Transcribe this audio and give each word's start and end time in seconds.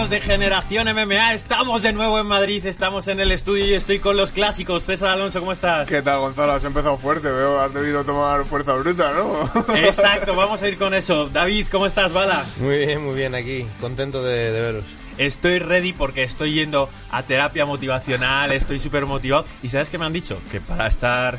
Amigos 0.00 0.10
de 0.10 0.20
Generación 0.20 0.88
MMA, 0.94 1.34
estamos 1.34 1.82
de 1.82 1.92
nuevo 1.92 2.18
en 2.18 2.26
Madrid, 2.26 2.64
estamos 2.64 3.06
en 3.08 3.20
el 3.20 3.32
estudio 3.32 3.66
y 3.66 3.74
estoy 3.74 3.98
con 3.98 4.16
los 4.16 4.32
clásicos. 4.32 4.84
César 4.84 5.10
Alonso, 5.10 5.40
¿cómo 5.40 5.52
estás? 5.52 5.86
¿Qué 5.88 6.00
tal, 6.00 6.20
Gonzalo? 6.20 6.52
Has 6.52 6.64
empezado 6.64 6.96
fuerte, 6.96 7.30
veo, 7.30 7.60
has 7.60 7.74
debido 7.74 8.02
tomar 8.02 8.46
fuerza 8.46 8.72
bruta, 8.74 9.12
¿no? 9.12 9.74
Exacto, 9.76 10.34
vamos 10.34 10.62
a 10.62 10.68
ir 10.68 10.78
con 10.78 10.94
eso. 10.94 11.28
David, 11.28 11.66
¿cómo 11.70 11.84
estás, 11.84 12.14
Bala? 12.14 12.46
Muy 12.60 12.78
bien, 12.78 13.04
muy 13.04 13.14
bien, 13.14 13.34
aquí, 13.34 13.66
contento 13.78 14.22
de, 14.22 14.50
de 14.50 14.60
veros. 14.62 14.84
Estoy 15.18 15.58
ready 15.58 15.92
porque 15.92 16.22
estoy 16.22 16.54
yendo 16.54 16.88
a 17.10 17.24
terapia 17.24 17.66
motivacional, 17.66 18.52
estoy 18.52 18.80
súper 18.80 19.04
motivado. 19.04 19.44
¿Y 19.62 19.68
sabes 19.68 19.90
qué 19.90 19.98
me 19.98 20.06
han 20.06 20.14
dicho? 20.14 20.40
Que 20.50 20.62
para 20.62 20.86
estar 20.86 21.38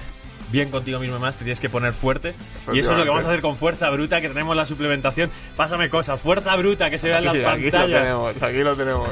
bien 0.52 0.70
contigo 0.70 1.00
mismo 1.00 1.20
más, 1.20 1.36
te 1.36 1.44
tienes 1.44 1.60
que 1.60 1.70
poner 1.70 1.94
fuerte. 1.94 2.36
Y 2.74 2.80
eso 2.80 2.92
es 2.92 2.98
lo 2.98 3.04
que 3.04 3.10
vamos 3.10 3.26
a 3.26 3.30
hacer 3.30 3.42
con 3.42 3.56
Fuerza 3.56 3.90
Bruta, 3.90 4.22
que 4.22 4.28
tenemos 4.28 4.56
la 4.56 4.66
suplementación. 4.66 5.32
Pásame 5.56 5.90
cosas, 5.90 6.20
Fuerza 6.20 6.56
Bruta, 6.56 6.90
que 6.90 6.98
se 6.98 7.08
vea 7.08 7.20
en 7.20 7.26
las 7.26 7.36
Aquí, 7.36 7.46
aquí 7.46 7.64
lo 7.66 7.72
pantallas. 7.72 8.02
tenemos, 8.04 8.44
aquí 8.44 8.60
lo 8.60 8.76
tenemos. 8.76 9.10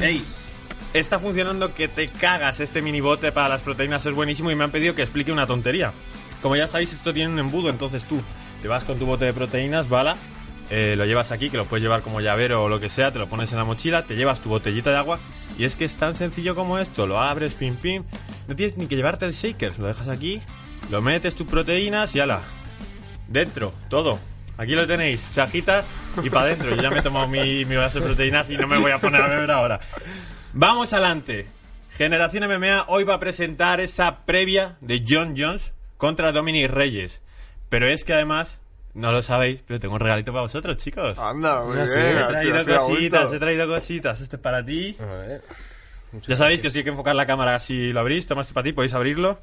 Ey, 0.00 0.24
está 0.92 1.18
funcionando 1.18 1.74
que 1.74 1.88
te 1.88 2.06
cagas 2.08 2.60
este 2.60 2.82
mini 2.82 3.00
bote 3.00 3.32
para 3.32 3.48
las 3.48 3.62
proteínas, 3.62 4.04
es 4.06 4.14
buenísimo 4.14 4.50
y 4.50 4.54
me 4.54 4.64
han 4.64 4.70
pedido 4.70 4.94
que 4.94 5.02
explique 5.02 5.32
una 5.32 5.46
tontería. 5.46 5.92
Como 6.42 6.56
ya 6.56 6.66
sabéis, 6.66 6.92
esto 6.92 7.12
tiene 7.14 7.32
un 7.32 7.38
embudo, 7.38 7.70
entonces 7.70 8.04
tú 8.04 8.20
te 8.60 8.68
vas 8.68 8.84
con 8.84 8.98
tu 8.98 9.06
bote 9.06 9.24
de 9.24 9.32
proteínas, 9.32 9.88
bala, 9.88 10.16
eh, 10.70 10.94
lo 10.96 11.04
llevas 11.04 11.32
aquí, 11.32 11.50
que 11.50 11.56
lo 11.56 11.66
puedes 11.66 11.82
llevar 11.82 12.02
como 12.02 12.20
llavero 12.20 12.64
o 12.64 12.68
lo 12.68 12.80
que 12.80 12.88
sea, 12.88 13.12
te 13.12 13.18
lo 13.18 13.28
pones 13.28 13.52
en 13.52 13.58
la 13.58 13.64
mochila, 13.64 14.06
te 14.06 14.16
llevas 14.16 14.40
tu 14.40 14.48
botellita 14.48 14.90
de 14.90 14.96
agua 14.96 15.20
y 15.58 15.64
es 15.64 15.76
que 15.76 15.84
es 15.84 15.94
tan 15.96 16.14
sencillo 16.14 16.54
como 16.54 16.78
esto, 16.78 17.06
lo 17.06 17.20
abres, 17.20 17.54
pim 17.54 17.76
pim, 17.76 18.04
no 18.48 18.56
tienes 18.56 18.76
ni 18.76 18.86
que 18.86 18.96
llevarte 18.96 19.24
el 19.26 19.32
shaker, 19.32 19.78
lo 19.78 19.86
dejas 19.86 20.08
aquí, 20.08 20.40
lo 20.90 21.00
metes 21.02 21.34
tus 21.34 21.46
proteínas 21.46 22.14
y 22.14 22.20
ala, 22.20 22.40
dentro, 23.28 23.72
todo. 23.88 24.18
Aquí 24.58 24.74
lo 24.74 24.86
tenéis, 24.86 25.20
se 25.20 25.40
agita 25.40 25.82
y 26.22 26.28
para 26.30 26.46
adentro. 26.46 26.74
Yo 26.76 26.82
ya 26.82 26.90
me 26.90 26.98
he 26.98 27.02
tomado 27.02 27.26
mi, 27.26 27.64
mi 27.64 27.76
vaso 27.76 28.00
de 28.00 28.06
proteínas 28.06 28.50
y 28.50 28.56
no 28.56 28.66
me 28.66 28.78
voy 28.78 28.92
a 28.92 28.98
poner 28.98 29.22
a 29.22 29.28
beber 29.28 29.50
ahora. 29.50 29.80
Vamos 30.52 30.92
adelante. 30.92 31.46
Generación 31.92 32.44
MMA 32.48 32.84
hoy 32.88 33.04
va 33.04 33.14
a 33.14 33.20
presentar 33.20 33.80
esa 33.80 34.24
previa 34.24 34.76
de 34.80 35.02
John 35.08 35.34
Jones 35.36 35.72
contra 35.96 36.32
Dominic 36.32 36.70
Reyes. 36.70 37.20
Pero 37.70 37.88
es 37.88 38.04
que 38.04 38.12
además, 38.12 38.60
no 38.94 39.10
lo 39.12 39.22
sabéis, 39.22 39.62
pero 39.66 39.80
tengo 39.80 39.94
un 39.94 40.00
regalito 40.00 40.32
para 40.32 40.42
vosotros, 40.42 40.76
chicos. 40.76 41.18
Anda, 41.18 41.62
muy 41.64 41.78
Ah, 41.78 41.86
sí, 41.86 41.98
bien. 41.98 42.18
He 42.18 42.24
traído 42.26 42.56
así 42.58 42.72
a 42.72 42.76
cositas, 42.78 43.32
he 43.32 43.38
traído 43.38 43.66
cositas. 43.66 44.20
Este 44.20 44.36
es 44.36 44.42
para 44.42 44.64
ti. 44.64 44.96
A 45.00 45.04
ver. 45.06 45.42
Ya 46.28 46.36
sabéis 46.36 46.60
que 46.60 46.68
si 46.68 46.78
hay 46.78 46.84
que 46.84 46.90
enfocar 46.90 47.14
la 47.14 47.24
cámara 47.26 47.58
si 47.58 47.90
lo 47.90 48.00
abrís, 48.00 48.26
toma 48.26 48.42
este 48.42 48.52
para 48.52 48.64
ti, 48.64 48.72
podéis 48.74 48.92
abrirlo. 48.92 49.38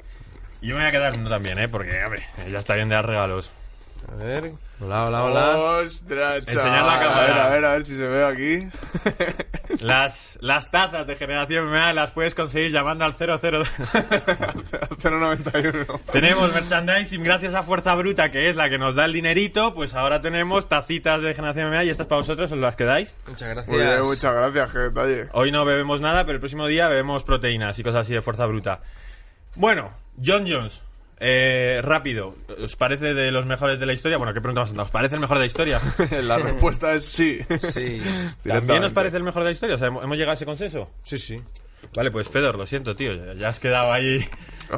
Y 0.62 0.68
yo 0.68 0.76
me 0.76 0.82
voy 0.82 0.90
a 0.90 0.92
quedar 0.92 1.18
uno 1.18 1.30
también, 1.30 1.58
¿eh? 1.60 1.68
Porque, 1.70 2.04
hombre, 2.04 2.24
ya 2.50 2.60
está 2.60 2.76
bien 2.76 2.90
de 2.90 2.96
dar 2.96 3.06
regalos. 3.08 3.52
A 4.12 4.16
ver. 4.24 4.52
Hola, 4.82 5.06
hola, 5.08 5.24
hola. 5.26 5.58
Ostras, 5.84 6.38
Enseñad 6.40 6.86
la 6.86 7.00
chaval. 7.00 7.00
cámara. 7.00 7.20
A 7.20 7.22
ver, 7.22 7.38
a 7.38 7.50
ver, 7.50 7.66
a 7.66 7.74
ver 7.74 7.84
si 7.84 7.96
se 7.98 8.08
ve 8.08 8.26
aquí. 8.26 8.68
Las, 9.82 10.38
las 10.42 10.72
tazas 10.72 11.06
de 11.06 11.16
Generación 11.16 11.68
MMA 11.70 11.94
las 11.94 12.12
puedes 12.12 12.34
conseguir 12.34 12.72
llamando 12.72 13.06
al 13.06 13.14
00. 13.14 13.38
091. 15.04 15.86
tenemos 16.12 16.54
merchandising 16.54 17.24
gracias 17.24 17.54
a 17.54 17.64
Fuerza 17.64 17.94
Bruta, 17.96 18.32
que 18.32 18.50
es 18.50 18.56
la 18.56 18.70
que 18.70 18.78
nos 18.78 18.96
da 18.96 19.06
el 19.06 19.14
dinerito. 19.14 19.74
Pues 19.74 19.94
ahora 19.94 20.22
tenemos 20.22 20.68
tacitas 20.70 21.22
de 21.22 21.34
Generación 21.34 21.70
MMA 21.70 21.84
y 21.86 21.90
estas 21.90 22.08
para 22.08 22.22
vosotros, 22.22 22.52
os 22.52 22.58
las 22.58 22.76
quedáis. 22.76 23.16
Muchas 23.28 23.50
gracias. 23.50 23.68
Muy 23.68 23.84
bien, 23.86 24.02
muchas 24.02 24.34
gracias, 24.34 24.72
qué 24.72 24.80
detalle. 24.80 25.28
Hoy 25.34 25.52
no 25.52 25.66
bebemos 25.66 26.02
nada, 26.02 26.24
pero 26.24 26.36
el 26.36 26.40
próximo 26.40 26.68
día 26.68 26.88
bebemos 26.88 27.24
proteínas 27.24 27.78
y 27.80 27.84
cosas 27.84 28.02
así 28.02 28.14
de 28.14 28.22
Fuerza 28.22 28.46
Bruta. 28.46 28.80
Bueno, 29.56 29.92
John 30.24 30.46
Jones. 30.48 30.82
Eh, 31.22 31.82
rápido, 31.84 32.34
¿os 32.64 32.78
parece 32.78 33.14
de 33.14 33.30
los 33.32 33.46
mejores 33.46 33.78
de 33.78 33.86
la 33.86 33.92
historia? 33.92 34.18
Bueno, 34.18 34.34
¿qué 34.34 34.40
pregunta 34.40 34.62
más 34.62 34.72
¿Os 34.72 34.90
parece 34.90 35.16
el 35.16 35.22
mejor 35.22 35.38
de 35.38 35.42
la 35.42 35.48
historia? 35.48 35.82
La 36.22 36.38
respuesta 36.38 36.94
es 36.94 37.04
sí. 37.04 37.40
Sí, 37.58 38.02
¿También 38.48 38.86
os 38.86 38.94
parece 38.94 39.18
el 39.18 39.24
mejor 39.24 39.42
de 39.44 39.50
la 39.50 39.52
historia? 39.52 39.76
O 39.76 39.80
sea, 39.80 39.88
¿hemos 39.88 40.12
llegado 40.18 40.32
a 40.32 40.34
ese 40.36 40.46
consenso? 40.46 40.90
sí, 41.04 41.18
sí. 41.18 41.36
Vale, 41.96 42.12
pues 42.12 42.28
Fedor, 42.30 42.58
lo 42.58 42.66
siento, 42.66 42.94
tío. 42.94 43.14
Ya, 43.14 43.34
ya 43.34 43.50
has 43.50 43.60
quedado 43.60 43.92
ahí. 43.92 44.20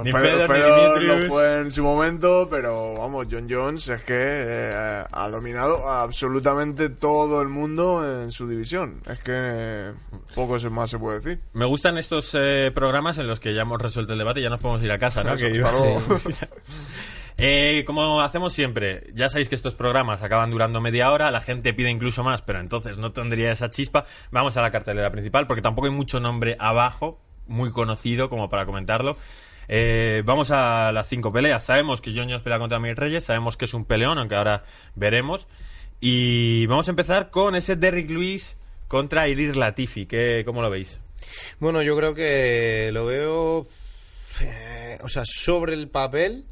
Ni 0.03 0.12
Fedor, 0.12 0.47
Fedor, 0.47 0.50
ni 0.50 0.56
Fedor 0.56 1.00
Dimitrius. 1.00 1.24
lo 1.28 1.34
fue 1.34 1.59
en 1.59 1.72
su 1.72 1.84
momento, 1.84 2.47
pero 2.50 2.94
vamos, 2.96 3.28
John 3.29 3.47
Jones 3.50 3.90
es 3.90 4.02
que 4.02 4.16
eh, 4.18 5.03
ha 5.09 5.29
dominado 5.29 5.90
absolutamente 5.90 6.90
todo 6.90 7.41
el 7.41 7.50
mundo 7.50 8.24
en 8.24 8.31
su 8.31 8.47
división. 8.47 9.02
Es 9.09 9.19
que 9.19 9.34
eh, 9.34 9.94
poco 10.34 10.57
más 10.69 10.90
se 10.90 11.00
puede 11.00 11.19
decir. 11.19 11.40
Me 11.53 11.66
gustan 11.66 11.97
estos 11.97 12.31
eh, 12.34 12.72
programas 12.74 13.18
en 13.18 13.28
los 13.28 13.40
que 13.40 13.53
ya 13.53 13.63
hemos 13.63 13.81
resuelto 13.81 14.13
el 14.13 14.19
debate 14.19 14.40
y 14.40 14.44
ya 14.44 14.50
nos 14.50 14.59
podemos 14.59 14.84
ir 14.84 14.91
a 14.91 15.00
casa, 15.00 15.24
¿no? 15.24 15.34
Eso, 15.35 15.47
Que 15.47 15.59
hasta 15.59 15.72
luego. 15.72 16.02
Eh, 17.44 17.85
como 17.88 18.22
hacemos 18.22 18.53
siempre, 18.53 19.03
ya 19.16 19.28
sabéis 19.28 19.50
que 19.50 19.56
estos 19.56 19.73
programas 19.73 20.22
acaban 20.22 20.52
durando 20.52 20.79
media 20.79 21.12
hora, 21.12 21.31
la 21.31 21.41
gente 21.41 21.73
pide 21.73 21.90
incluso 21.90 22.23
más, 22.23 22.44
pero 22.44 22.59
entonces 22.59 23.00
no 23.00 23.13
tendría 23.13 23.52
esa 23.52 23.72
chispa. 23.72 24.06
Vamos 24.29 24.58
a 24.58 24.62
la 24.62 24.69
cartelera 24.69 25.09
principal, 25.09 25.47
porque 25.47 25.63
tampoco 25.63 25.88
hay 25.88 25.94
mucho 25.94 26.19
nombre 26.19 26.56
abajo, 26.59 27.19
muy 27.47 27.72
conocido 27.72 28.29
como 28.29 28.47
para 28.50 28.68
comentarlo. 28.68 29.18
Eh, 29.74 30.22
vamos 30.26 30.52
a 30.52 30.92
las 30.92 31.08
cinco 31.08 31.32
peleas. 31.32 31.64
Sabemos 31.64 32.02
que 32.02 32.14
Jones 32.14 32.42
pelea 32.42 32.59
contra 32.59 32.78
Mil 32.78 32.98
Reyes, 32.98 33.24
sabemos 33.24 33.56
que 33.56 33.64
es 33.64 33.74
un 33.74 33.86
peleón, 33.86 34.18
aunque 34.18 34.36
ahora 34.36 34.64
veremos. 34.96 35.48
Y 36.02 36.66
vamos 36.66 36.90
a 36.90 36.92
empezar 36.92 37.30
con 37.30 37.56
ese 37.56 37.78
Derrick 37.78 38.09
Lewis 38.09 38.58
contra 38.90 39.30
Ilir 39.30 39.56
Latifi. 39.56 40.08
¿Qué, 40.08 40.44
¿Cómo 40.46 40.62
lo 40.62 40.70
veis? 40.70 41.00
Bueno, 41.59 41.82
yo 41.82 41.96
creo 41.96 42.14
que 42.14 42.90
lo 42.92 43.06
veo. 43.06 43.66
eh, 44.42 44.98
o 45.04 45.08
sea, 45.08 45.24
sobre 45.26 45.74
el 45.74 45.88
papel. 45.88 46.44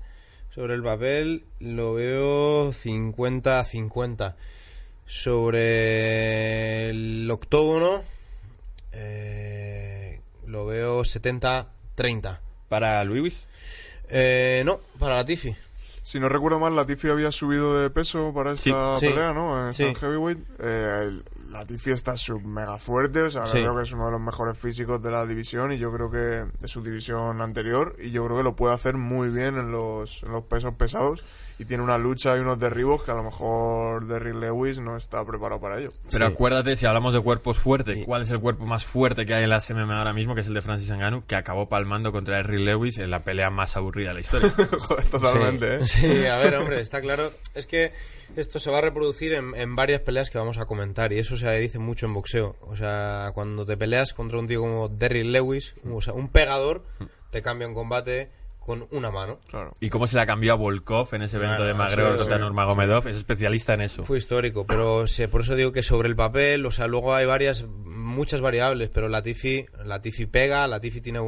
Sobre 0.49 0.75
el 0.75 0.81
papel 0.81 1.43
lo 1.59 1.93
veo 1.95 2.71
50-50. 2.71 4.35
Sobre 5.05 6.89
el 6.89 7.29
octógono. 7.29 8.01
eh, 8.93 10.21
lo 10.45 10.65
veo 10.65 11.01
70-30. 11.01 12.39
¿Para 12.69 13.03
Lewis? 13.03 13.43
Eh, 14.09 14.63
no, 14.65 14.79
para 14.99 15.15
la 15.15 15.25
Tifi. 15.25 15.55
Si 16.03 16.19
no 16.19 16.27
recuerdo 16.29 16.57
mal, 16.59 16.75
Latifi 16.75 17.07
había 17.09 17.31
subido 17.31 17.79
de 17.79 17.89
peso 17.91 18.31
para 18.33 18.53
esta 18.53 18.95
Sí, 18.95 18.99
sí. 19.01 19.07
pelea, 19.13 19.31
¿no? 19.33 19.67
En 19.67 19.73
Sí. 19.75 19.83
esta 19.83 19.99
heavyweight. 20.07 20.39
Eh, 20.59 20.99
el- 21.03 21.23
Latifi 21.51 21.91
está 21.91 22.15
sub 22.15 22.43
mega 22.43 22.77
fuerte, 22.77 23.21
o 23.23 23.31
sea, 23.31 23.45
Sí. 23.45 23.59
creo 23.59 23.75
que 23.75 23.83
es 23.83 23.91
uno 23.91 24.05
de 24.05 24.11
los 24.11 24.21
mejores 24.21 24.57
físicos 24.57 25.01
de 25.01 25.11
la 25.11 25.25
división 25.25 25.71
y 25.71 25.77
yo 25.79 25.91
creo 25.91 26.11
que 26.11 26.17
de 26.17 26.67
su 26.67 26.81
división 26.83 27.41
anterior 27.41 27.95
y 27.99 28.11
yo 28.11 28.23
creo 28.25 28.37
que 28.37 28.43
lo 28.43 28.55
puede 28.55 28.75
hacer 28.75 28.95
muy 28.97 29.29
bien 29.29 29.57
en 29.57 29.71
los, 29.71 30.23
en 30.23 30.31
los 30.31 30.43
pesos 30.43 30.73
pesados 30.75 31.23
y 31.57 31.65
tiene 31.65 31.83
una 31.83 31.97
lucha 31.97 32.37
y 32.37 32.39
unos 32.39 32.59
derribos 32.59 33.03
que 33.03 33.11
a 33.11 33.15
lo 33.15 33.23
mejor 33.23 34.07
Derrick 34.07 34.35
Lewis 34.35 34.79
no 34.79 34.95
está 34.95 35.25
preparado 35.25 35.59
para 35.59 35.79
ello. 35.79 35.91
Pero 36.11 36.27
Sí. 36.27 36.33
acuérdate, 36.33 36.75
si 36.75 36.85
hablamos 36.85 37.13
de 37.13 37.19
cuerpos 37.21 37.57
fuertes. 37.57 38.05
¿cuál 38.05 38.21
es 38.21 38.31
el 38.31 38.39
cuerpo 38.39 38.65
más 38.65 38.85
fuerte 38.85 39.25
que 39.25 39.33
hay 39.33 39.43
en 39.43 39.49
la 39.49 39.59
MMA 39.59 39.97
ahora 39.97 40.13
mismo? 40.13 40.35
Que 40.35 40.41
es 40.41 40.47
el 40.47 40.53
de 40.53 40.61
Francis 40.61 40.89
Ngannou, 40.91 41.23
que 41.25 41.35
acabó 41.35 41.67
palmando 41.67 42.11
contra 42.11 42.39
Eric 42.39 42.59
Lewis 42.59 42.97
en 42.97 43.09
la 43.11 43.19
pelea 43.23 43.49
más 43.49 43.75
aburrida 43.75 44.09
de 44.09 44.13
la 44.15 44.19
historia. 44.21 44.49
Joder, 44.79 45.07
totalmente, 45.07 45.85
sí. 45.87 46.05
¿eh? 46.05 46.09
Sí, 46.21 46.25
a 46.27 46.37
ver, 46.37 46.55
hombre, 46.55 46.79
está 46.79 47.01
claro. 47.01 47.29
Es 47.55 47.65
que 47.65 47.91
esto 48.35 48.59
se 48.59 48.71
va 48.71 48.79
a 48.79 48.81
reproducir 48.81 49.33
en, 49.33 49.55
en 49.55 49.75
varias 49.75 50.01
peleas 50.01 50.29
que 50.29 50.37
vamos 50.37 50.57
a 50.57 50.65
comentar 50.65 51.11
y 51.13 51.19
eso 51.19 51.35
se 51.35 51.51
dice 51.59 51.79
mucho 51.79 52.05
en 52.05 52.13
boxeo. 52.13 52.55
O 52.61 52.75
sea, 52.75 53.31
cuando 53.33 53.65
te 53.65 53.77
peleas 53.77 54.13
contra 54.13 54.39
un 54.39 54.47
tío 54.47 54.61
como 54.61 54.89
Derrick 54.89 55.25
Lewis, 55.25 55.73
o 55.89 56.01
sea, 56.01 56.13
un 56.13 56.29
pegador, 56.29 56.85
te 57.31 57.41
cambia 57.41 57.67
un 57.67 57.73
combate 57.73 58.31
con 58.59 58.85
una 58.91 59.09
mano. 59.09 59.39
Claro. 59.49 59.75
y 59.79 59.89
cómo 59.89 60.05
se 60.07 60.15
la 60.17 60.25
cambió 60.25 60.53
a 60.53 60.55
Volkov 60.55 61.13
en 61.13 61.23
ese 61.23 61.37
evento 61.37 61.63
de 61.63 61.71
es, 61.71 61.77
contra 61.77 62.37
sí, 62.37 62.41
Nurmagomedov, 62.41 63.07
es 63.07 63.17
especialista 63.17 63.73
en 63.73 63.81
eso. 63.81 64.05
Fue 64.05 64.17
histórico, 64.17 64.65
pero 64.65 65.07
sí, 65.07 65.25
por 65.27 65.41
eso 65.41 65.55
digo 65.55 65.71
que 65.71 65.81
sobre 65.81 66.07
el 66.07 66.15
papel, 66.15 66.65
o 66.65 66.71
sea, 66.71 66.87
luego 66.87 67.13
hay 67.13 67.25
varias, 67.25 67.65
muchas 67.65 68.41
variables, 68.41 68.89
pero 68.89 69.09
Latifi, 69.09 69.65
Latifi 69.83 70.25
pega, 70.27 70.67
Latifi 70.67 71.01
tiene, 71.01 71.19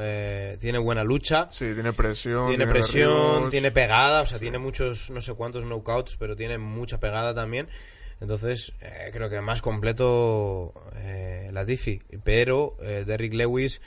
eh, 0.00 0.56
tiene 0.60 0.78
buena 0.78 1.04
lucha. 1.04 1.48
Sí, 1.50 1.72
tiene 1.74 1.92
presión. 1.92 2.48
tiene 2.48 2.66
presión, 2.66 3.50
tiene 3.50 3.70
pegada, 3.70 4.22
o 4.22 4.26
sea, 4.26 4.38
tiene 4.38 4.58
muchos, 4.58 5.10
no 5.10 5.20
sé 5.20 5.34
cuántos 5.34 5.64
knockouts, 5.64 6.16
pero 6.16 6.36
tiene 6.36 6.58
mucha 6.58 6.98
pegada 6.98 7.34
también. 7.34 7.68
Entonces, 8.20 8.72
eh, 8.80 9.10
creo 9.12 9.28
que 9.28 9.40
más 9.40 9.60
completo 9.60 10.72
eh, 10.96 11.50
Latifi. 11.52 11.98
Pero 12.24 12.76
eh, 12.80 13.04
Derrick 13.06 13.34
Lewis, 13.34 13.80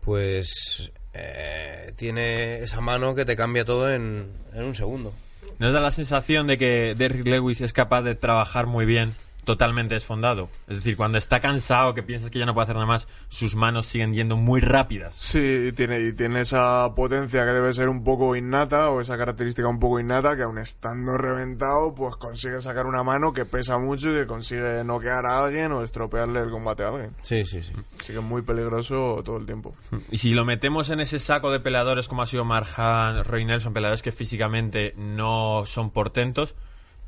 pues 0.00 0.92
eh, 1.14 1.92
tiene 1.96 2.60
esa 2.60 2.80
mano 2.80 3.14
que 3.14 3.24
te 3.24 3.36
cambia 3.36 3.64
todo 3.64 3.92
en, 3.92 4.30
en 4.54 4.64
un 4.64 4.74
segundo. 4.74 5.12
¿Nos 5.58 5.72
da 5.72 5.80
la 5.80 5.90
sensación 5.90 6.46
de 6.46 6.56
que 6.56 6.94
Derrick 6.96 7.26
Lewis 7.26 7.60
es 7.60 7.72
capaz 7.72 8.02
de 8.02 8.14
trabajar 8.14 8.66
muy 8.66 8.86
bien, 8.86 9.14
totalmente 9.44 9.94
desfondado? 9.94 10.48
Es 10.68 10.76
decir, 10.76 10.96
cuando 10.96 11.18
está 11.18 11.40
cansado, 11.40 11.94
que 11.94 12.02
piensas 12.02 12.30
que 12.30 12.38
ya 12.38 12.46
no 12.46 12.54
puede 12.54 12.64
hacer 12.64 12.76
nada 12.76 12.86
más, 12.86 13.08
sus 13.28 13.54
manos 13.54 13.86
siguen 13.86 14.12
yendo 14.12 14.36
muy 14.36 14.60
rápidas. 14.60 15.14
Sí, 15.14 15.66
y 15.68 15.72
tiene, 15.72 16.00
y 16.00 16.12
tiene 16.12 16.40
esa 16.40 16.94
potencia 16.94 17.44
que 17.44 17.52
debe 17.52 17.72
ser 17.72 17.88
un 17.88 18.04
poco 18.04 18.36
innata, 18.36 18.90
o 18.90 19.00
esa 19.00 19.16
característica 19.16 19.68
un 19.68 19.80
poco 19.80 20.00
innata, 20.00 20.36
que 20.36 20.42
aun 20.42 20.58
estando 20.58 21.16
reventado, 21.16 21.94
pues 21.94 22.16
consigue 22.16 22.60
sacar 22.60 22.86
una 22.86 23.02
mano 23.02 23.32
que 23.32 23.44
pesa 23.44 23.78
mucho 23.78 24.10
y 24.10 24.20
que 24.20 24.26
consigue 24.26 24.84
noquear 24.84 25.26
a 25.26 25.44
alguien 25.44 25.72
o 25.72 25.82
estropearle 25.82 26.40
el 26.40 26.50
combate 26.50 26.84
a 26.84 26.88
alguien. 26.88 27.14
Sí, 27.22 27.44
sí, 27.44 27.62
sí. 27.62 27.72
Así 28.00 28.12
que 28.12 28.18
es 28.18 28.24
muy 28.24 28.42
peligroso 28.42 29.22
todo 29.24 29.36
el 29.36 29.46
tiempo. 29.46 29.74
Y 30.10 30.18
si 30.18 30.32
lo 30.32 30.44
metemos 30.44 30.90
en 30.90 31.00
ese 31.00 31.18
saco 31.18 31.50
de 31.50 31.60
peleadores 31.60 32.08
como 32.08 32.22
ha 32.22 32.26
sido 32.26 32.44
Marjan, 32.44 33.24
Roy 33.24 33.44
Nelson, 33.44 33.72
peleadores 33.72 34.02
que 34.02 34.12
físicamente 34.12 34.94
no 34.96 35.64
son 35.66 35.90
portentos, 35.90 36.54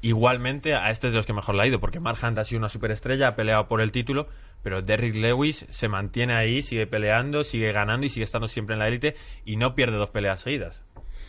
igualmente 0.02 0.74
a 0.74 0.90
este 0.90 1.06
es 1.06 1.12
de 1.12 1.16
los 1.16 1.26
que 1.26 1.32
mejor 1.32 1.54
le 1.54 1.62
ha 1.62 1.66
ido, 1.66 1.80
porque 1.80 2.00
Mark 2.00 2.18
Hunt 2.22 2.38
ha 2.38 2.44
sido 2.44 2.58
una 2.58 2.68
superestrella, 2.68 3.28
ha 3.28 3.36
peleado 3.36 3.68
por 3.68 3.80
el 3.80 3.92
título, 3.92 4.28
pero 4.62 4.82
Derrick 4.82 5.14
Lewis 5.14 5.64
se 5.70 5.88
mantiene 5.88 6.34
ahí, 6.34 6.62
sigue 6.62 6.86
peleando, 6.86 7.44
sigue 7.44 7.72
ganando 7.72 8.04
y 8.04 8.10
sigue 8.10 8.24
estando 8.24 8.48
siempre 8.48 8.74
en 8.74 8.80
la 8.80 8.88
élite 8.88 9.14
y 9.44 9.56
no 9.56 9.74
pierde 9.74 9.96
dos 9.96 10.10
peleas 10.10 10.40
seguidas. 10.40 10.82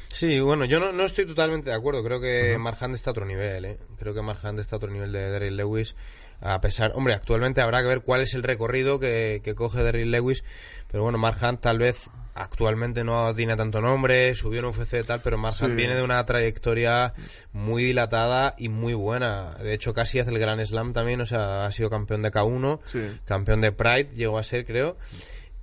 Sí, 0.07 0.39
bueno, 0.39 0.65
yo 0.65 0.79
no, 0.79 0.91
no 0.91 1.03
estoy 1.03 1.25
totalmente 1.25 1.71
de 1.71 1.75
acuerdo. 1.75 2.03
Creo 2.03 2.21
que 2.21 2.55
Mark 2.59 2.77
Hunt 2.81 2.93
está 2.93 3.09
a 3.09 3.13
otro 3.13 3.25
nivel, 3.25 3.65
¿eh? 3.65 3.79
Creo 3.97 4.13
que 4.13 4.21
Mark 4.21 4.39
Hunt 4.43 4.59
está 4.59 4.75
a 4.75 4.77
otro 4.77 4.91
nivel 4.91 5.11
de 5.11 5.31
Derrick 5.31 5.53
Lewis. 5.53 5.95
A 6.39 6.61
pesar, 6.61 6.91
hombre, 6.95 7.13
actualmente 7.15 7.61
habrá 7.61 7.81
que 7.81 7.87
ver 7.87 8.01
cuál 8.01 8.21
es 8.21 8.35
el 8.35 8.43
recorrido 8.43 8.99
que, 8.99 9.41
que 9.43 9.55
coge 9.55 9.81
Derrick 9.81 10.07
Lewis. 10.07 10.43
Pero 10.91 11.03
bueno, 11.03 11.17
Mark 11.17 11.37
Hunt 11.41 11.61
tal 11.61 11.79
vez 11.79 12.09
actualmente 12.35 13.03
no 13.03 13.33
tiene 13.33 13.55
tanto 13.55 13.79
nombre, 13.81 14.33
subió 14.35 14.59
en 14.59 14.65
UFC 14.65 14.95
y 15.01 15.03
tal, 15.03 15.21
pero 15.21 15.37
Mark 15.37 15.55
Hunt 15.61 15.71
Sí. 15.71 15.75
viene 15.75 15.95
de 15.95 16.03
una 16.03 16.25
trayectoria 16.25 17.13
muy 17.51 17.83
dilatada 17.83 18.55
y 18.57 18.69
muy 18.69 18.93
buena. 18.93 19.51
De 19.55 19.73
hecho, 19.73 19.93
casi 19.93 20.19
hace 20.19 20.31
el 20.31 20.39
Gran 20.39 20.65
Slam 20.65 20.93
también, 20.93 21.21
o 21.21 21.25
sea, 21.25 21.65
ha 21.65 21.71
sido 21.71 21.89
campeón 21.89 22.21
de 22.23 22.31
K1, 22.31 22.79
Sí. 22.85 22.99
campeón 23.25 23.61
de 23.61 23.71
Pride, 23.71 24.09
llegó 24.15 24.37
a 24.37 24.43
ser, 24.43 24.65
creo. 24.65 24.97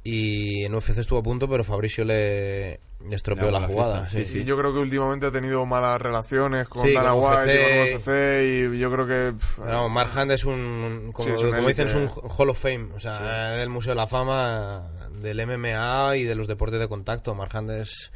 Y 0.02 0.64
en 0.64 0.74
UFC 0.74 0.98
estuvo 0.98 1.18
a 1.18 1.22
punto, 1.22 1.48
pero 1.48 1.62
Fabricio 1.64 2.04
le 2.04 2.80
estropeó 3.10 3.50
la 3.50 3.60
la 3.60 3.66
jugada. 3.66 4.00
fiesta, 4.06 4.18
sí, 4.18 4.24
sí. 4.24 4.32
sí. 4.32 4.38
Y 4.40 4.44
yo 4.44 4.56
creo 4.58 4.72
que 4.72 4.78
últimamente 4.80 5.26
ha 5.26 5.30
tenido 5.30 5.64
malas 5.66 6.00
relaciones 6.00 6.68
con 6.68 6.82
Sí, 6.82 6.92
Dana 6.92 7.14
White 7.14 7.88
y 7.88 7.94
UFC. 7.96 8.78
yo 8.78 8.92
creo 8.92 9.06
que... 9.06 9.32
pff, 9.36 9.58
No, 9.60 9.88
Mark 9.88 10.10
Hunt 10.16 10.30
es 10.32 10.44
un, 10.44 11.10
como, 11.12 11.28
Sí, 11.28 11.34
es 11.34 11.42
un 11.42 11.50
como 11.52 11.68
dicen, 11.68 11.86
es 11.86 11.94
un. 11.94 12.08
Hall 12.08 12.50
of 12.50 12.58
Fame, 12.60 12.88
o 12.94 13.00
sea, 13.00 13.50
del 13.52 13.68
Museo 13.68 13.92
de 13.92 13.96
la 13.96 14.06
Fama, 14.06 14.88
del 15.20 15.46
MMA 15.46 16.16
y 16.16 16.24
de 16.24 16.34
los 16.34 16.46
deportes 16.46 16.78
de 16.80 16.88
contacto. 16.88 17.34
Mark 17.34 17.52
Hunt 17.54 17.70
es, 17.70 18.12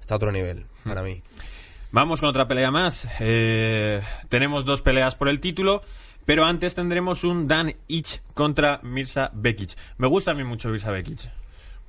está 0.00 0.14
a 0.14 0.16
otro 0.16 0.32
nivel, 0.32 0.66
para 0.84 1.02
mí. 1.02 1.22
Vamos 1.92 2.20
con 2.20 2.28
otra 2.28 2.46
pelea 2.46 2.70
más. 2.70 3.06
Eh, 3.18 4.00
tenemos 4.28 4.64
dos 4.64 4.80
peleas 4.82 5.16
por 5.16 5.28
el 5.28 5.40
título, 5.40 5.82
pero 6.24 6.44
antes 6.44 6.74
tendremos 6.76 7.24
un 7.24 7.48
Dan 7.48 7.74
Ich 7.88 8.20
contra 8.34 8.78
Mirza 8.84 9.30
Bekic. 9.34 9.70
Me 9.98 10.06
gusta 10.06 10.30
a 10.30 10.34
mí 10.34 10.44
mucho 10.44 10.68
Mirza 10.68 10.90
Bekic. 10.92 11.30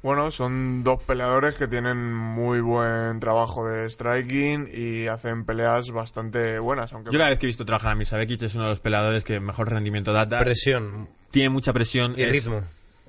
Bueno, 0.04 0.32
son 0.32 0.84
dos 0.84 1.02
peleadores 1.04 1.56
que 1.56 1.68
tienen 1.68 2.12
muy 2.12 2.60
buen 2.60 3.20
trabajo 3.20 3.68
de 3.68 3.88
striking 3.88 4.68
y 4.74 5.06
hacen 5.08 5.46
peleas 5.46 5.92
bastante 5.92 6.58
buenas, 6.58 6.92
aunque 6.94 7.12
Yo 7.12 7.20
cada 7.20 7.30
vez 7.30 7.38
que 7.38 7.46
he 7.46 7.48
visto 7.48 7.66
trabajar 7.66 7.92
a 7.92 7.96
Mirza 7.96 8.18
Bekic 8.18 8.42
es 8.42 8.56
uno 8.56 8.64
de 8.64 8.70
los 8.72 8.80
peleadores 8.80 9.24
que 9.24 9.40
mejor 9.40 9.70
rendimiento 9.70 10.12
da. 10.12 10.28
Presión 10.40 11.08
tiene 11.30 11.50
mucha 11.50 11.72
presión. 11.72 12.16
y 12.18 12.24
es- 12.24 12.32
ritmo. 12.32 12.64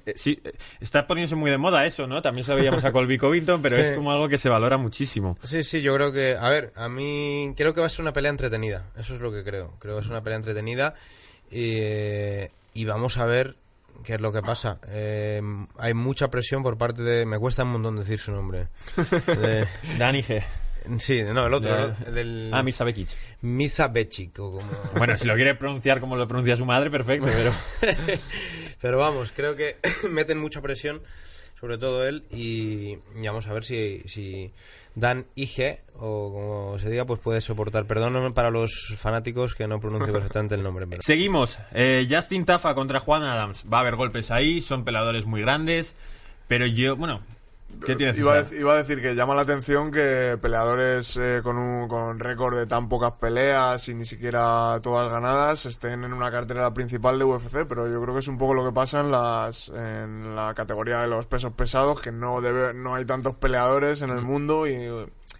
eh, 0.04 0.12
sí, 0.16 0.38
eh, 0.44 0.52
está 0.80 1.06
poniéndose 1.06 1.34
muy 1.34 1.50
de 1.50 1.56
moda 1.56 1.86
eso, 1.86 2.06
¿no? 2.06 2.20
También 2.20 2.44
se 2.44 2.50
lo 2.52 2.58
veíamos 2.58 2.84
a 2.84 2.92
Colby 2.92 3.16
Covington, 3.16 3.62
pero 3.62 3.76
Sí. 3.76 3.80
es 3.82 3.92
como 3.92 4.12
algo 4.12 4.28
que 4.28 4.36
se 4.36 4.50
valora 4.50 4.76
muchísimo. 4.76 5.38
Sí, 5.44 5.62
sí, 5.62 5.80
yo 5.80 5.94
creo 5.94 6.12
que, 6.12 6.36
a 6.38 6.50
ver, 6.50 6.72
a 6.76 6.90
mí 6.90 7.54
creo 7.56 7.72
que 7.72 7.80
va 7.80 7.86
a 7.86 7.90
ser 7.90 8.02
una 8.02 8.12
pelea 8.12 8.30
entretenida, 8.30 8.84
eso 8.98 9.14
es 9.14 9.20
lo 9.22 9.32
que 9.32 9.42
creo. 9.44 9.72
Creo 9.78 9.94
que 9.96 10.02
es 10.02 10.08
una 10.08 10.20
pelea 10.22 10.36
entretenida 10.36 10.94
eh, 11.50 12.50
y 12.74 12.84
vamos 12.84 13.16
a 13.16 13.24
ver 13.24 13.56
qué 14.04 14.14
es 14.14 14.20
lo 14.20 14.32
que 14.32 14.42
pasa. 14.42 14.78
Eh, 14.88 15.40
hay 15.78 15.94
mucha 15.94 16.30
presión 16.30 16.62
por 16.62 16.76
parte 16.78 17.02
de... 17.02 17.26
Me 17.26 17.38
cuesta 17.38 17.62
un 17.64 17.72
montón 17.72 17.96
decir 17.96 18.18
su 18.18 18.32
nombre. 18.32 18.68
De- 19.26 19.66
Dan 19.98 20.16
Ige. 20.16 20.42
sí, 20.98 21.22
no, 21.22 21.46
el 21.46 21.54
otro, 21.54 21.88
del... 22.12 22.50
Ah, 22.52 22.62
Bekic. 22.84 23.08
Misa 23.42 23.88
o 24.38 24.52
como... 24.52 24.70
Bueno, 24.96 25.16
si 25.16 25.26
lo 25.26 25.34
quiere 25.34 25.54
pronunciar 25.54 26.00
como 26.00 26.16
lo 26.16 26.26
pronuncia 26.26 26.56
su 26.56 26.64
madre, 26.66 26.90
perfecto, 26.90 27.26
pero... 27.32 27.52
Pero 28.80 28.98
vamos, 28.98 29.30
creo 29.30 29.54
que 29.54 29.76
meten 30.10 30.38
mucha 30.38 30.60
presión, 30.60 31.00
sobre 31.62 31.78
todo 31.78 32.04
él, 32.04 32.24
y, 32.32 32.96
vamos 33.24 33.46
a 33.46 33.52
ver 33.52 33.62
si, 33.62 34.02
si 34.06 34.50
Dan 34.96 35.26
Ige, 35.36 35.78
o 35.94 36.32
como 36.32 36.78
se 36.80 36.90
diga, 36.90 37.04
pues 37.04 37.20
puede 37.20 37.40
soportar. 37.40 37.86
Perdón 37.86 38.34
para 38.34 38.50
los 38.50 38.96
fanáticos 38.96 39.54
que 39.54 39.68
no 39.68 39.78
pronuncio 39.78 40.12
perfectamente 40.12 40.56
el 40.56 40.64
nombre. 40.64 40.88
Seguimos. 41.02 41.60
Eh, 41.72 42.08
Justin 42.10 42.46
Tafa 42.46 42.74
contra 42.74 42.98
Juan 42.98 43.22
Adams. 43.22 43.64
Va 43.72 43.78
a 43.78 43.80
haber 43.82 43.94
golpes 43.94 44.32
ahí, 44.32 44.60
son 44.60 44.82
peleadores 44.82 45.24
muy 45.24 45.40
grandes, 45.42 45.94
pero 46.48 46.66
yo, 46.66 46.96
bueno, 46.96 47.22
¿qué 47.84 47.96
tienes 47.96 48.18
Iba 48.18 48.38
a, 48.38 48.54
iba 48.54 48.76
decir 48.76 49.00
que 49.00 49.14
llama 49.14 49.34
la 49.34 49.42
atención 49.42 49.90
que 49.90 50.38
peleadores 50.40 51.16
eh, 51.16 51.40
con 51.42 51.56
un 51.56 51.88
con 51.88 52.18
récord 52.18 52.56
de 52.56 52.66
tan 52.66 52.88
pocas 52.88 53.12
peleas 53.12 53.88
y 53.88 53.94
ni 53.94 54.04
siquiera 54.04 54.78
todas 54.82 55.10
ganadas 55.10 55.66
estén 55.66 56.04
en 56.04 56.12
una 56.12 56.30
cartera 56.30 56.72
principal 56.74 57.18
de 57.18 57.24
UFC, 57.24 57.66
pero 57.68 57.88
yo 57.88 58.00
creo 58.02 58.14
que 58.14 58.20
es 58.20 58.28
un 58.28 58.38
poco 58.38 58.54
lo 58.54 58.64
que 58.64 58.72
pasa 58.72 59.00
en 59.00 59.10
las 59.10 59.68
en 59.70 60.36
la 60.36 60.54
categoría 60.54 61.00
de 61.00 61.08
los 61.08 61.26
pesos 61.26 61.52
pesados, 61.52 62.00
que 62.00 62.12
no 62.12 62.40
debe 62.40 62.74
no 62.74 62.94
hay 62.94 63.04
tantos 63.04 63.34
peleadores 63.36 64.02
en 64.02 64.10
el 64.10 64.22
mundo 64.22 64.66
y, 64.66 64.88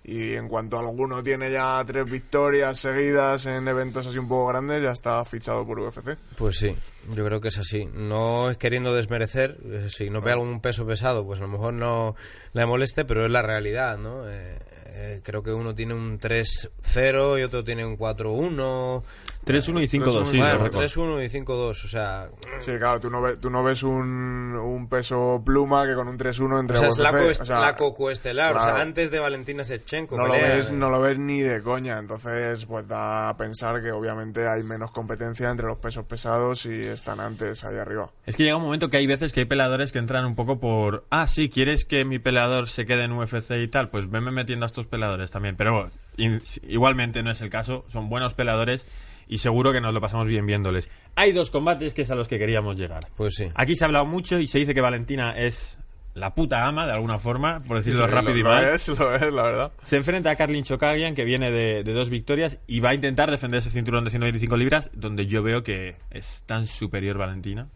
y 0.05 0.35
en 0.35 0.49
cuanto 0.49 0.79
alguno 0.79 1.23
tiene 1.23 1.51
ya 1.51 1.83
tres 1.87 2.05
victorias 2.07 2.79
seguidas 2.79 3.47
en 3.47 3.69
eventos 3.69 4.07
así 4.07 4.19
un 4.19 4.29
poco 4.29 4.49
grandes, 4.49 4.83
ya 4.83 4.91
está 4.91 5.25
fichado 5.25 5.65
por 5.65 5.79
UFC. 5.79 6.17
Pues 6.37 6.59
sí, 6.59 6.75
yo 7.15 7.25
creo 7.25 7.41
que 7.41 7.49
es 7.49 7.59
así. 7.59 7.87
No 7.87 8.51
es 8.51 8.59
queriendo 8.59 8.95
desmerecer, 8.95 9.59
eh, 9.65 9.87
si 9.89 10.11
no 10.11 10.21
ve 10.21 10.33
algún 10.33 10.61
peso 10.61 10.87
pesado, 10.87 11.25
pues 11.25 11.39
a 11.39 11.43
lo 11.43 11.49
mejor 11.49 11.75
no 11.75 12.17
le 12.53 12.67
moleste, 12.67 13.05
pero 13.05 13.25
es 13.25 13.31
la 13.31 13.43
realidad, 13.43 13.97
¿no? 13.97 14.29
Eh, 14.29 14.59
eh, 14.95 15.21
creo 15.23 15.43
que 15.43 15.53
uno 15.53 15.75
tiene 15.75 15.95
un 15.95 16.19
3-0 16.19 17.39
y 17.39 17.43
otro 17.43 17.65
tiene 17.65 17.87
un 17.87 17.97
4-1. 17.97 19.03
3-1 19.45 19.83
y 19.83 19.89
5-2, 19.89 19.89
sí, 19.89 19.99
Bueno, 19.99 20.23
los 20.23 20.31
bueno, 20.31 20.59
récords. 20.65 20.97
3-1 20.97 21.25
y 21.25 21.29
5-2, 21.45 21.71
o 21.71 21.75
sea... 21.89 22.29
Sí, 22.61 22.71
claro, 22.79 23.01
tú 23.01 23.11
no, 23.11 23.21
ves, 23.21 23.41
tú 23.41 23.51
no 23.51 23.65
ves 23.65 23.83
un, 23.83 24.55
un 24.55 24.89
peso 24.89 25.43
pluma 25.45 25.85
que 25.87 25.95
con 25.95 26.07
un 26.07 26.17
3-1 26.17 26.61
entre 26.61 26.77
O 26.77 26.81
sea, 26.81 26.89
es 26.89 26.99
la, 26.99 27.11
coest- 27.13 27.43
o 27.43 27.47
sea, 27.47 27.59
la 27.61 27.77
cocoestelar, 27.77 28.55
o 28.57 28.61
sea, 28.61 28.81
antes 28.81 29.11
de 29.11 29.19
Valentina 29.19 29.65
Shevchenko. 29.65 30.17
no 30.17 30.27
lo, 30.29 30.33
ves, 30.35 30.71
eh. 30.71 30.75
no 30.75 30.91
lo 30.91 31.01
ves 31.01 31.19
ni 31.19 31.41
de 31.41 31.61
coña, 31.63 31.99
entonces 31.99 32.65
pues 32.67 32.87
da 32.87 33.31
a 33.31 33.37
pensar 33.37 33.83
que 33.83 33.91
obviamente 33.91 34.47
hay 34.47 34.63
menos 34.63 34.93
competencia 34.93 35.51
entre 35.51 35.67
los 35.67 35.79
pesos 35.79 36.05
pesados 36.05 36.65
y 36.67 36.85
están 36.85 37.19
antes 37.19 37.65
ahí 37.65 37.77
arriba. 37.79 38.11
Es 38.27 38.37
que 38.37 38.45
llega 38.45 38.57
un 38.57 38.63
momento 38.63 38.91
que 38.91 38.99
hay 38.99 39.07
veces 39.09 39.33
que 39.33 39.41
hay 39.41 39.47
peleadores 39.47 39.91
que 39.91 39.99
entran 39.99 40.25
un 40.25 40.37
poco 40.37 40.61
por... 40.61 41.05
Ah, 41.11 41.27
sí, 41.27 41.49
¿quieres 41.49 41.85
que 41.85 42.05
mi 42.05 42.19
peleador 42.21 42.69
se 42.69 42.87
quede 42.87 43.05
en 43.05 43.13
UFC 43.13 43.51
y 43.63 43.67
tal? 43.69 43.91
Pues 43.91 44.09
venme 44.09 44.31
metiendo 44.31 44.65
a 44.65 44.69
estos 44.69 44.87
peleadores 44.87 45.31
también. 45.33 45.57
Pero 45.57 45.91
in- 46.17 46.43
igualmente 46.69 47.23
no 47.25 47.31
es 47.33 47.41
el 47.41 47.51
caso. 47.51 47.85
Son 47.89 48.09
buenos 48.09 48.35
peleadores 48.35 48.85
y 49.29 49.39
seguro 49.39 49.73
que 49.73 49.81
nos 49.81 49.93
lo 49.95 50.01
pasamos 50.01 50.27
bien 50.27 50.47
viéndoles. 50.47 50.89
Hay 51.15 51.33
dos 51.33 51.51
combates 51.51 51.95
que 51.95 52.03
es 52.03 52.11
a 52.11 52.15
los 52.15 52.29
que 52.29 52.39
queríamos 52.39 52.79
llegar. 52.79 53.09
Pues 53.17 53.35
sí. 53.37 53.49
Aquí 53.55 53.77
se 53.77 53.85
ha 53.85 53.87
hablado 53.87 54.07
mucho 54.07 54.39
y 54.39 54.47
se 54.47 54.59
dice 54.59 54.75
que 54.75 54.81
Valentina 54.81 55.33
es 55.37 55.79
la 56.15 56.35
puta 56.35 56.67
ama, 56.67 56.85
de 56.87 56.93
alguna 56.93 57.19
forma, 57.19 57.61
por 57.67 57.79
decirlo 57.79 58.05
Sí, 58.07 58.13
rápido 58.13 58.33
lo, 58.35 58.39
y 58.39 58.43
lo 58.43 58.49
mal. 58.51 58.65
es, 58.75 58.89
lo 58.89 59.15
es, 59.15 59.33
la 59.33 59.43
verdad. 59.45 59.73
Se 59.83 59.97
enfrenta 59.97 60.31
a 60.31 60.37
Karlin 60.37 60.63
Chokagian, 60.63 61.15
que 61.15 61.25
viene 61.25 61.51
de, 61.51 61.83
de 61.85 61.93
dos 61.95 62.11
victorias, 62.11 62.59
y 62.67 62.81
va 62.81 62.91
a 62.91 62.95
intentar 62.95 63.31
defender 63.31 63.59
ese 63.61 63.71
cinturón 63.71 64.05
de 64.05 64.11
125 64.11 64.57
libras, 64.59 64.91
donde 64.93 65.27
yo 65.27 65.43
veo 65.43 65.63
que 65.63 65.97
es 66.11 66.43
tan 66.47 66.67
superior 66.67 67.17
Valentina. 67.17 67.69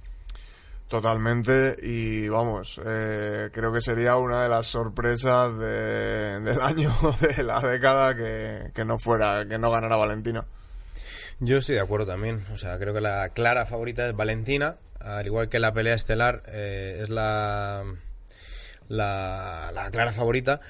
Totalmente, 0.89 1.77
y 1.83 2.29
vamos, 2.29 2.81
eh, 2.87 3.49
creo 3.53 3.73
que 3.73 3.81
sería 3.81 4.17
una 4.17 4.45
de 4.45 4.49
las 4.49 4.69
sorpresas 4.69 5.59
de- 5.59 6.39
del 6.41 6.61
año, 6.63 6.95
de 7.21 7.43
la 7.43 7.61
década, 7.61 8.15
que, 8.15 8.71
que 8.73 8.85
no 8.85 8.97
fuera, 8.99 9.45
que 9.49 9.59
no 9.59 9.71
ganara 9.73 9.97
Valentina. 9.97 10.45
Yo 11.39 11.59
estoy 11.59 11.75
de 11.75 11.83
acuerdo 11.83 12.07
también. 12.07 12.41
O 12.53 12.57
sea, 12.57 12.79
creo 12.79 12.95
que 12.95 13.01
la 13.01 13.31
clara 13.31 13.67
favorita 13.67 14.09
es 14.09 14.17
Valentina. 14.17 14.77
Al 15.01 15.27
igual 15.27 15.49
que 15.49 15.59
la 15.59 15.73
pelea 15.73 15.95
estelar 15.95 16.43
eh, 16.49 17.01
es 17.03 17.11
la, 17.11 17.85
la, 18.89 19.71
la 19.75 19.91
clara 19.91 20.13
favorita. 20.13 20.61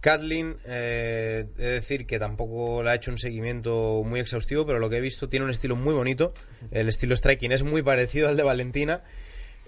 Kathleen, 0.00 0.56
eh, 0.64 1.46
he 1.58 1.62
de 1.62 1.70
decir 1.72 2.06
que 2.06 2.18
tampoco 2.18 2.82
le 2.82 2.90
ha 2.90 2.94
hecho 2.94 3.10
un 3.10 3.18
seguimiento 3.18 4.02
muy 4.04 4.18
exhaustivo, 4.18 4.66
pero 4.66 4.80
lo 4.80 4.90
que 4.90 4.96
he 4.96 5.00
visto 5.00 5.28
tiene 5.28 5.44
un 5.44 5.50
estilo 5.50 5.76
muy 5.76 5.94
bonito. 5.94 6.34
El 6.70 6.88
estilo 6.88 7.14
striking 7.14 7.52
es 7.52 7.62
muy 7.62 7.82
parecido 7.82 8.28
al 8.28 8.36
de 8.36 8.42
Valentina. 8.42 9.02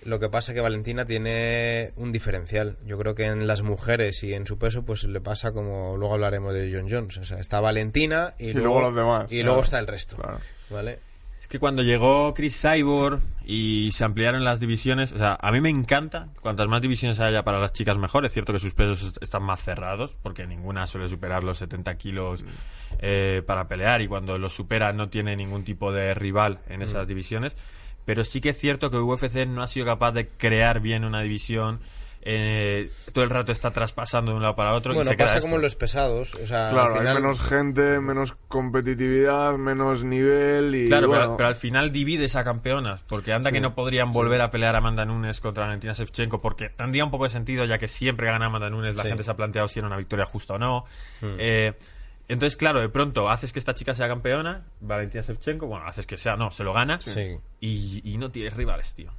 Lo 0.04 0.20
que 0.20 0.28
pasa 0.28 0.52
que 0.54 0.60
Valentina 0.60 1.04
tiene 1.06 1.92
un 1.96 2.12
diferencial. 2.12 2.76
Yo 2.86 2.98
creo 2.98 3.14
que 3.14 3.24
en 3.24 3.46
las 3.46 3.62
mujeres 3.62 4.22
y 4.22 4.34
en 4.34 4.46
su 4.46 4.58
peso, 4.58 4.84
pues 4.84 5.04
le 5.04 5.20
pasa 5.20 5.52
como 5.52 5.96
luego 5.96 6.14
hablaremos 6.14 6.52
de 6.54 6.70
John 6.72 6.88
Jones. 6.90 7.16
O 7.18 7.24
sea, 7.24 7.38
está 7.40 7.60
Valentina 7.60 8.34
y, 8.38 8.52
luego 8.52 8.80
los 8.82 8.94
demás, 8.94 9.24
Y 9.32 9.36
claro. 9.36 9.46
luego 9.46 9.62
está 9.62 9.78
el 9.78 9.86
resto. 9.86 10.16
Claro. 10.16 10.38
¿Vale? 10.70 10.98
Es 11.40 11.48
que 11.48 11.58
cuando 11.58 11.82
llegó 11.82 12.32
Chris 12.34 12.60
Cyborg 12.60 13.20
y 13.44 13.90
se 13.92 14.02
ampliaron 14.04 14.44
las 14.44 14.60
divisiones, 14.60 15.12
o 15.12 15.18
sea, 15.18 15.36
a 15.40 15.52
mí 15.52 15.60
me 15.60 15.68
encanta, 15.70 16.28
cuantas 16.40 16.68
más 16.68 16.80
divisiones 16.82 17.20
haya 17.20 17.42
para 17.44 17.60
las 17.60 17.72
chicas 17.72 17.98
mejor, 17.98 18.24
es 18.24 18.32
cierto 18.32 18.52
que 18.52 18.58
sus 18.58 18.72
pesos 18.74 19.02
est- 19.02 19.22
están 19.22 19.42
más 19.42 19.62
cerrados, 19.62 20.16
porque 20.22 20.46
ninguna 20.46 20.86
suele 20.86 21.06
superar 21.08 21.44
los 21.44 21.58
70 21.58 21.96
kilos 21.96 22.44
eh, 22.98 23.42
para 23.46 23.68
pelear 23.68 24.00
y 24.00 24.08
cuando 24.08 24.38
los 24.38 24.54
supera 24.54 24.92
no 24.94 25.08
tiene 25.10 25.36
ningún 25.36 25.64
tipo 25.64 25.92
de 25.92 26.14
rival 26.14 26.60
en 26.68 26.80
esas 26.82 27.06
divisiones, 27.06 27.56
pero 28.04 28.24
sí 28.24 28.40
que 28.40 28.50
es 28.50 28.58
cierto 28.58 28.90
que 28.90 28.98
UFC 28.98 29.46
no 29.46 29.62
ha 29.62 29.66
sido 29.66 29.86
capaz 29.86 30.12
de 30.12 30.26
crear 30.28 30.80
bien 30.80 31.04
una 31.04 31.20
división, 31.22 31.80
eh, 32.26 32.88
todo 33.12 33.22
el 33.22 33.28
rato 33.28 33.52
está 33.52 33.70
traspasando 33.70 34.30
de 34.30 34.36
un 34.38 34.42
lado 34.42 34.56
para 34.56 34.72
otro. 34.72 34.92
y 34.92 34.96
Bueno, 34.96 35.10
se 35.10 35.16
queda 35.16 35.26
pasa 35.26 35.40
como 35.42 35.56
en 35.56 35.62
los 35.62 35.76
pesados. 35.76 36.34
O 36.36 36.46
sea, 36.46 36.70
Claro, 36.70 36.92
al 36.94 36.98
final- 36.98 37.16
hay 37.18 37.22
menos 37.22 37.40
gente, 37.40 38.00
menos 38.00 38.32
competitividad, 38.48 39.58
menos 39.58 40.04
nivel 40.04 40.74
y 40.74 40.86
Claro, 40.88 41.08
pero, 41.10 41.20
bueno, 41.20 41.36
pero 41.36 41.48
al 41.48 41.54
final 41.56 41.92
divides 41.92 42.34
a 42.36 42.42
campeonas, 42.44 43.02
porque 43.06 43.32
anda 43.34 43.52
que 43.52 43.60
no 43.60 43.74
podrían 43.74 44.10
volver 44.10 44.40
a 44.40 44.50
pelear 44.50 44.74
Amanda 44.74 45.04
Nunes 45.04 45.40
contra 45.42 45.64
Valentina 45.66 45.92
Shevchenko, 45.92 46.40
porque 46.40 46.70
tendría 46.70 47.04
un 47.04 47.10
poco 47.10 47.24
de 47.24 47.30
sentido, 47.30 47.66
ya 47.66 47.76
que 47.78 47.88
siempre 47.88 48.26
gana 48.26 48.46
Amanda 48.46 48.70
Nunes, 48.70 48.96
la 48.96 49.02
Sí. 49.02 49.08
gente 49.08 49.22
se 49.22 49.30
ha 49.30 49.36
planteado 49.36 49.68
si 49.68 49.78
era 49.80 49.88
una 49.88 49.98
victoria 49.98 50.24
justa 50.24 50.54
o 50.54 50.58
no. 50.58 50.86
Eh, 51.22 51.74
entonces, 52.28 52.56
claro, 52.56 52.80
de 52.80 52.88
pronto 52.88 53.28
haces 53.28 53.52
que 53.52 53.58
esta 53.58 53.74
chica 53.74 53.94
sea 53.94 54.08
campeona, 54.08 54.64
Valentina 54.80 55.22
Shevchenko, 55.22 55.66
bueno, 55.66 55.86
haces 55.86 56.06
que 56.06 56.16
sea, 56.16 56.36
no, 56.36 56.50
se 56.50 56.64
lo 56.64 56.72
gana, 56.72 57.00
Sí. 57.00 57.36
y, 57.60 58.00
y 58.04 58.18
no 58.18 58.30
tienes 58.30 58.54
rivales, 58.54 58.94
tío. 58.94 59.12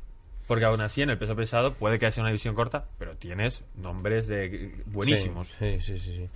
Porque 0.47 0.65
aún 0.65 0.79
así, 0.81 1.01
en 1.01 1.09
el 1.09 1.17
peso 1.17 1.35
pesado, 1.35 1.73
puede 1.73 1.97
que 1.97 2.11
sea 2.11 2.21
una 2.21 2.29
división 2.29 2.53
corta, 2.53 2.85
pero 2.99 3.15
tienes 3.17 3.63
nombres 3.75 4.27
de 4.27 4.75
buenísimos. 4.85 5.51
Sí, 5.57 5.79
sí, 5.79 5.97
sí, 5.97 6.15
sí. 6.17 6.29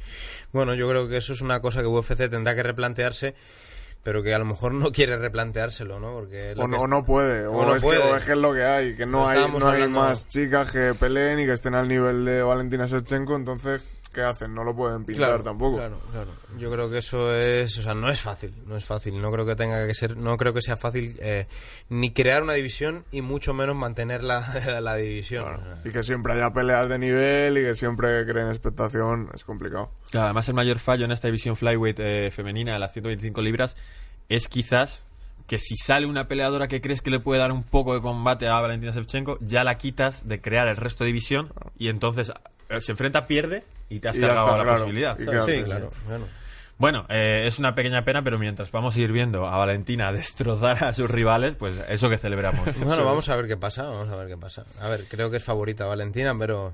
Bueno, 0.51 0.73
yo 0.73 0.89
creo 0.89 1.07
que 1.07 1.17
eso 1.17 1.33
es 1.33 1.41
una 1.41 1.59
cosa 1.61 1.81
que 1.81 1.87
UFC 1.87 2.15
tendrá 2.27 2.55
que 2.55 2.63
replantearse, 2.63 3.35
pero 4.01 4.23
que 4.23 4.33
a 4.33 4.39
lo 4.39 4.45
mejor 4.45 4.73
no 4.73 4.91
quiere 4.91 5.15
replanteárselo, 5.17 5.99
¿no? 5.99 6.13
Porque 6.13 6.55
o, 6.57 6.87
no, 6.87 7.05
puede, 7.05 7.45
o, 7.45 7.51
o 7.51 7.65
no 7.67 7.75
es 7.75 7.83
puede. 7.83 7.99
Que, 8.01 8.07
o 8.07 8.15
es 8.15 8.25
que 8.25 8.31
es 8.31 8.37
lo 8.39 8.51
que 8.53 8.63
hay, 8.63 8.95
que 8.95 9.05
no 9.05 9.27
hay, 9.27 9.47
no 9.47 9.69
hay 9.69 9.87
más 9.87 10.27
chicas 10.27 10.71
que 10.71 10.95
peleen 10.95 11.39
y 11.41 11.45
que 11.45 11.53
estén 11.53 11.75
al 11.75 11.87
nivel 11.87 12.25
de 12.25 12.41
Valentina 12.41 12.87
Shevchenko, 12.87 13.35
entonces, 13.35 13.83
¿qué 14.13 14.21
hacen? 14.21 14.53
No 14.53 14.63
lo 14.63 14.75
pueden 14.75 15.05
pintar 15.05 15.29
Claro, 15.29 15.43
tampoco. 15.43 15.77
Claro, 15.77 15.99
claro. 16.11 16.29
Yo 16.57 16.71
creo 16.71 16.89
que 16.89 16.97
eso 16.99 17.33
es, 17.33 17.77
o 17.77 17.81
sea, 17.81 17.93
no 17.93 18.09
es 18.09 18.19
fácil, 18.19 18.53
no 18.65 18.75
es 18.75 18.85
fácil. 18.85 19.21
No 19.21 19.31
creo 19.31 19.45
que 19.45 19.55
tenga 19.55 19.85
que 19.85 19.93
ser, 19.93 20.17
no 20.17 20.37
creo 20.37 20.53
que 20.53 20.61
sea 20.61 20.77
fácil 20.77 21.15
eh, 21.19 21.47
ni 21.89 22.11
crear 22.11 22.43
una 22.43 22.53
división 22.53 23.05
y 23.11 23.21
mucho 23.21 23.53
menos 23.53 23.75
mantener 23.75 24.23
la, 24.23 24.79
la 24.81 24.95
división. 24.95 25.59
Y 25.85 25.91
que 25.91 26.03
siempre 26.03 26.33
haya 26.33 26.51
peleas 26.51 26.89
de 26.89 26.97
nivel 26.97 27.57
y 27.57 27.61
que 27.61 27.75
siempre 27.75 28.25
creen 28.25 28.49
expectación, 28.49 29.29
es 29.33 29.43
complicado. 29.43 29.89
Claro, 30.11 30.25
además 30.25 30.47
el 30.49 30.55
mayor 30.55 30.79
fallo 30.79 31.05
en 31.05 31.11
esta 31.11 31.27
división 31.27 31.55
flyweight 31.55 31.99
eh, 31.99 32.31
femenina 32.31 32.73
de 32.73 32.79
las 32.79 32.93
125 32.93 33.41
libras 33.41 33.77
es 34.27 34.47
quizás 34.47 35.03
que 35.47 35.57
si 35.57 35.75
sale 35.75 36.05
una 36.05 36.27
peleadora 36.27 36.67
que 36.67 36.79
crees 36.79 37.01
que 37.01 37.09
le 37.09 37.19
puede 37.19 37.39
dar 37.39 37.51
un 37.51 37.63
poco 37.63 37.95
de 37.95 38.01
combate 38.01 38.47
a 38.47 38.59
Valentina 38.59 38.91
Shevchenko, 38.91 39.39
ya 39.41 39.63
la 39.63 39.79
quitas 39.79 40.27
de 40.27 40.39
crear 40.39 40.67
el 40.67 40.75
resto 40.75 41.03
de 41.03 41.07
división 41.07 41.51
y 41.77 41.87
entonces 41.89 42.31
eh, 42.69 42.81
se 42.81 42.91
enfrenta, 42.91 43.25
pierde 43.25 43.63
y 43.89 43.99
te 43.99 44.09
has 44.09 44.17
Y 44.17 44.21
cargado 44.21 44.47
está, 44.47 44.57
la 44.57 44.63
claro. 44.63 44.79
posibilidad. 44.79 45.17
Sí, 45.45 45.63
claro. 45.63 45.89
Bueno. 46.07 46.25
Bueno, 46.77 47.05
eh, 47.09 47.43
es 47.45 47.59
una 47.59 47.75
pequeña 47.75 48.05
pena, 48.05 48.21
pero 48.21 48.39
mientras 48.39 48.71
vamos 48.71 48.95
a 48.95 48.99
ir 48.99 49.11
viendo 49.11 49.45
a 49.45 49.57
Valentina 49.57 50.11
destrozar 50.13 50.83
a 50.85 50.93
sus 50.93 51.09
rivales, 51.11 51.55
pues 51.55 51.85
eso 51.89 52.09
que 52.09 52.17
celebramos. 52.17 52.69
Bueno, 52.77 53.03
vamos 53.03 53.27
a 53.27 53.35
ver 53.35 53.47
qué 53.47 53.57
pasa, 53.57 53.83
vamos 53.83 54.07
a 54.09 54.15
ver 54.15 54.27
qué 54.29 54.37
pasa. 54.37 54.63
A 54.79 54.87
ver, 54.87 55.05
creo 55.09 55.29
que 55.29 55.37
es 55.37 55.43
favorita 55.43 55.85
Valentina, 55.85 56.33
pero 56.39 56.73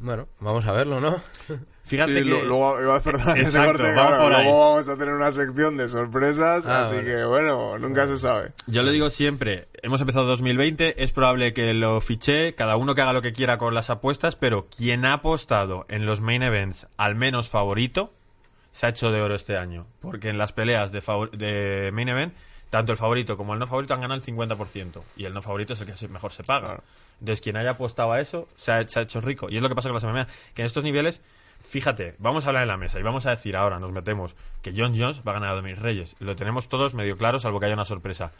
bueno, 0.00 0.28
vamos 0.40 0.66
a 0.66 0.72
verlo, 0.72 1.00
¿no? 1.00 1.20
Fíjate 1.86 2.14
Sí, 2.14 2.18
que... 2.18 2.24
luego 2.24 2.78
Exacto, 2.96 3.68
corte, 3.68 3.82
vamos 3.92 4.08
claro, 4.08 4.22
por 4.24 4.32
ahí. 4.34 4.44
luego 4.44 4.70
vamos 4.70 4.88
a 4.88 4.96
tener 4.98 5.14
una 5.14 5.30
sección 5.30 5.76
de 5.76 5.88
sorpresas, 5.88 6.66
Ah, 6.66 6.82
así 6.82 6.96
vale. 6.96 7.06
que 7.08 7.24
bueno, 7.24 7.78
nunca 7.78 8.06
se 8.08 8.18
sabe. 8.18 8.50
Yo 8.66 8.82
le 8.82 8.90
digo 8.90 9.08
siempre, 9.08 9.68
hemos 9.82 10.00
empezado 10.00 10.26
2020, 10.26 11.02
es 11.04 11.12
probable 11.12 11.52
que 11.54 11.72
lo 11.74 12.00
fiché, 12.00 12.54
cada 12.56 12.76
uno 12.76 12.94
que 12.96 13.02
haga 13.02 13.12
lo 13.12 13.22
que 13.22 13.32
quiera 13.32 13.56
con 13.56 13.72
las 13.72 13.88
apuestas, 13.88 14.34
pero 14.34 14.66
quien 14.68 15.04
ha 15.04 15.12
apostado 15.14 15.86
en 15.88 16.06
los 16.06 16.20
main 16.20 16.42
events 16.42 16.88
al 16.96 17.14
menos 17.14 17.48
favorito, 17.50 18.12
se 18.72 18.86
ha 18.86 18.88
hecho 18.88 19.10
de 19.12 19.20
oro 19.22 19.36
este 19.36 19.56
año. 19.56 19.86
Porque 20.00 20.28
en 20.30 20.38
las 20.38 20.52
peleas 20.52 20.90
de, 20.92 21.00
de 21.36 21.90
main 21.92 22.08
event, 22.08 22.34
tanto 22.68 22.90
el 22.90 22.98
favorito 22.98 23.36
como 23.36 23.54
el 23.54 23.60
no 23.60 23.66
favorito 23.68 23.94
han 23.94 24.00
ganado 24.00 24.20
el 24.20 24.26
50%. 24.26 25.02
Y 25.16 25.24
el 25.24 25.32
no 25.32 25.40
favorito 25.40 25.74
es 25.74 25.80
el 25.80 25.86
que 25.86 26.08
mejor 26.08 26.32
se 26.32 26.42
paga. 26.42 26.66
Claro. 26.66 26.82
Entonces, 27.20 27.40
quien 27.40 27.56
haya 27.56 27.70
apostado 27.70 28.12
a 28.12 28.20
eso, 28.20 28.48
se 28.56 28.72
ha, 28.72 28.86
se 28.88 28.98
ha 28.98 29.02
hecho 29.04 29.20
rico. 29.22 29.46
Y 29.48 29.56
es 29.56 29.62
lo 29.62 29.68
que 29.68 29.74
pasa 29.76 29.88
con 29.88 29.94
las 29.94 30.04
MMA, 30.04 30.26
que 30.52 30.62
en 30.62 30.66
estos 30.66 30.82
niveles... 30.82 31.20
Fíjate, 31.68 32.14
vamos 32.18 32.44
a 32.44 32.48
hablar 32.48 32.62
en 32.62 32.68
la 32.68 32.76
mesa 32.76 32.98
y 32.98 33.02
vamos 33.02 33.26
a 33.26 33.30
decir 33.30 33.56
ahora, 33.56 33.78
nos 33.78 33.92
metemos, 33.92 34.36
que 34.62 34.72
John 34.76 34.94
Jones 34.96 35.20
va 35.26 35.32
a 35.32 35.34
ganar 35.34 35.50
a 35.50 35.54
Dominic 35.54 35.78
Reyes. 35.80 36.14
Lo 36.20 36.36
tenemos 36.36 36.68
todos 36.68 36.94
medio 36.94 37.16
claro, 37.18 37.38
salvo 37.40 37.58
que 37.60 37.66
haya 37.66 37.74
una 37.74 37.84
sorpresa. 37.84 38.32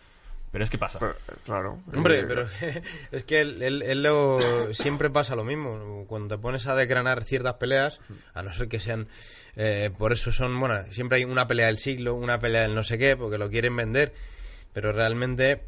Pero 0.52 0.62
es 0.62 0.70
que 0.70 0.78
pasa. 0.78 1.00
Pero, 1.00 1.16
claro. 1.44 1.78
Hombre, 1.94 2.20
Eh, 2.20 2.24
pero 2.26 2.46
es 3.12 3.24
que 3.24 3.40
él, 3.40 3.60
él- 3.62 3.82
él 3.82 4.02
lo- 4.04 4.72
siempre 4.72 5.10
pasa 5.10 5.34
lo 5.34 5.42
mismo. 5.44 6.04
Cuando 6.08 6.36
te 6.36 6.40
pones 6.40 6.66
a 6.68 6.74
desgranar 6.76 7.24
ciertas 7.24 7.54
peleas, 7.54 8.00
a 8.32 8.42
no 8.42 8.52
ser 8.52 8.68
que 8.68 8.78
sean. 8.80 9.08
eh, 9.56 9.90
por 9.98 10.12
eso 10.12 10.30
son. 10.32 10.58
Bueno, 10.58 10.84
siempre 10.90 11.18
hay 11.18 11.24
una 11.24 11.46
pelea 11.48 11.66
del 11.66 11.78
siglo, 11.78 12.14
una 12.14 12.38
pelea 12.38 12.62
del 12.62 12.74
no 12.76 12.84
sé 12.84 12.96
qué, 12.96 13.16
porque 13.16 13.38
lo 13.38 13.50
quieren 13.50 13.74
vender. 13.76 14.14
Pero 14.72 14.92
realmente. 14.92 15.62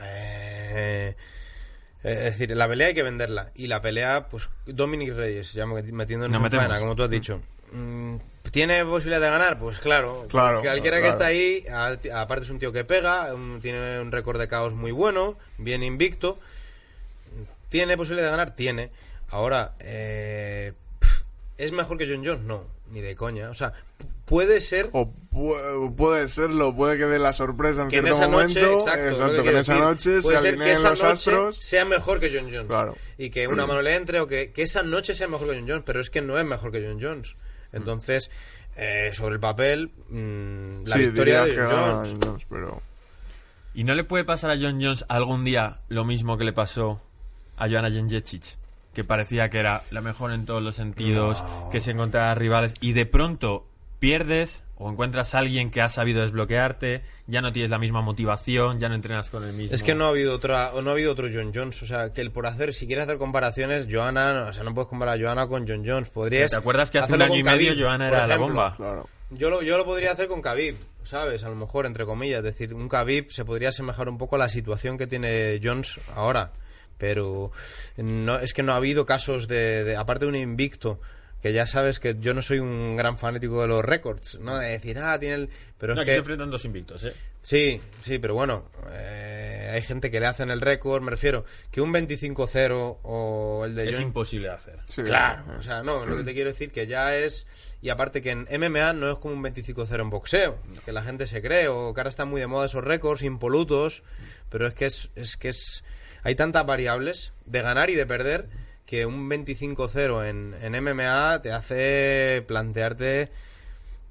eh, 0.00 1.14
es 2.04 2.38
decir, 2.38 2.56
la 2.56 2.68
pelea 2.68 2.88
hay 2.88 2.94
que 2.94 3.02
venderla. 3.02 3.50
Y 3.54 3.66
la 3.66 3.80
pelea, 3.80 4.28
pues 4.28 4.48
Dominic 4.66 5.14
Reyes, 5.14 5.52
ya 5.52 5.64
met- 5.66 5.90
metiéndonos 5.92 6.40
Nos 6.40 6.52
en 6.52 6.58
faena, 6.60 6.78
como 6.78 6.94
tú 6.94 7.02
has 7.02 7.10
dicho. 7.10 7.40
Mm, 7.72 8.16
¿Tiene 8.50 8.82
posibilidad 8.84 9.20
de 9.20 9.28
ganar? 9.30 9.58
Pues 9.58 9.78
claro. 9.78 10.26
Claro, 10.30 10.62
Cualquiera 10.62 11.02
que 11.02 11.08
está 11.08 11.26
ahí, 11.26 11.64
aparte 12.14 12.44
es 12.44 12.50
un 12.50 12.58
tío 12.58 12.72
que 12.72 12.84
pega, 12.84 13.34
un- 13.34 13.60
tiene 13.60 14.00
un 14.00 14.10
récord 14.10 14.38
de 14.38 14.48
caos 14.48 14.72
muy 14.72 14.90
bueno, 14.92 15.36
bien 15.58 15.82
invicto. 15.82 16.38
¿Tiene 17.68 17.96
posibilidad 17.96 18.28
de 18.28 18.30
ganar? 18.30 18.54
Tiene. 18.56 18.90
Ahora, 19.30 19.74
eh, 19.80 20.72
¿es 21.58 21.72
mejor 21.72 21.98
que 21.98 22.06
John 22.08 22.24
Jones? 22.24 22.40
No, 22.40 22.64
ni 22.90 23.00
de 23.00 23.14
coña. 23.16 23.50
O 23.50 23.54
sea, 23.54 23.72
puede 24.24 24.60
ser 24.60 24.88
O 24.92 25.12
pu- 25.32 25.94
puede 25.96 26.28
serlo, 26.28 26.74
puede 26.74 26.98
que 26.98 27.06
dé 27.06 27.18
la 27.18 27.32
sorpresa 27.32 27.82
en 27.82 27.88
que 27.88 27.96
en 27.98 28.04
cierto 28.04 28.18
esa 28.18 28.28
noche, 28.28 28.60
momento. 28.62 28.78
exacto, 28.78 29.04
lo 29.04 29.10
exacto, 29.10 29.36
que 29.36 29.42
que 29.42 29.50
en 29.50 29.56
esa 29.56 29.72
decir. 29.72 29.84
noche 29.88 30.10
puede 30.22 30.22
se 30.22 30.28
ser 30.30 30.40
que 30.42 30.48
alineen 30.48 30.70
esa 30.72 30.90
los 30.90 31.02
noche 31.02 31.12
astros. 31.12 31.56
sea 31.60 31.84
mejor 31.84 32.20
que 32.20 32.30
John 32.34 32.44
Jones 32.52 32.66
Claro. 32.68 32.96
y 33.16 33.30
que 33.30 33.48
una 33.48 33.66
mano 33.66 33.82
le 33.82 33.96
entre 33.96 34.20
o 34.20 34.26
que, 34.26 34.52
que 34.52 34.62
esa 34.62 34.82
noche 34.82 35.14
sea 35.14 35.28
mejor 35.28 35.48
que 35.50 35.56
John 35.58 35.68
Jones, 35.68 35.82
pero 35.86 36.00
es 36.00 36.10
que 36.10 36.20
no 36.20 36.38
es 36.38 36.44
mejor 36.44 36.70
que 36.72 36.84
John 36.86 36.98
Jones. 37.00 37.36
Entonces, 37.72 38.30
eh, 38.76 39.10
sobre 39.12 39.34
el 39.34 39.40
papel, 39.40 39.90
mm, 40.08 40.84
la 40.86 40.96
sí, 40.96 41.06
victoria 41.06 41.44
de 41.44 41.56
John 41.56 41.66
Jones. 41.70 42.08
John 42.10 42.20
Jones, 42.24 42.46
pero... 42.50 42.82
¿Y 43.74 43.84
no 43.84 43.94
le 43.94 44.02
puede 44.04 44.24
pasar 44.24 44.50
a 44.50 44.56
John 44.56 44.78
Jones 44.82 45.04
algún 45.08 45.44
día 45.44 45.80
lo 45.88 46.04
mismo 46.04 46.36
que 46.38 46.44
le 46.44 46.52
pasó 46.52 47.00
a 47.56 47.68
Joanna 47.68 47.90
Jędrzejczyk? 47.90 48.57
Que 48.98 49.04
parecía 49.04 49.48
que 49.48 49.60
era 49.60 49.84
la 49.92 50.00
mejor 50.00 50.32
en 50.32 50.44
todos 50.44 50.60
los 50.60 50.74
sentidos, 50.74 51.40
que 51.70 51.78
se 51.80 51.92
encontraba 51.92 52.34
rivales 52.34 52.74
y 52.80 52.94
de 52.94 53.06
pronto 53.06 53.64
pierdes 54.00 54.64
o 54.74 54.90
encuentras 54.90 55.36
a 55.36 55.38
alguien 55.38 55.70
que 55.70 55.80
ha 55.80 55.88
sabido 55.88 56.22
desbloquearte, 56.22 57.04
ya 57.28 57.40
no 57.40 57.52
tienes 57.52 57.70
la 57.70 57.78
misma 57.78 58.00
motivación, 58.00 58.80
ya 58.80 58.88
no 58.88 58.96
entrenas 58.96 59.30
con 59.30 59.44
el 59.44 59.52
mismo. 59.52 59.72
Es 59.72 59.84
que 59.84 59.94
no 59.94 60.06
ha 60.06 60.08
habido 60.08 60.34
otra, 60.34 60.72
o 60.74 60.82
no 60.82 60.90
ha 60.90 60.94
habido 60.94 61.12
otro 61.12 61.28
John 61.32 61.52
Jones, 61.54 61.80
o 61.80 61.86
sea, 61.86 62.12
que 62.12 62.22
el 62.22 62.32
por 62.32 62.46
hacer, 62.46 62.74
si 62.74 62.88
quieres 62.88 63.04
hacer 63.04 63.18
comparaciones, 63.18 63.86
Johanna, 63.88 64.34
no, 64.34 64.48
o 64.48 64.52
sea, 64.52 64.64
no 64.64 64.74
puedes 64.74 64.88
comparar 64.88 65.16
a 65.16 65.22
Johanna 65.22 65.46
con 65.46 65.64
John 65.68 65.84
Jones, 65.86 66.08
podrías 66.08 66.50
¿Te 66.50 66.56
acuerdas 66.56 66.90
que 66.90 66.98
hace 66.98 67.14
un 67.14 67.22
año 67.22 67.36
y 67.36 67.44
medio 67.44 67.86
Khabib, 67.86 68.02
era 68.02 68.26
la 68.26 68.36
bomba? 68.36 68.74
Claro. 68.76 69.08
Yo 69.30 69.48
lo, 69.48 69.62
yo 69.62 69.78
lo 69.78 69.84
podría 69.84 70.10
hacer 70.10 70.26
con 70.26 70.42
Khabib, 70.42 70.74
¿sabes? 71.04 71.44
A 71.44 71.48
lo 71.48 71.54
mejor, 71.54 71.86
entre 71.86 72.04
comillas. 72.04 72.38
Es 72.38 72.44
decir, 72.44 72.74
un 72.74 72.88
Khabib 72.88 73.30
se 73.30 73.44
podría 73.44 73.68
asemejar 73.68 74.08
un 74.08 74.18
poco 74.18 74.34
a 74.34 74.38
la 74.40 74.48
situación 74.48 74.98
que 74.98 75.06
tiene 75.06 75.60
Jones 75.62 76.00
ahora. 76.16 76.50
Pero 76.98 77.50
no, 77.96 78.38
es 78.40 78.52
que 78.52 78.62
no 78.62 78.72
ha 78.72 78.76
habido 78.76 79.06
casos 79.06 79.48
de, 79.48 79.84
de- 79.84 79.96
Aparte 79.96 80.24
de 80.24 80.28
un 80.30 80.36
invicto, 80.36 81.00
que 81.40 81.52
ya 81.52 81.66
sabes 81.66 82.00
que 82.00 82.16
yo 82.18 82.34
no 82.34 82.42
soy 82.42 82.58
un 82.58 82.96
gran 82.96 83.16
fanático 83.16 83.62
de 83.62 83.68
los 83.68 83.84
récords, 83.84 84.38
¿no? 84.40 84.58
De 84.58 84.70
decir, 84.70 84.98
ah, 84.98 85.18
tiene 85.18 85.36
el... 85.36 85.48
Pero 85.78 85.94
No, 85.94 86.00
es 86.02 86.04
aquí 86.04 86.10
se 86.10 86.14
que... 86.14 86.18
enfrentan 86.18 86.50
dos 86.50 86.64
invictos, 86.64 87.04
¿eh? 87.04 87.12
Sí, 87.40 87.80
sí, 88.02 88.18
pero 88.18 88.34
bueno, 88.34 88.64
eh, 88.90 89.70
hay 89.72 89.80
gente 89.82 90.10
que 90.10 90.18
le 90.20 90.26
hacen 90.26 90.50
el 90.50 90.60
récord, 90.60 91.00
me 91.02 91.10
refiero, 91.12 91.44
que 91.70 91.80
un 91.80 91.92
25-0 91.94 92.98
o 93.04 93.62
el 93.64 93.74
de 93.76 93.88
Es 93.88 93.94
John- 93.94 94.02
imposible 94.04 94.48
hacer. 94.50 94.80
Sí, 94.86 95.02
Claro, 95.02 95.52
eh, 95.52 95.56
o 95.58 95.62
sea, 95.62 95.82
no, 95.82 96.04
lo 96.04 96.16
que 96.16 96.24
te 96.24 96.34
quiero 96.34 96.50
decir 96.50 96.70
que 96.72 96.86
ya 96.88 97.16
es... 97.16 97.46
Y 97.80 97.90
aparte 97.90 98.20
que 98.20 98.30
en 98.32 98.48
MMA 98.60 98.92
no 98.94 99.10
es 99.10 99.18
como 99.18 99.34
un 99.34 99.42
25-0 99.44 100.00
en 100.00 100.10
boxeo, 100.10 100.58
que 100.84 100.92
la 100.92 101.02
gente 101.02 101.26
se 101.28 101.40
cree, 101.40 101.68
o 101.68 101.94
que 101.94 102.00
ahora 102.00 102.10
están 102.10 102.28
muy 102.28 102.40
de 102.40 102.48
moda 102.48 102.66
esos 102.66 102.82
récords 102.84 103.22
impolutos, 103.22 104.02
pero 104.50 104.66
es 104.66 104.74
que 104.74 104.86
es, 104.86 105.10
es 105.14 105.36
que 105.36 105.48
es... 105.50 105.84
Hay 106.28 106.34
tantas 106.34 106.66
variables 106.66 107.32
de 107.46 107.62
ganar 107.62 107.88
y 107.88 107.94
de 107.94 108.04
perder 108.04 108.50
que 108.84 109.06
un 109.06 109.30
25-0 109.30 110.28
en, 110.28 110.54
en 110.60 110.84
MMA 110.84 111.40
te 111.40 111.52
hace 111.52 112.44
plantearte 112.46 113.32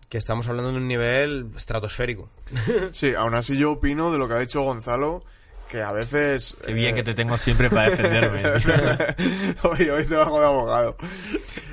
que 0.10 0.18
estamos 0.18 0.48
hablando 0.48 0.72
de 0.72 0.78
un 0.78 0.88
nivel 0.88 1.52
estratosférico. 1.56 2.28
Sí, 2.92 3.14
aún 3.14 3.36
así 3.36 3.56
yo 3.56 3.74
opino 3.74 4.12
de 4.12 4.18
lo 4.18 4.28
que 4.28 4.34
ha 4.34 4.40
dicho 4.40 4.64
Gonzalo, 4.64 5.24
que 5.70 5.84
a 5.84 5.92
veces... 5.92 6.58
Qué 6.66 6.74
bien 6.74 6.96
eh, 6.96 6.96
que 6.96 7.04
te 7.04 7.14
tengo 7.14 7.38
siempre 7.38 7.70
para 7.70 7.92
defenderme. 7.92 8.42
hoy, 9.62 9.88
hoy 9.88 10.06
te 10.08 10.16
bajo 10.16 10.40
de 10.40 10.46
abogado. 10.48 10.98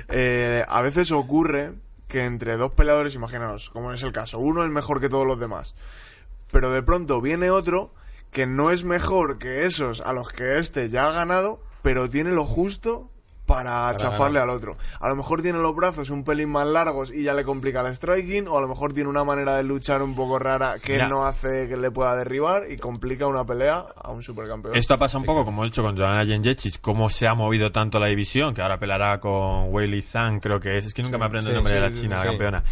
Eh, 0.09 0.63
a 0.67 0.81
veces 0.83 1.11
ocurre 1.11 1.71
que 2.07 2.23
entre 2.23 2.55
dos 2.55 2.71
peleadores, 2.73 3.15
imaginaos, 3.15 3.71
como 3.71 3.91
es 3.93 4.03
el 4.03 4.11
caso, 4.11 4.37
uno 4.37 4.63
es 4.63 4.69
mejor 4.69 5.01
que 5.01 5.09
todos 5.09 5.25
los 5.25 5.39
demás, 5.39 5.73
pero 6.51 6.69
de 6.69 6.83
pronto 6.83 7.19
viene 7.19 7.49
otro 7.49 7.95
que 8.35 8.45
no 8.45 8.69
es 8.69 8.83
mejor 8.83 9.37
que 9.37 9.65
esos 9.65 10.01
a 10.01 10.11
los 10.11 10.27
que 10.27 10.59
este 10.59 10.89
ya 10.89 11.07
ha 11.07 11.11
ganado, 11.13 11.61
pero 11.81 12.09
tiene 12.09 12.31
lo 12.31 12.43
justo 12.43 13.09
para, 13.45 13.95
chafarle 13.95 14.41
al 14.41 14.49
otro. 14.49 14.75
A 14.99 15.07
lo 15.07 15.15
mejor 15.15 15.41
tiene 15.41 15.59
los 15.59 15.73
brazos 15.73 16.09
un 16.09 16.25
pelín 16.25 16.49
más 16.49 16.67
largos 16.67 17.13
y 17.13 17.23
ya 17.23 17.33
le 17.33 17.45
complica 17.45 17.79
el 17.79 17.95
striking, 17.95 18.49
o 18.49 18.57
a 18.57 18.61
lo 18.61 18.67
mejor 18.67 18.91
tiene 18.91 19.09
una 19.09 19.23
manera 19.23 19.55
de 19.55 19.63
luchar 19.63 20.01
un 20.01 20.15
poco 20.15 20.37
rara 20.37 20.79
que 20.83 20.97
no 20.97 21.25
hace 21.25 21.69
que 21.69 21.77
le 21.77 21.91
pueda 21.91 22.13
derribar 22.13 22.69
y 22.69 22.75
complica 22.75 23.25
una 23.25 23.45
pelea 23.45 23.85
a 23.95 24.11
un 24.11 24.21
supercampeón. 24.21 24.75
Esto 24.75 24.95
ha 24.95 24.97
pasado 24.97 25.19
un 25.19 25.25
poco 25.25 25.45
como 25.45 25.63
he 25.63 25.69
hecho 25.69 25.81
con 25.81 25.97
Joanna 25.97 26.25
Jędrzejczyk, 26.25 26.81
cómo 26.81 27.09
se 27.09 27.29
ha 27.29 27.35
movido 27.35 27.71
tanto 27.71 28.01
la 28.01 28.07
división, 28.07 28.53
que 28.53 28.61
ahora 28.61 28.77
pelará 28.77 29.21
con 29.21 29.73
Weili 29.73 30.01
Zhang, 30.01 30.41
creo 30.41 30.59
que 30.59 30.77
es. 30.77 30.87
Es 30.87 30.93
que 30.93 31.03
nunca 31.03 31.17
me 31.17 31.23
aprendo 31.23 31.51
sí, 31.51 31.51
el 31.51 31.55
nombre 31.55 31.71
sí, 31.71 31.75
de 31.75 31.89
la 31.89 31.95
sí, 31.95 32.01
china, 32.01 32.17
sí. 32.17 32.25
la 32.25 32.31
campeona. 32.31 32.63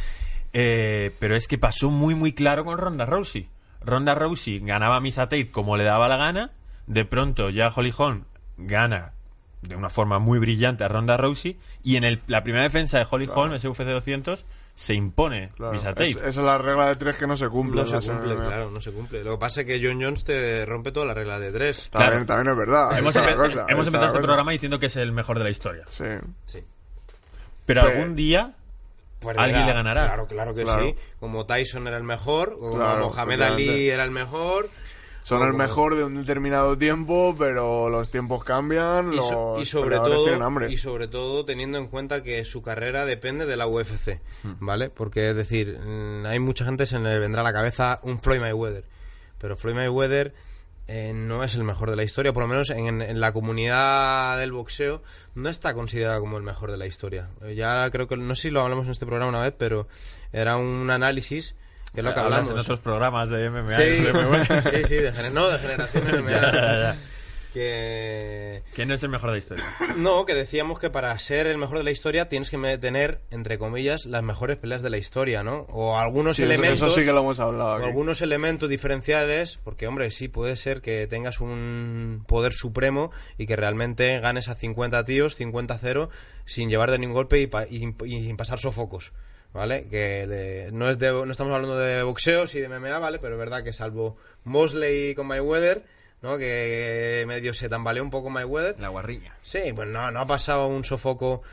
Eh, 0.52 1.16
pero 1.20 1.38
es 1.38 1.48
que 1.48 1.58
pasó 1.58 1.90
muy, 1.90 2.16
muy 2.16 2.34
claro 2.34 2.66
con 2.66 2.78
Ronda 2.78 3.06
Rousey. 3.06 3.48
Ronda 3.86 4.16
Rousey 4.16 4.60
ganaba 4.60 4.98
a 4.98 5.00
Misa 5.02 5.24
Tate 5.24 5.52
como 5.52 5.78
le 5.78 5.84
daba 5.84 6.08
la 6.08 6.18
gana. 6.18 6.52
De 6.88 7.06
pronto 7.06 7.50
ya 7.50 7.72
Holly 7.74 7.94
Holm 7.96 8.26
gana 8.58 9.14
de 9.62 9.76
una 9.78 9.90
forma 9.90 10.20
muy 10.20 10.40
brillante 10.40 10.84
a 10.84 10.88
Ronda 10.90 11.16
Rousey. 11.18 11.58
Y 11.84 11.96
en 11.98 12.04
el- 12.04 12.22
la 12.28 12.44
primera 12.44 12.64
defensa 12.64 13.00
de 13.00 13.08
Holly 13.10 13.30
Holm, 13.34 13.54
ese 13.54 13.68
UFC 13.70 13.86
200, 13.92 14.46
se 14.76 14.94
impone 14.96 15.50
Claro, 15.56 15.72
Misa 15.74 15.90
Tate. 15.90 16.06
es- 16.10 16.16
esa 16.18 16.28
es 16.28 16.38
la 16.38 16.58
regla 16.58 16.88
de 16.88 16.96
tres 16.96 17.18
que 17.18 17.28
no 17.28 17.38
se 17.38 17.48
cumple. 17.48 17.82
No 17.82 17.88
se 17.88 18.10
cumple, 18.12 18.34
MMA. 18.34 18.46
claro, 18.48 18.72
no 18.72 18.82
se 18.82 18.92
cumple. 18.92 19.24
Lo 19.24 19.34
que 19.34 19.38
pasa 19.38 19.62
es 19.62 19.68
que 19.68 19.80
John 19.86 20.02
Jones 20.02 20.24
te 20.24 20.66
rompe 20.66 20.92
todas 20.92 21.08
las 21.08 21.16
reglas 21.16 21.40
de 21.40 21.52
tres. 21.52 21.90
También, 21.92 22.10
Claro. 22.12 22.26
también 22.26 22.52
es 22.54 22.58
verdad. 22.58 22.98
Hemos, 22.98 23.16
empe- 23.16 23.30
la 23.30 23.36
cosa, 23.36 23.46
empezado 23.46 23.68
la 23.68 23.84
este 23.84 23.92
cosa. 24.18 24.22
programa 24.22 24.52
diciendo 24.52 24.80
que 24.80 24.88
es 24.88 24.96
el 24.98 25.12
mejor 25.12 25.38
de 25.38 25.44
la 25.46 25.50
historia. 25.52 25.84
Sí. 25.90 26.06
Sí. 26.46 26.60
Pero 27.66 27.82
Pero- 27.84 27.96
algún 27.96 28.16
día 28.16 28.56
Pues 29.24 29.38
Alguien 29.38 29.66
le 29.66 29.74
ganará. 29.74 30.06
Claro, 30.08 30.28
claro 30.28 30.54
que 30.54 30.64
Claro. 30.64 30.84
sí. 30.86 30.96
Como 31.20 31.46
Tyson 31.46 31.88
era 31.88 31.98
el 31.98 32.04
mejor, 32.04 32.54
o 32.58 32.60
como 32.60 32.76
Claro, 32.76 33.06
Mohamed. 33.10 33.42
Ali 33.42 33.90
era 33.90 34.04
el 34.04 34.12
mejor. 34.12 34.70
Son 35.22 35.42
el 35.48 35.54
mejor 35.54 35.96
de 35.96 36.04
un 36.04 36.16
determinado 36.16 36.78
tiempo, 36.78 37.34
pero 37.40 37.90
los 37.90 38.12
tiempos 38.12 38.44
cambian, 38.44 39.14
Y, 39.14 39.16
los 39.16 39.32
y 39.58 39.64
sobre 39.64 39.96
todo 39.96 40.24
tienen 40.26 40.42
hambre. 40.42 40.70
y 40.70 40.78
sobre 40.78 41.08
todo 41.08 41.46
teniendo 41.46 41.78
en 41.78 41.88
cuenta 41.88 42.24
que 42.24 42.44
su 42.44 42.62
carrera 42.62 43.06
depende 43.06 43.46
de 43.46 43.56
la 43.56 43.66
UFC 43.66 44.20
vale 44.60 44.90
porque 44.90 45.30
es 45.30 45.36
decir 45.38 45.80
mm, 45.80 46.26
hay 46.26 46.40
mucha 46.40 46.66
gente 46.66 46.86
se 46.86 47.00
le 47.00 47.20
vendrá 47.20 47.40
a 47.40 47.46
la 47.46 47.54
cabeza 47.54 48.02
un 48.04 48.22
Floyd 48.22 48.42
Mayweather 48.42 48.84
pero 49.38 49.56
Floyd 49.56 49.76
Mayweather 49.76 50.34
eh, 50.96 51.12
no 51.14 51.44
es 51.44 51.56
el 51.56 51.64
mejor 51.64 51.90
de 51.90 51.96
la 51.96 52.04
historia 52.04 52.34
por 52.34 52.44
lo 52.44 52.48
menos 52.48 52.70
en, 52.70 53.02
en 53.02 53.20
la 53.20 53.32
comunidad 53.32 54.38
del 54.38 54.52
boxeo 54.52 55.02
no 55.36 55.50
está 55.50 55.74
considerado 55.74 56.20
como 56.20 56.38
el 56.38 56.44
mejor 56.44 56.70
de 56.72 56.78
la 56.78 56.86
historia 56.86 57.30
Eh, 57.42 57.56
ya 57.56 57.90
creo 57.90 58.08
que 58.08 58.16
no 58.18 58.36
sé 58.36 58.44
si 58.44 58.50
lo 58.52 58.62
hablamos 58.62 58.86
en 58.86 58.92
este 58.92 59.06
programa 59.06 59.30
una 59.30 59.42
vez 59.42 59.54
pero 59.58 59.88
era 60.32 60.58
un 60.58 60.90
análisis 60.92 61.56
que 61.94 62.00
es 62.02 62.04
lo 62.04 62.14
que 62.14 62.20
hablamos 62.20 62.50
en 62.52 62.58
otros 62.60 62.80
programas 62.80 63.30
de 63.30 63.50
MMA. 63.52 63.72
Sí, 63.72 63.84
de 63.84 64.14
MMA. 64.14 64.46
sí, 64.64 64.84
sí, 64.88 64.96
de 64.96 65.14
gener- 65.14 65.32
no, 65.32 65.48
de 65.50 65.60
generación 65.60 66.04
MMA. 66.08 66.30
Ya, 66.32 66.42
ya, 66.52 66.80
ya. 66.82 66.96
Que 67.54 68.64
¿Quién 68.76 68.92
es 68.92 69.04
el 69.04 69.10
mejor 69.10 69.30
de 69.30 69.36
la 69.36 69.40
historia? 69.40 69.64
no, 69.98 70.26
que 70.26 70.34
decíamos 70.34 70.80
que 70.80 70.90
para 70.90 71.18
ser 71.20 71.48
el 71.48 71.58
mejor 71.58 71.78
de 71.78 71.84
la 71.84 71.92
historia 71.92 72.28
tienes 72.30 72.50
que 72.50 72.58
tener, 72.78 73.22
entre 73.32 73.58
comillas, 73.58 74.06
las 74.06 74.24
mejores 74.24 74.58
peleas 74.58 74.82
de 74.82 74.90
la 74.90 74.98
historia, 74.98 75.44
¿no? 75.44 75.66
O 75.70 75.98
algunos 75.98 76.36
Sí, 76.38 76.44
elementos. 76.44 76.82
eso 76.82 76.92
sí 76.92 77.06
que 77.06 77.14
lo 77.14 77.20
hemos 77.22 77.40
hablado 77.40 77.72
o 77.72 77.76
aquí. 77.76 77.86
algunos 77.86 78.22
elementos 78.22 78.70
diferenciales, 78.70 79.60
porque, 79.64 79.88
hombre, 79.88 80.12
sí 80.12 80.28
puede 80.28 80.56
ser 80.56 80.82
que 80.82 81.08
tengas 81.08 81.40
un 81.40 82.24
poder 82.28 82.54
supremo 82.54 83.12
y 83.38 83.46
que 83.48 83.56
realmente 83.56 84.20
ganes 84.20 84.50
a 84.50 84.56
50 84.56 85.04
tíos, 85.06 85.40
50-0, 85.40 86.10
sin 86.46 86.70
llevar 86.70 86.92
de 86.92 87.00
ningún 87.00 87.14
golpe 87.16 87.40
y, 87.40 87.48
pa- 87.48 87.68
y- 87.70 87.94
y 88.06 88.26
sin 88.26 88.38
pasar 88.38 88.60
sofocos. 88.60 89.14
¿Vale? 89.54 89.88
Que 89.88 90.26
de- 90.26 90.72
no, 90.72 90.90
es 90.90 90.98
de, 90.98 91.12
no 91.12 91.30
estamos 91.30 91.54
hablando 91.54 91.78
de 91.78 92.02
boxeo, 92.02 92.48
sí 92.48 92.60
de 92.60 92.68
MMA, 92.70 92.98
¿vale? 92.98 93.20
Pero 93.20 93.36
es 93.36 93.40
verdad 93.40 93.64
que 93.64 93.72
salvo 93.72 94.18
Mosley 94.46 95.14
con 95.14 95.28
Mayweather, 95.28 95.84
¿no? 96.24 96.38
Que 96.38 97.26
medio 97.28 97.54
se 97.54 97.70
tambaleó 97.70 98.02
un 98.02 98.10
poco 98.10 98.30
Mayweather. 98.32 98.80
La 98.80 98.88
guarriña. 98.88 99.36
Sí, 99.44 99.60
pues 99.76 99.88
no, 99.88 100.10
no 100.10 100.22
ha 100.22 100.26
pasado 100.26 100.68
un 100.68 100.84
sofoco. 100.84 101.44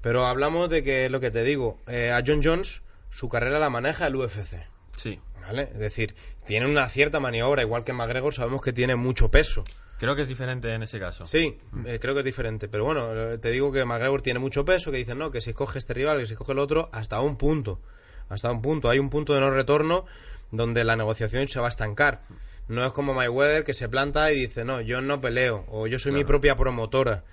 Pero 0.00 0.26
hablamos 0.26 0.70
de 0.70 0.84
que, 0.84 1.08
lo 1.08 1.18
que 1.18 1.32
te 1.32 1.42
digo, 1.42 1.78
eh, 1.88 2.12
a 2.12 2.22
John 2.24 2.40
Jones 2.44 2.82
su 3.10 3.28
carrera 3.28 3.58
la 3.58 3.70
maneja 3.70 4.06
el 4.06 4.14
UFC. 4.14 4.58
Sí. 4.96 5.18
¿Vale? 5.42 5.62
Es 5.62 5.78
decir, 5.78 6.14
tiene 6.46 6.66
una 6.66 6.88
cierta 6.88 7.20
maniobra, 7.20 7.62
igual 7.62 7.82
que 7.82 7.92
McGregor 7.92 8.34
sabemos 8.34 8.60
que 8.60 8.72
tiene 8.72 8.96
mucho 8.96 9.30
peso. 9.30 9.64
Creo 9.98 10.14
que 10.14 10.22
es 10.22 10.28
diferente 10.28 10.72
en 10.72 10.82
ese 10.82 11.00
caso. 11.00 11.26
Sí, 11.26 11.58
eh, 11.86 11.98
creo 12.00 12.14
que 12.14 12.20
es 12.20 12.24
diferente. 12.24 12.68
Pero 12.68 12.84
bueno, 12.84 13.12
eh, 13.14 13.38
te 13.38 13.50
digo 13.50 13.72
que 13.72 13.84
McGregor 13.84 14.22
tiene 14.22 14.38
mucho 14.38 14.64
peso, 14.64 14.92
que 14.92 14.98
dicen, 14.98 15.18
no, 15.18 15.30
que 15.30 15.40
si 15.40 15.54
coge 15.54 15.78
este 15.78 15.94
rival, 15.94 16.20
que 16.20 16.26
si 16.26 16.34
coge 16.36 16.52
el 16.52 16.58
otro, 16.60 16.90
hasta 16.92 17.20
un 17.20 17.36
punto. 17.36 17.80
Hasta 18.28 18.52
un 18.52 18.62
punto. 18.62 18.90
Hay 18.90 18.98
un 18.98 19.10
punto 19.10 19.34
de 19.34 19.40
no 19.40 19.50
retorno 19.50 20.04
donde 20.52 20.84
la 20.84 20.94
negociación 20.96 21.48
se 21.48 21.58
va 21.58 21.66
a 21.66 21.70
estancar. 21.70 22.20
No 22.68 22.84
es 22.84 22.92
como 22.92 23.14
Mayweather 23.14 23.64
que 23.64 23.74
se 23.74 23.88
planta 23.88 24.30
y 24.32 24.40
dice, 24.40 24.64
no, 24.64 24.80
yo 24.80 25.00
no 25.00 25.20
peleo, 25.20 25.64
o 25.68 25.86
yo 25.86 25.98
soy 25.98 26.12
mi 26.12 26.24
propia 26.24 26.54
promotora. 26.56 27.24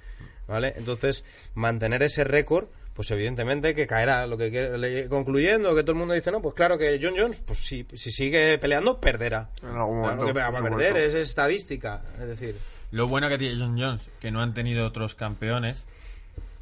¿Vale? 0.47 0.73
Entonces, 0.77 1.25
mantener 1.55 2.03
ese 2.03 2.23
récord, 2.23 2.65
pues 2.93 3.09
evidentemente 3.11 3.73
que 3.73 3.87
caerá. 3.87 4.27
Lo 4.27 4.37
que 4.37 4.51
quiere- 4.51 5.09
concluyendo, 5.09 5.75
que 5.75 5.81
todo 5.81 5.93
el 5.93 5.97
mundo 5.97 6.13
dice, 6.13 6.31
no, 6.31 6.39
pues 6.41 6.53
claro 6.53 6.77
que 6.77 6.99
John 7.01 7.15
Jones, 7.17 7.43
pues 7.45 7.59
si, 7.59 7.85
si 7.95 8.11
sigue 8.11 8.57
peleando, 8.59 9.01
perderá. 9.01 9.49
En 9.63 9.69
algún 9.69 10.01
Claro 10.03 10.17
momento, 10.17 10.25
que 10.27 10.33
va 10.33 10.47
a 10.47 10.51
por 10.51 10.69
perder, 10.69 10.97
es 10.97 11.15
estadística. 11.15 12.03
Es 12.21 12.27
decir, 12.27 12.55
Lo 12.91 13.07
bueno 13.07 13.27
que 13.27 13.37
tiene 13.39 13.59
John 13.59 13.75
Jones, 13.77 14.01
que 14.19 14.29
no 14.31 14.41
han 14.41 14.53
tenido 14.53 14.85
otros 14.85 15.15
campeones. 15.15 15.83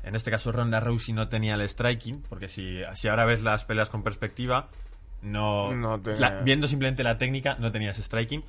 En 0.04 0.16
este 0.16 0.32
caso, 0.32 0.52
Ronda 0.54 0.80
Rousey 0.80 1.14
no 1.14 1.28
tenía 1.30 1.56
el 1.56 1.62
striking, 1.68 2.24
porque 2.30 2.48
si, 2.48 2.80
si 2.96 3.08
ahora 3.10 3.26
ves 3.26 3.44
las 3.44 3.66
peleas 3.66 3.90
con 3.90 4.02
perspectiva, 4.02 4.70
no. 5.24 5.74
No 5.74 6.00
tenía. 6.00 6.20
la- 6.20 6.42
viendo 6.42 6.68
simplemente 6.68 7.04
la 7.04 7.18
técnica, 7.18 7.56
no 7.60 7.72
tenías 7.72 7.98
striking. 7.98 8.44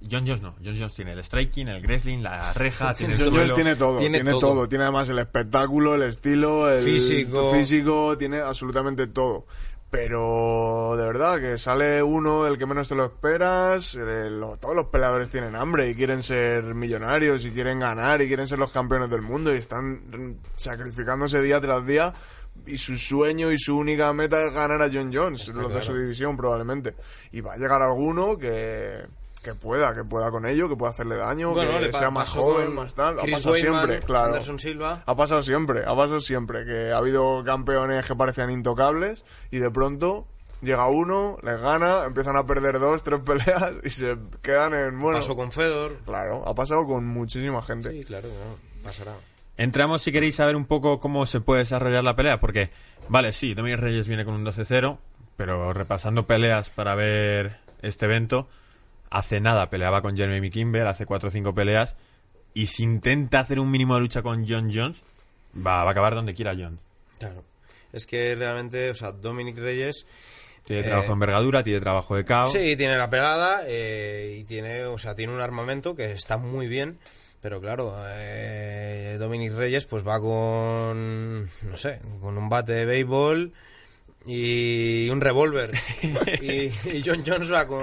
John 0.00 0.24
Jones 0.26 0.42
no. 0.42 0.54
John 0.64 0.76
Jones 0.78 0.94
tiene 0.94 1.12
el 1.12 1.24
striking, 1.24 1.66
el 1.68 1.82
wrestling, 1.82 2.18
la 2.22 2.52
reja, 2.52 2.94
tiene 2.94 3.14
el 3.14 3.20
John 3.24 3.34
Jones 3.34 3.54
tiene 3.54 3.74
todo, 3.74 3.98
Tiene 3.98 4.18
tiene, 4.18 4.30
todo. 4.30 4.40
todo. 4.40 4.68
Tiene 4.68 4.84
además 4.84 5.08
el 5.08 5.18
espectáculo, 5.18 5.94
el 5.96 6.02
estilo, 6.02 6.70
el 6.70 6.82
Físico. 6.82 7.50
físico, 7.52 8.16
tiene 8.16 8.38
absolutamente 8.38 9.06
todo. 9.08 9.46
Pero 9.90 10.94
de 10.98 11.04
verdad 11.06 11.40
que 11.40 11.56
sale 11.58 12.02
uno 12.02 12.46
el 12.46 12.58
que 12.58 12.66
menos 12.66 12.88
te 12.88 12.94
lo 12.94 13.06
esperas. 13.06 13.94
eh, 13.96 14.28
lo- 14.30 14.56
todos 14.58 14.76
los 14.76 14.84
peleadores 14.86 15.30
tienen 15.30 15.56
hambre 15.56 15.88
y 15.90 15.94
quieren 15.94 16.22
ser 16.22 16.62
millonarios 16.74 17.44
y 17.44 17.50
quieren 17.50 17.80
ganar 17.80 18.20
y 18.22 18.28
quieren 18.28 18.46
ser 18.46 18.58
los 18.58 18.70
campeones 18.70 19.10
del 19.10 19.22
mundo 19.22 19.52
y 19.54 19.58
están 19.58 20.36
sacrificándose 20.56 21.40
día 21.42 21.60
tras 21.60 21.86
día. 21.86 22.12
Y 22.68 22.78
su 22.78 22.96
sueño 22.96 23.50
y 23.50 23.58
su 23.58 23.76
única 23.76 24.12
meta 24.12 24.44
es 24.44 24.52
ganar 24.52 24.82
a 24.82 24.90
John 24.92 25.10
Jones, 25.12 25.48
los 25.48 25.72
de 25.72 25.82
su 25.82 25.94
división 25.96 26.36
probablemente. 26.36 26.94
Y 27.32 27.40
va 27.40 27.54
a 27.54 27.56
llegar 27.56 27.82
alguno 27.82 28.36
que, 28.36 29.04
que 29.42 29.54
pueda, 29.54 29.94
que 29.94 30.04
pueda 30.04 30.30
con 30.30 30.44
ello, 30.46 30.68
que 30.68 30.76
pueda 30.76 30.92
hacerle 30.92 31.16
daño, 31.16 31.52
Bueno, 31.52 31.78
que 31.78 31.92
sea 31.92 32.10
más 32.10 32.28
joven, 32.30 32.74
más 32.74 32.94
tal. 32.94 33.18
Ha 33.20 33.24
pasado 33.24 33.54
siempre, 33.54 34.00
claro. 34.00 34.26
Anderson 34.26 34.58
Silva. 34.58 35.02
Ha 35.06 35.16
pasado 35.16 35.42
siempre, 35.42 35.82
ha 35.86 35.96
pasado 35.96 36.20
siempre. 36.20 36.64
Que 36.64 36.92
ha 36.92 36.98
habido 36.98 37.42
campeones 37.44 38.06
que 38.06 38.14
parecían 38.14 38.50
intocables 38.50 39.24
y 39.50 39.58
de 39.58 39.70
pronto 39.70 40.26
llega 40.60 40.88
uno, 40.88 41.38
les 41.42 41.60
gana, 41.60 42.04
empiezan 42.04 42.36
a 42.36 42.44
perder 42.44 42.80
dos, 42.80 43.02
tres 43.02 43.20
peleas 43.24 43.72
y 43.84 43.90
se 43.90 44.16
quedan 44.42 44.74
en. 44.74 45.00
Bueno, 45.00 45.18
Pasó 45.18 45.36
con 45.36 45.52
Fedor. 45.52 45.98
claro, 46.04 46.42
ha 46.46 46.54
pasado 46.54 46.86
con 46.86 47.06
muchísima 47.06 47.62
gente. 47.62 47.92
Sí, 47.92 48.04
claro, 48.04 48.28
no, 48.28 48.82
pasará. 48.84 49.14
Entramos 49.58 50.02
si 50.02 50.12
queréis 50.12 50.36
saber 50.36 50.56
un 50.56 50.64
poco 50.66 51.00
cómo 51.00 51.26
se 51.26 51.40
puede 51.40 51.60
desarrollar 51.60 52.04
la 52.04 52.16
pelea, 52.16 52.40
porque, 52.40 52.70
vale, 53.08 53.32
sí, 53.32 53.54
Dominic 53.54 53.80
Reyes 53.80 54.08
viene 54.08 54.24
con 54.24 54.34
un 54.34 54.44
12-0, 54.44 54.98
pero 55.36 55.72
repasando 55.72 56.26
peleas 56.26 56.70
para 56.70 56.94
ver 56.94 57.58
este 57.82 58.06
evento, 58.06 58.48
hace 59.10 59.40
nada 59.40 59.68
peleaba 59.68 60.00
con 60.00 60.16
Jeremy 60.16 60.48
Kimber, 60.50 60.86
hace 60.86 61.06
4 61.06 61.28
o 61.28 61.30
5 61.32 61.54
peleas, 61.54 61.96
y 62.54 62.66
si 62.66 62.84
intenta 62.84 63.40
hacer 63.40 63.58
un 63.58 63.70
mínimo 63.70 63.96
de 63.96 64.00
lucha 64.00 64.22
con 64.22 64.46
John 64.48 64.70
Jones, 64.72 65.02
va, 65.56 65.82
va 65.82 65.88
a 65.88 65.90
acabar 65.90 66.14
donde 66.14 66.34
quiera 66.34 66.54
John. 66.56 66.78
Claro. 67.18 67.42
Es 67.92 68.06
que 68.06 68.34
realmente, 68.34 68.90
o 68.90 68.94
sea, 68.94 69.12
Dominic 69.12 69.58
Reyes. 69.58 70.06
Tiene 70.64 70.82
Eh, 70.82 70.84
trabajo 70.84 71.08
de 71.08 71.12
envergadura, 71.14 71.64
tiene 71.64 71.80
trabajo 71.80 72.14
de 72.14 72.24
KO. 72.24 72.44
Sí, 72.46 72.76
tiene 72.76 72.96
la 72.96 73.08
pegada 73.10 73.62
eh, 73.66 74.36
y 74.40 74.44
tiene, 74.44 74.84
o 74.84 74.98
sea, 74.98 75.14
tiene 75.14 75.32
un 75.32 75.40
armamento 75.40 75.96
que 75.96 76.12
está 76.12 76.36
muy 76.36 76.68
bien. 76.68 76.98
Pero 77.40 77.60
claro, 77.60 77.94
eh, 78.06 79.16
Dominic 79.18 79.52
Reyes 79.54 79.84
pues 79.84 80.06
va 80.06 80.18
con, 80.20 81.42
no 81.44 81.76
sé, 81.76 82.00
con 82.20 82.36
un 82.36 82.48
bate 82.48 82.72
de 82.72 82.84
béisbol 82.84 83.52
y 84.26 85.08
un 85.10 85.20
revólver. 85.20 85.70
y, 86.42 86.64
y 86.66 87.02
John 87.04 87.22
Jones 87.24 87.52
va 87.52 87.66
con 87.66 87.80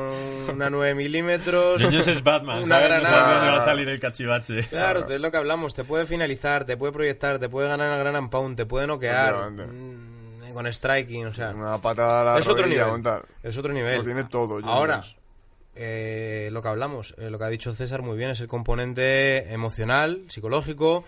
una 0.49 0.69
9 0.69 0.93
milímetros. 0.95 1.81
John 1.81 1.91
Jones 1.91 2.07
es 2.07 2.23
Batman, 2.23 2.63
Una 2.63 2.75
¿sabes? 2.75 2.89
No 2.89 2.95
granada. 2.95 3.15
sabe 3.21 3.33
dónde 3.35 3.51
va 3.51 3.57
a 3.57 3.65
salir 3.65 3.89
el 3.89 3.99
cachivache. 3.99 4.63
Claro, 4.67 5.07
es 5.09 5.19
lo 5.21 5.31
que 5.31 5.37
hablamos. 5.37 5.73
Te 5.73 5.85
puede 5.85 6.05
finalizar, 6.05 6.65
te 6.65 6.75
puede 6.77 6.91
proyectar, 6.91 7.39
te 7.39 7.47
puede 7.49 7.69
ganar 7.69 7.93
el 7.93 7.99
gran 7.99 8.15
and 8.15 8.29
pound, 8.29 8.57
te 8.57 8.65
puede 8.65 8.87
noquear 8.87 9.51
mm, 9.51 10.51
con 10.53 10.67
striking, 10.71 11.27
o 11.27 11.33
sea, 11.33 11.51
Una 11.51 11.77
patada 11.79 12.21
a 12.21 12.23
la 12.25 12.39
es 12.39 12.47
otro 12.47 12.67
nivel. 12.67 12.87
Es 13.41 13.57
otro 13.57 13.71
nivel. 13.73 13.97
Lo 13.99 14.03
tiene 14.03 14.25
todo, 14.25 14.55
John 14.61 14.65
Ahora, 14.69 14.95
Jones. 14.95 15.15
Eh, 15.75 16.49
lo 16.51 16.61
que 16.61 16.67
hablamos, 16.67 17.13
eh, 17.17 17.29
lo 17.29 17.37
que 17.37 17.43
ha 17.45 17.49
dicho 17.49 17.73
César 17.73 18.01
muy 18.01 18.17
bien, 18.17 18.29
es 18.31 18.39
el 18.39 18.47
componente 18.47 19.51
emocional, 19.53 20.23
psicológico 20.29 21.03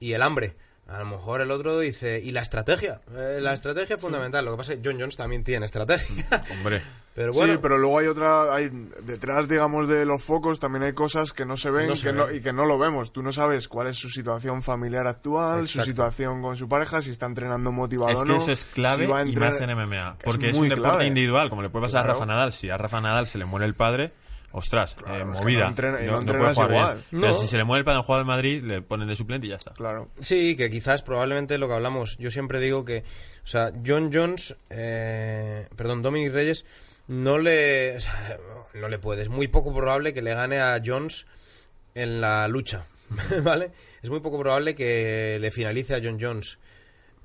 y 0.00 0.12
el 0.12 0.22
hambre. 0.22 0.54
A 0.92 0.98
lo 0.98 1.06
mejor 1.06 1.40
el 1.40 1.50
otro 1.50 1.78
dice, 1.78 2.20
¿y 2.22 2.32
la 2.32 2.42
estrategia? 2.42 3.00
Eh, 3.16 3.38
la 3.40 3.52
estrategia 3.54 3.96
es 3.96 4.02
fundamental. 4.02 4.44
Lo 4.44 4.50
que 4.52 4.56
pasa 4.58 4.72
es 4.74 4.80
que 4.80 4.88
John 4.90 5.00
Jones 5.00 5.16
también 5.16 5.42
tiene 5.42 5.64
estrategia. 5.66 6.26
Hombre. 6.52 6.82
Pero 7.14 7.30
bueno, 7.34 7.52
Sí, 7.52 7.58
pero 7.60 7.76
luego 7.76 7.98
hay 7.98 8.06
otra, 8.06 8.54
hay 8.54 8.70
detrás, 9.04 9.46
digamos, 9.46 9.86
de 9.86 10.06
los 10.06 10.24
focos 10.24 10.58
también 10.58 10.82
hay 10.84 10.94
cosas 10.94 11.34
que 11.34 11.44
no 11.44 11.58
se 11.58 11.70
ven 11.70 11.86
No 11.88 11.94
se 11.94 12.06
que 12.06 12.12
no- 12.14 12.24
ven. 12.28 12.36
y 12.36 12.40
que 12.40 12.54
no 12.54 12.64
lo 12.64 12.78
vemos. 12.78 13.12
Tú 13.12 13.22
no 13.22 13.32
sabes 13.32 13.68
cuál 13.68 13.88
es 13.88 13.98
su 13.98 14.08
situación 14.08 14.62
familiar 14.62 15.06
actual, 15.06 15.68
su 15.68 15.82
situación 15.82 16.40
con 16.40 16.56
su 16.56 16.70
pareja, 16.70 17.02
si 17.02 17.10
está 17.10 17.26
entrenando 17.26 17.70
motivado 17.70 18.12
Es 18.12 18.18
o 18.20 18.22
que 18.22 18.28
no. 18.32 18.36
eso 18.38 18.50
es 18.52 18.64
clave 18.64 19.04
si 19.04 19.10
va 19.10 19.18
a 19.18 19.26
y 19.26 19.36
más 19.36 19.60
en 19.60 19.76
MMA. 19.76 20.16
Porque 20.24 20.48
es, 20.48 20.56
un 20.56 20.62
deporte 20.70 20.80
clave. 20.88 21.06
individual, 21.06 21.50
como 21.50 21.60
le 21.60 21.68
puede 21.68 21.84
pasar 21.84 22.04
a. 22.04 22.14
Rafa 22.14 22.24
Nadal. 22.24 22.50
Si 22.54 22.70
a 22.70 22.78
Rafa 22.78 23.02
Nadal 23.02 23.26
se 23.26 23.36
le 23.36 23.44
muere 23.44 23.66
el 23.66 23.74
padre, 23.74 24.12
ostras, 24.52 24.94
Claro, 24.94 25.14
eh, 25.14 25.18
es 25.32 25.38
que 25.38 25.42
movida. 25.44 25.64
no 25.64 25.68
entrena- 25.70 26.00
no 26.00 26.24
puede 26.26 26.54
jugar 26.54 26.68
bien. 26.70 26.80
igual. 26.80 27.04
Pero 27.10 27.34
si 27.34 27.46
se 27.46 27.56
le 27.56 27.64
muere 27.64 27.84
el 27.88 27.96
el 27.96 28.02
juego 28.02 28.18
del 28.18 28.26
Madrid, 28.26 28.62
le 28.62 28.82
ponen 28.82 29.08
de 29.08 29.16
suplente 29.16 29.46
y 29.46 29.50
ya 29.50 29.56
está. 29.56 29.72
Claro. 29.72 30.08
Sí, 30.20 30.56
que 30.56 30.70
quizás 30.70 31.02
probablemente 31.02 31.58
lo 31.58 31.68
que 31.68 31.74
hablamos. 31.74 32.16
Yo 32.18 32.30
siempre 32.30 32.60
digo 32.60 32.84
que, 32.84 33.04
o 33.44 33.46
sea, 33.46 33.72
John 33.86 34.10
Jones, 34.12 34.56
eh, 34.70 35.66
perdón, 35.76 36.02
Dominic 36.02 36.32
Reyes, 36.32 36.64
no 37.08 37.38
le, 37.38 37.96
o 37.96 38.00
sea, 38.00 38.38
no 38.74 38.88
le 38.88 38.98
puede. 38.98 39.22
Es 39.22 39.28
muy 39.28 39.48
poco 39.48 39.74
probable 39.74 40.12
que 40.14 40.22
le 40.22 40.34
gane 40.34 40.60
a 40.60 40.80
Jones 40.84 41.26
en 41.94 42.20
la 42.20 42.46
lucha, 42.48 42.84
¿vale? 43.42 43.70
Es 44.02 44.08
muy 44.10 44.20
poco 44.20 44.38
probable 44.38 44.74
que 44.74 45.38
le 45.40 45.50
finalice 45.50 45.94
a 45.94 46.00
John 46.02 46.18
Jones. 46.20 46.58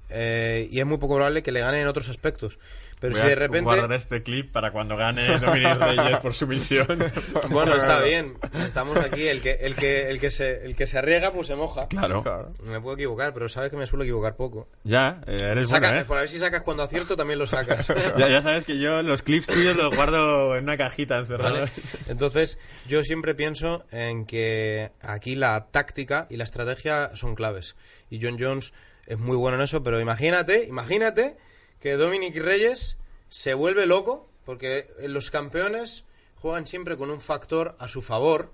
Eh, 0.10 0.68
y 0.72 0.80
es 0.80 0.86
muy 0.86 0.98
poco 0.98 1.16
probable 1.16 1.44
que 1.44 1.52
le 1.52 1.60
gane 1.60 1.82
en 1.82 1.88
otros 1.88 2.08
aspectos. 2.10 2.60
Pero 3.00 3.14
Voy 3.14 3.22
si 3.22 3.28
de 3.28 3.36
repente... 3.36 3.62
guardar 3.64 3.94
este 3.94 4.24
clip 4.24 4.52
para 4.52 4.72
cuando 4.72 4.98
gane 4.98 5.38
Dominic 5.38 5.78
Reyes 5.78 6.20
por 6.20 6.34
sumisión. 6.34 6.88
Bueno, 7.50 7.76
está 7.76 8.02
bien. 8.02 8.38
Estamos 8.66 8.98
aquí. 8.98 9.28
El 9.28 9.42
que, 9.42 9.52
el 9.52 9.76
que, 9.76 10.10
el 10.10 10.20
que, 10.20 10.30
se, 10.30 10.66
el 10.66 10.76
que 10.76 10.88
se 10.88 10.98
arriesga, 10.98 11.32
pues 11.32 11.48
se 11.48 11.56
moja. 11.56 11.88
claro. 11.88 12.24
Claro. 12.24 12.50
Me 12.64 12.82
puedo 12.82 12.96
equivocar, 12.96 13.34
pero 13.34 13.48
sabes 13.48 13.70
que 13.70 13.78
me 13.78 13.86
suelo 13.86 14.04
equivocar 14.04 14.36
poco. 14.36 14.68
Ya, 14.84 15.22
eh, 15.28 15.38
eres 15.40 15.70
Saca- 15.70 15.88
bueno, 15.90 16.02
¿eh? 16.02 16.06
Por 16.06 16.18
a 16.18 16.22
ver 16.22 16.30
si 16.30 16.40
sacas 16.40 16.62
cuando 16.62 16.84
acierto, 16.84 17.16
también 17.16 17.40
lo 17.40 17.46
sacas. 17.46 17.94
Ya, 18.18 18.28
ya 18.30 18.42
sabes 18.42 18.66
que 18.66 18.80
yo 18.80 19.02
los 19.04 19.22
clips 19.22 19.48
tuyos 19.48 19.76
los 19.76 19.96
guardo 19.96 20.56
en 20.56 20.64
una 20.64 20.78
cajita 20.78 21.18
encerrada. 21.20 21.52
¿Vale? 21.52 21.72
Entonces, 22.08 22.58
yo 22.88 23.04
siempre 23.04 23.36
pienso 23.36 23.86
en 23.92 24.26
que 24.26 24.92
aquí 25.02 25.36
la 25.36 25.68
táctica 25.72 26.28
y 26.30 26.38
la 26.38 26.44
estrategia 26.46 27.16
son 27.16 27.36
claves. 27.36 27.76
Y 28.10 28.20
John 28.22 28.38
Jones 28.40 28.74
es 29.06 29.20
muy 29.20 29.38
bueno 29.38 29.58
en 29.58 29.64
eso, 29.64 29.84
pero 29.84 30.00
imagínate, 30.02 30.66
imagínate 30.66 31.38
que 31.80 31.98
Dominic 31.98 32.36
Reyes 32.38 32.98
se 33.30 33.54
vuelve 33.54 33.86
loco, 33.86 34.30
porque 34.46 34.88
los 35.00 35.32
campeones 35.32 36.06
juegan 36.36 36.68
siempre 36.68 36.98
con 36.98 37.12
un 37.12 37.22
factor 37.22 37.76
a 37.80 37.88
su 37.88 38.02
favor, 38.02 38.54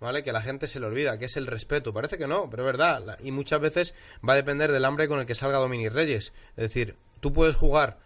¿vale? 0.00 0.22
Que 0.22 0.32
la 0.32 0.42
gente 0.42 0.66
se 0.66 0.80
le 0.80 0.86
olvida, 0.86 1.18
que 1.18 1.24
es 1.24 1.36
el 1.36 1.46
respeto. 1.46 1.92
Parece 1.92 2.18
que 2.18 2.26
no, 2.26 2.48
pero 2.50 2.62
es 2.62 2.66
verdad. 2.66 3.18
Y 3.20 3.32
muchas 3.32 3.60
veces 3.60 3.94
va 4.26 4.34
a 4.34 4.36
depender 4.36 4.70
del 4.72 4.84
hambre 4.84 5.08
con 5.08 5.20
el 5.20 5.26
que 5.26 5.34
salga 5.34 5.58
Dominic 5.58 5.92
Reyes. 5.92 6.32
Es 6.56 6.62
decir, 6.62 6.96
tú 7.20 7.32
puedes 7.32 7.56
jugar 7.56 7.98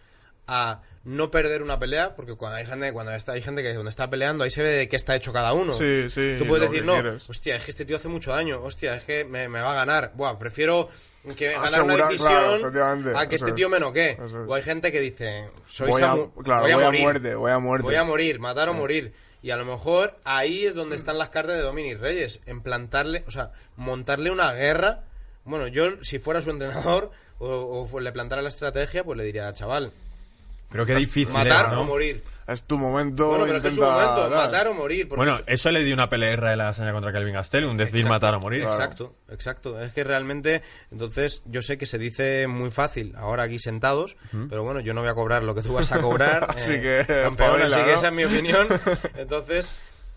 a 0.46 0.82
no 1.06 1.30
perder 1.30 1.62
una 1.62 1.78
pelea, 1.78 2.16
porque 2.16 2.34
cuando 2.34 2.56
hay 2.58 2.66
gente, 2.66 2.92
cuando 2.92 3.12
está, 3.12 3.32
hay 3.32 3.40
gente 3.40 3.62
que 3.62 3.72
cuando 3.72 3.88
está 3.90 4.10
peleando, 4.10 4.42
ahí 4.42 4.50
se 4.50 4.60
ve 4.62 4.70
de 4.70 4.88
qué 4.88 4.96
está 4.96 5.14
hecho 5.14 5.32
cada 5.32 5.52
uno. 5.52 5.72
Sí, 5.72 6.10
sí, 6.10 6.34
Tú 6.36 6.46
puedes 6.48 6.68
decir, 6.68 6.84
no, 6.84 6.94
quieres. 6.94 7.30
hostia, 7.30 7.54
es 7.54 7.64
que 7.64 7.70
este 7.70 7.84
tío 7.84 7.94
hace 7.94 8.08
mucho 8.08 8.32
daño, 8.32 8.60
hostia, 8.62 8.96
es 8.96 9.04
que 9.04 9.24
me, 9.24 9.48
me 9.48 9.60
va 9.60 9.70
a 9.70 9.74
ganar. 9.74 10.10
Buah, 10.16 10.36
prefiero 10.36 10.88
que 11.36 11.52
ganar 11.52 11.82
una 11.82 11.96
decisión 12.08 12.72
claro, 12.72 13.18
a 13.18 13.28
que 13.28 13.36
este 13.36 13.50
es. 13.50 13.54
tío 13.54 13.68
me 13.68 13.78
noquee. 13.78 14.18
Es. 14.22 14.32
O 14.34 14.52
hay 14.52 14.62
gente 14.62 14.90
que 14.90 15.00
dice, 15.00 15.48
soy 15.66 15.90
Voy 15.90 16.02
a- 16.02 16.16
claro, 16.42 16.62
voy 16.62 16.72
a 16.72 16.74
voy 16.76 16.84
a 16.84 16.86
morir. 16.86 17.02
muerte, 17.02 17.34
voy 17.36 17.50
a 17.52 17.58
muerte. 17.60 17.82
Voy 17.84 17.94
a 17.94 18.02
morir, 18.04 18.40
matar 18.40 18.68
o 18.68 18.74
morir. 18.74 19.12
Y 19.42 19.50
a 19.50 19.56
lo 19.56 19.64
mejor 19.64 20.18
ahí 20.24 20.66
es 20.66 20.74
donde 20.74 20.96
están 20.96 21.18
las 21.18 21.30
cartas 21.30 21.54
de 21.56 21.62
Dominic 21.62 22.00
Reyes, 22.00 22.40
en 22.46 22.62
plantarle, 22.62 23.22
o 23.28 23.30
sea, 23.30 23.52
montarle 23.76 24.32
una 24.32 24.52
guerra. 24.54 25.04
Bueno, 25.44 25.68
yo 25.68 26.02
si 26.02 26.18
fuera 26.18 26.40
su 26.40 26.50
entrenador 26.50 27.12
o, 27.38 27.86
o 27.92 28.00
le 28.00 28.10
plantara 28.10 28.42
la 28.42 28.48
estrategia, 28.48 29.04
pues 29.04 29.16
le 29.16 29.22
diría, 29.22 29.52
chaval, 29.52 29.92
Pero 30.70 30.84
qué 30.86 30.94
difícil 30.94 31.32
matar 31.32 31.66
era, 31.66 31.68
¿no? 31.74 31.82
o 31.82 31.84
morir. 31.84 32.22
Es 32.46 32.62
tu 32.62 32.78
momento. 32.78 33.26
Bueno, 33.28 33.44
pero 33.46 33.58
es 33.58 33.74
su 33.74 33.80
momento, 33.80 34.30
matar 34.30 34.68
o 34.68 34.74
morir. 34.74 35.06
Bueno, 35.08 35.34
es- 35.34 35.42
eso 35.48 35.70
le 35.72 35.82
dio 35.82 35.94
una 35.94 36.08
pelea 36.08 36.36
de 36.50 36.56
la 36.56 36.68
hazaña 36.68 36.92
contra 36.92 37.10
Kelvin 37.12 37.34
Gastelum, 37.34 37.76
decir 37.76 37.96
Exacto, 37.96 38.08
matar 38.14 38.34
o 38.36 38.40
morir. 38.40 38.62
Exacto, 38.62 39.16
exacto. 39.30 39.80
Es 39.82 39.92
que 39.92 40.04
realmente, 40.04 40.62
entonces, 40.92 41.42
yo 41.46 41.60
sé 41.62 41.76
que 41.76 41.86
se 41.86 41.98
dice 41.98 42.46
muy 42.46 42.70
fácil 42.70 43.14
ahora 43.16 43.42
aquí 43.44 43.58
sentados, 43.58 44.16
pero 44.48 44.62
bueno, 44.62 44.78
yo 44.78 44.94
no 44.94 45.00
voy 45.00 45.10
a 45.10 45.14
cobrar 45.14 45.42
lo 45.42 45.56
que 45.56 45.62
tú 45.62 45.72
vas 45.74 45.90
a 45.90 46.00
cobrar. 46.00 46.44
eh, 46.50 46.54
Así 46.56 46.72
que, 46.80 47.04
campeón, 47.06 47.62
así 47.62 47.80
que 47.84 47.94
esa 47.94 48.08
es 48.08 48.12
mi 48.12 48.24
opinión. 48.24 48.68
Entonces, 49.16 49.72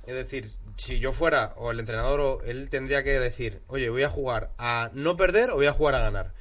es 0.06 0.14
decir, 0.14 0.50
si 0.78 1.00
yo 1.00 1.12
fuera, 1.12 1.54
o 1.58 1.72
el 1.72 1.80
entrenador, 1.80 2.20
o 2.20 2.42
él 2.44 2.70
tendría 2.70 3.04
que 3.04 3.20
decir, 3.20 3.62
oye, 3.68 3.90
voy 3.90 4.04
a 4.04 4.10
jugar 4.10 4.52
a 4.60 4.92
no 4.94 5.18
perder 5.18 5.50
o 5.50 5.56
voy 5.56 5.66
a 5.66 5.74
jugar 5.74 5.96
a 5.96 6.00
ganar. 6.00 6.32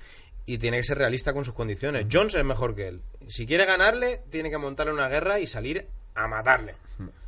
Y 0.49 0.57
tiene 0.57 0.79
que 0.79 0.85
ser 0.85 0.97
realista 0.97 1.35
con 1.35 1.45
sus 1.45 1.53
condiciones. 1.53 2.07
Jones 2.11 2.35
es 2.35 2.43
mejor 2.43 2.75
que 2.75 2.89
él. 2.89 3.03
Si 3.27 3.47
quiere 3.47 3.67
ganarle, 3.67 4.23
tiene 4.31 4.49
que 4.49 4.57
montarle 4.57 4.95
una 4.95 5.07
guerra 5.07 5.41
y 5.41 5.47
salir 5.47 5.87
a 6.15 6.27
matarle. 6.27 6.75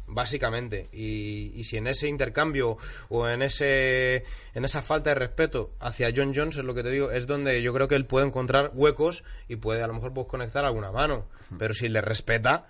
Básicamente. 0.07 0.89
Y, 0.91 1.53
y 1.55 1.65
si 1.65 1.77
en 1.77 1.87
ese 1.87 2.09
intercambio 2.09 2.79
o 3.11 3.29
en 3.29 3.43
ese 3.43 4.25
en 4.55 4.65
esa 4.65 4.81
falta 4.81 5.11
de 5.11 5.17
respeto 5.17 5.71
hacia 5.81 6.11
John 6.17 6.33
Jones, 6.35 6.57
es 6.57 6.65
lo 6.65 6.73
que 6.75 6.83
te 6.83 6.91
digo, 6.91 7.11
es 7.11 7.27
donde 7.27 7.61
yo 7.61 7.75
creo 7.75 7.89
que 7.89 7.95
él 7.95 8.07
puede 8.07 8.25
encontrar 8.27 8.71
huecos 8.73 9.23
y 9.49 9.57
puede 9.57 9.83
a 9.83 9.87
lo 9.87 9.93
mejor 9.93 10.15
pues, 10.15 10.27
conectar 10.27 10.65
alguna 10.65 10.91
mano. 10.91 11.27
Pero 11.59 11.75
si 11.75 11.91
le 11.91 12.01
respeta. 12.01 12.69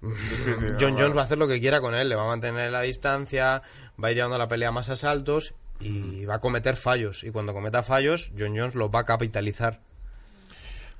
John. 0.80 0.98
Jones 0.98 1.16
va 1.16 1.20
a 1.20 1.24
hacer 1.26 1.38
lo 1.38 1.46
que 1.46 1.60
quiera 1.60 1.80
con 1.80 1.94
él, 1.94 2.08
le 2.08 2.16
va 2.16 2.24
a 2.24 2.26
mantener 2.26 2.72
la 2.72 2.80
distancia, 2.80 3.62
va 4.02 4.08
a 4.08 4.10
ir 4.10 4.16
llevando 4.16 4.36
la 4.36 4.48
pelea 4.48 4.72
más 4.72 4.90
a 4.90 4.96
saltos 4.96 5.54
y 5.80 6.24
va 6.24 6.36
a 6.36 6.40
cometer 6.40 6.76
fallos. 6.76 7.24
Y 7.24 7.30
cuando 7.30 7.52
cometa 7.52 7.82
fallos, 7.82 8.30
John 8.38 8.56
Jones 8.56 8.74
los 8.74 8.90
va 8.90 9.00
a 9.00 9.04
capitalizar. 9.04 9.80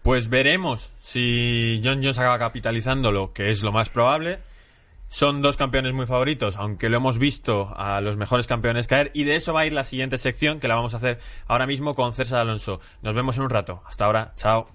Pues 0.03 0.31
veremos 0.31 0.93
si 1.01 1.81
John 1.85 2.03
Jones 2.03 2.19
acaba 2.19 2.39
capitalizando 2.39 3.13
lo 3.13 3.33
que 3.33 3.51
es 3.51 3.63
lo 3.63 3.73
más 3.73 3.91
probable. 3.91 4.39
Son 5.11 5.43
dos 5.43 5.57
campeones 5.57 5.93
muy 5.93 6.07
favoritos, 6.07 6.57
aunque 6.57 6.89
lo 6.89 6.97
hemos 6.97 7.19
visto 7.19 7.75
a 7.77 8.01
los 8.01 8.17
mejores 8.17 8.47
campeones 8.47 8.87
caer. 8.87 9.11
Y 9.13 9.25
de 9.25 9.35
eso 9.35 9.53
va 9.53 9.63
a 9.63 9.67
ir 9.67 9.73
la 9.73 9.83
siguiente 9.83 10.19
sección 10.19 10.61
que 10.61 10.69
la 10.69 10.77
vamos 10.77 10.95
a 10.95 10.99
hacer 10.99 11.19
ahora 11.49 11.67
mismo 11.67 11.95
con 11.95 12.15
César 12.15 12.41
Alonso. 12.41 12.79
Nos 13.03 13.17
vemos 13.17 13.37
en 13.37 13.43
un 13.43 13.51
rato. 13.51 13.83
Hasta 13.87 14.05
ahora. 14.05 14.33
Chao. 14.37 14.69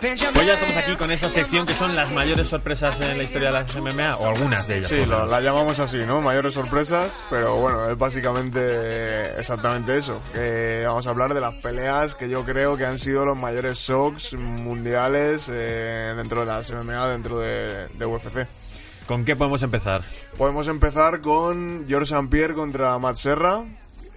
Pues 0.00 0.18
ya 0.18 0.54
estamos 0.54 0.76
aquí 0.78 0.96
con 0.96 1.10
esa 1.10 1.28
sección 1.28 1.66
que 1.66 1.74
son 1.74 1.94
las 1.94 2.10
mayores 2.12 2.48
sorpresas 2.48 2.98
en 3.02 3.18
la 3.18 3.22
historia 3.22 3.48
de 3.48 3.54
las 3.54 3.76
MMA, 3.76 4.16
o 4.16 4.28
algunas 4.28 4.66
de 4.66 4.78
ellas. 4.78 4.88
Sí, 4.88 5.04
la 5.04 5.40
llamamos 5.42 5.78
así, 5.78 5.98
¿no? 5.98 6.22
Mayores 6.22 6.54
sorpresas, 6.54 7.22
pero 7.28 7.56
bueno, 7.56 7.90
es 7.90 7.98
básicamente 7.98 9.38
exactamente 9.38 9.98
eso. 9.98 10.22
Que 10.32 10.84
vamos 10.86 11.06
a 11.06 11.10
hablar 11.10 11.34
de 11.34 11.42
las 11.42 11.54
peleas 11.56 12.14
que 12.14 12.30
yo 12.30 12.46
creo 12.46 12.78
que 12.78 12.86
han 12.86 12.98
sido 12.98 13.26
los 13.26 13.36
mayores 13.36 13.78
shocks 13.78 14.32
mundiales 14.32 15.50
eh, 15.52 16.14
dentro 16.16 16.40
de 16.40 16.46
las 16.46 16.72
MMA, 16.72 17.08
dentro 17.08 17.38
de, 17.38 17.88
de 17.88 18.06
UFC. 18.06 18.46
¿Con 19.06 19.26
qué 19.26 19.36
podemos 19.36 19.62
empezar? 19.62 20.02
Podemos 20.38 20.66
empezar 20.68 21.20
con 21.20 21.84
George 21.88 22.14
St. 22.14 22.28
Pierre 22.30 22.54
contra 22.54 22.98
Matt 22.98 23.16
Serra. 23.16 23.64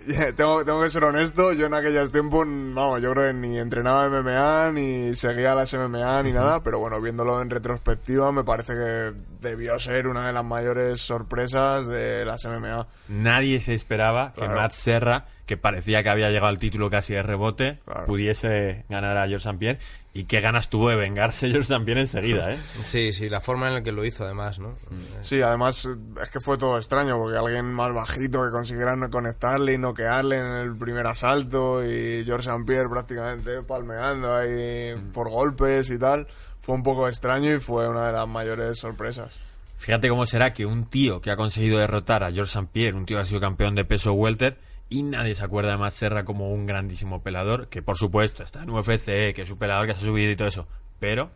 Tengo, 0.36 0.66
tengo 0.66 0.82
que 0.82 0.90
ser 0.90 1.04
honesto, 1.04 1.54
yo 1.54 1.68
en 1.68 1.74
aquellos 1.74 2.12
tiempos, 2.12 2.46
vamos, 2.46 3.02
yo 3.02 3.12
creo 3.14 3.28
que 3.28 3.34
ni 3.34 3.58
entrenaba 3.58 4.10
MMA, 4.10 4.72
ni 4.74 5.16
seguía 5.16 5.56
las 5.56 5.74
MMA, 5.74 6.24
ni 6.24 6.34
nada, 6.34 6.62
pero 6.62 6.80
bueno, 6.80 7.00
viéndolo 7.00 7.42
en 7.42 7.50
retrospectiva, 7.50 8.32
me 8.32 8.44
parece 8.44 8.74
que 8.74 9.14
debió 9.44 9.78
ser 9.80 10.08
una 10.08 10.26
de 10.26 10.34
las 10.34 10.44
mayores 10.46 11.02
sorpresas 11.02 11.86
de 11.86 12.26
las 12.26 12.44
MMA. 12.46 12.88
Nadie 13.10 13.60
se 13.60 13.74
esperaba 13.76 14.34
que. 14.34 14.48
Matt 14.48 14.72
Serra, 14.72 15.26
que 15.46 15.58
parecía 15.58 16.02
que 16.02 16.10
había 16.10 16.30
llegado 16.30 16.48
al 16.48 16.58
título 16.58 16.90
casi 16.90 17.14
de 17.14 17.22
rebote, 17.24 17.80
Claro. 17.86 18.06
pudiese 18.06 18.86
ganar 18.90 19.18
a 19.18 19.28
George 19.28 19.48
St. 19.50 19.58
Pierre. 19.60 19.80
Y 20.16 20.26
qué 20.26 20.42
ganas 20.42 20.70
tuvo 20.70 20.90
de 20.90 20.96
vengarse 20.96 21.48
George 21.50 21.62
St. 21.74 21.84
Pierre 21.86 22.02
enseguida, 22.02 22.52
¿eh? 22.54 22.60
Sí, 22.86 23.12
sí, 23.14 23.30
la 23.30 23.42
forma 23.42 23.68
en 23.68 23.74
la 23.74 23.82
que 23.84 23.92
lo 23.92 24.06
hizo, 24.06 24.24
además, 24.24 24.60
¿no? 24.60 24.76
Sí, 25.22 25.42
además 25.42 25.90
es 26.22 26.30
que 26.30 26.40
fue 26.40 26.58
todo 26.60 26.78
extraño, 26.78 27.18
porque 27.18 27.38
alguien 27.38 27.66
más 27.66 27.92
bajito 27.94 28.44
que 28.46 28.52
consiguiera 28.52 28.96
no 28.96 29.10
conectarle 29.10 29.74
y 29.74 29.78
noquearle 29.80 30.38
en 30.38 30.46
el 30.46 30.78
primer 30.78 31.08
asalto 31.08 31.84
y 31.84 32.24
George 32.26 32.48
St. 32.48 32.64
Pierre 32.66 32.90
prácticamente 32.90 33.64
palmeando 33.64 34.36
ahí 34.36 34.94
por 35.14 35.30
golpes 35.32 35.90
y 35.90 35.98
tal, 35.98 36.28
fue 36.64 36.76
un 36.76 36.84
poco 36.84 37.10
extraño 37.10 37.54
y 37.54 37.60
fue 37.60 37.90
una 37.90 38.08
de 38.08 38.14
las 38.14 38.26
mayores 38.26 38.80
sorpresas. 38.80 39.38
Fíjate 39.76 40.08
cómo 40.08 40.26
será 40.26 40.54
que 40.54 40.66
un 40.66 40.86
tío 40.86 41.20
que 41.20 41.30
ha 41.30 41.36
conseguido 41.36 41.78
derrotar 41.78 42.24
a 42.24 42.32
George 42.32 42.58
St. 42.58 42.70
Pierre, 42.72 42.96
un 42.96 43.06
tío 43.06 43.18
que 43.18 43.24
ha 43.24 43.26
sido 43.26 43.42
campeón 43.42 43.76
de 43.76 43.84
peso 43.84 44.14
welter, 44.14 44.58
y 44.88 45.04
nadie 45.04 45.36
se 45.36 45.44
acuerda 45.44 45.72
de 45.72 45.78
Matt 45.78 45.92
Serra 45.92 46.24
como 46.24 46.54
un 46.54 46.66
grandísimo 46.66 47.22
pelador, 47.22 47.68
que 47.68 47.82
por 47.82 47.98
supuesto 47.98 48.44
está 48.44 48.64
en 48.64 48.70
UFC, 48.70 49.34
que 49.36 49.42
es 49.42 49.52
un 49.52 49.58
pelador 49.58 49.88
que 49.88 49.94
se 49.94 50.00
ha 50.00 50.04
subido 50.04 50.32
y 50.32 50.38
todo 50.38 50.48
eso, 50.48 50.66
pero 51.02 51.32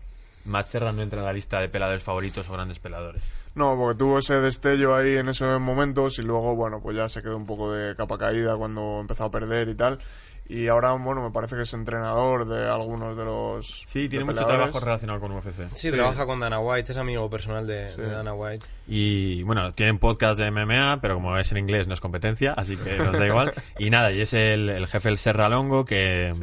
Matt 0.45 0.67
Serra 0.67 0.93
no 0.93 1.01
entra 1.01 1.19
en 1.19 1.25
la 1.25 1.33
lista 1.33 1.59
de 1.59 1.67
peladores 1.67 2.03
favoritos 2.03 2.47
o 2.47 2.53
grandes 2.53 2.79
peladores. 2.79 3.21
No, 3.53 3.75
porque 3.75 3.99
tuvo 3.99 4.19
ese 4.19 4.39
destello 4.39 4.95
ahí 4.95 5.17
en 5.17 5.27
esos 5.27 5.59
momentos 5.59 6.19
y 6.19 6.21
luego, 6.21 6.55
bueno, 6.55 6.79
pues 6.79 6.95
ya 6.95 7.09
se 7.09 7.21
quedó 7.21 7.35
un 7.35 7.45
poco 7.45 7.73
de 7.73 7.97
capa 7.97 8.17
caída 8.17 8.55
cuando 8.55 8.99
empezó 9.01 9.25
a 9.25 9.31
perder 9.31 9.67
y 9.67 9.75
tal. 9.75 9.99
Y 10.49 10.67
ahora, 10.69 10.93
bueno, 10.93 11.21
me 11.21 11.31
parece 11.31 11.57
que 11.57 11.63
es 11.63 11.73
entrenador 11.73 12.47
de 12.47 12.69
algunos 12.69 13.17
de 13.17 13.25
los. 13.25 13.83
Sí, 13.85 14.07
tiene 14.07 14.23
mucho 14.23 14.45
trabajo 14.45 14.79
relacionado 14.79 15.19
con 15.19 15.31
UFC. 15.33 15.75
Sí, 15.75 15.91
trabaja 15.91 16.25
con 16.25 16.39
Dana 16.39 16.59
White, 16.59 16.93
es 16.93 16.97
amigo 16.97 17.29
personal 17.29 17.67
de, 17.67 17.93
de 17.95 18.09
Dana 18.09 18.33
White. 18.33 18.65
Y 18.87 19.43
bueno, 19.43 19.73
tienen 19.73 19.99
podcast 19.99 20.39
de 20.39 20.49
MMA, 20.49 20.99
pero 21.01 21.15
como 21.15 21.37
es 21.37 21.51
en 21.51 21.57
inglés 21.57 21.87
no 21.87 21.93
es 21.93 21.99
competencia, 21.99 22.53
así 22.53 22.77
que 22.77 22.97
nos 22.97 23.17
da 23.17 23.27
igual. 23.27 23.53
Y 23.79 23.89
nada, 23.89 24.11
y 24.11 24.21
es 24.21 24.33
el, 24.33 24.69
el 24.69 24.87
jefe 24.87 25.09
del 25.09 25.17
Serra 25.17 25.49
Longo 25.49 25.83
que, 25.83 26.33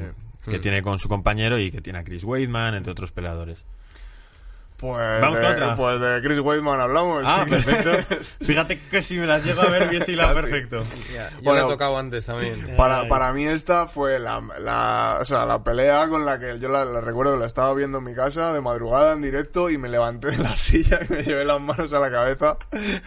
que 0.44 0.58
tiene 0.58 0.82
con 0.82 0.98
su 0.98 1.08
compañero 1.08 1.58
y 1.58 1.70
que 1.70 1.80
tiene 1.80 2.00
a 2.00 2.04
Chris 2.04 2.24
Weidman, 2.24 2.74
entre 2.74 2.92
otros 2.92 3.10
peleadores. 3.10 3.64
Pues, 4.84 5.20
Vamos 5.22 5.38
de, 5.38 5.46
otra. 5.46 5.76
pues 5.76 5.98
de 5.98 6.20
Chris 6.22 6.38
Weidman 6.40 6.78
hablamos. 6.78 7.22
Ah, 7.26 7.46
perfecto. 7.48 8.14
Fíjate 8.44 8.78
que 8.90 9.00
si 9.00 9.16
me 9.16 9.26
las 9.26 9.42
llego 9.42 9.62
a 9.62 9.70
ver, 9.70 9.88
hubiese 9.88 10.14
Casi. 10.14 10.34
perfecto. 10.42 10.82
Ya, 11.10 11.30
yo 11.30 11.36
Bueno. 11.42 11.60
le 11.60 11.66
he 11.66 11.70
tocado 11.70 11.96
antes 11.96 12.26
también. 12.26 12.74
Para, 12.76 13.08
para 13.08 13.32
mí 13.32 13.46
esta 13.46 13.86
fue 13.86 14.18
la, 14.18 14.42
la, 14.60 15.18
o 15.22 15.24
sea, 15.24 15.46
la 15.46 15.64
pelea 15.64 16.06
con 16.08 16.26
la 16.26 16.38
que 16.38 16.58
yo 16.58 16.68
la, 16.68 16.84
la 16.84 17.00
recuerdo, 17.00 17.38
la 17.38 17.46
estaba 17.46 17.72
viendo 17.72 17.96
en 17.96 18.04
mi 18.04 18.14
casa 18.14 18.52
de 18.52 18.60
madrugada 18.60 19.14
en 19.14 19.22
directo 19.22 19.70
y 19.70 19.78
me 19.78 19.88
levanté 19.88 20.32
de 20.32 20.38
la 20.38 20.54
silla 20.54 21.00
y 21.08 21.10
me 21.10 21.22
llevé 21.22 21.46
las 21.46 21.62
manos 21.62 21.90
a 21.94 21.98
la 22.00 22.10
cabeza. 22.10 22.58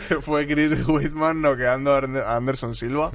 que 0.08 0.20
fue 0.20 0.48
Chris 0.48 0.74
Whitman 0.88 1.44
noqueando 1.44 1.94
a 1.94 2.36
Anderson 2.36 2.74
Silva. 2.74 3.12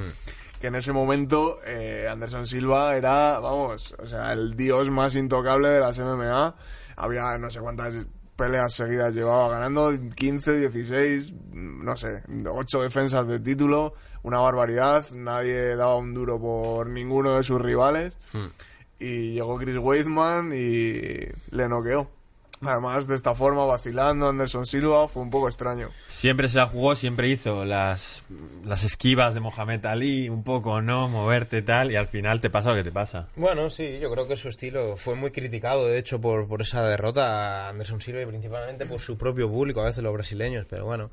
Que 0.61 0.69
en 0.69 0.77
ese 0.77 0.93
momento 0.93 1.59
eh, 1.67 2.07
Anderson 2.09 2.47
Silva 2.47 2.95
era, 2.97 3.41
vamos, 3.41 3.97
o 4.01 4.07
sea, 4.07 4.33
el 4.33 4.55
dios 4.57 4.89
más 4.91 5.17
intocable 5.17 5.67
de 5.69 5.81
las 5.81 5.99
MMA. 5.99 6.55
Había 6.95 7.37
no 7.39 7.51
sé 7.51 7.59
cuántas 7.59 8.07
peleas 8.43 8.75
seguidas 8.75 9.15
llevaba 9.15 9.51
ganando, 9.51 9.93
15, 10.17 10.59
16, 10.59 11.33
no 11.53 11.97
sé, 11.97 12.25
8 12.45 12.81
defensas 12.81 13.25
de 13.29 13.39
título, 13.39 13.95
una 14.25 14.41
barbaridad, 14.41 15.09
nadie 15.13 15.77
daba 15.77 15.97
un 15.97 16.13
duro 16.13 16.41
por 16.41 16.89
ninguno 16.89 17.37
de 17.37 17.45
sus 17.45 17.61
rivales. 17.61 18.19
Y 18.99 19.35
llegó 19.35 19.59
Chris 19.59 19.79
Weidman 19.79 20.53
y 20.53 21.29
le 21.53 21.69
noqueó. 21.69 22.11
Además, 22.67 23.09
de 23.09 23.17
esta 23.17 23.35
forma, 23.35 23.65
vacilando 23.65 24.29
Anderson 24.29 24.67
Silva, 24.67 25.09
fue 25.09 25.23
un 25.23 25.31
poco 25.31 25.49
extraño. 25.49 25.89
Siempre 26.07 26.49
se 26.49 26.59
la 26.59 26.67
jugó, 26.67 26.95
siempre 26.95 27.29
hizo 27.29 27.65
las, 27.65 28.23
las 28.65 28.85
esquivas 28.85 29.35
de 29.35 29.41
Mohamed 29.41 29.85
Ali, 29.87 30.29
un 30.29 30.45
poco, 30.45 30.81
¿no? 30.81 31.09
Moverte 31.09 31.63
tal, 31.63 31.91
y 31.91 31.97
al 31.97 32.07
final 32.07 32.41
te 32.41 32.51
pasa 32.51 32.71
lo 32.71 32.77
que 32.77 32.85
te 32.85 32.93
pasa. 32.93 33.29
Bueno, 33.37 33.69
sí, 33.69 33.99
yo 34.01 34.11
creo 34.11 34.29
que 34.29 34.37
su 34.37 34.49
estilo 34.49 34.97
fue 34.97 35.15
muy 35.15 35.31
criticado, 35.31 35.87
de 35.87 35.99
hecho, 35.99 36.21
por, 36.21 36.47
por 36.47 36.63
esa 36.63 36.85
derrota 36.85 37.67
a 37.67 37.69
Anderson 37.71 38.01
Silva 38.01 38.23
y 38.23 38.27
principalmente 38.27 38.87
por 38.87 39.01
su 39.01 39.19
propio 39.19 39.51
público, 39.51 39.81
a 39.81 39.87
veces 39.87 40.03
los 40.03 40.13
brasileños, 40.13 40.67
pero 40.69 40.85
bueno, 40.85 41.11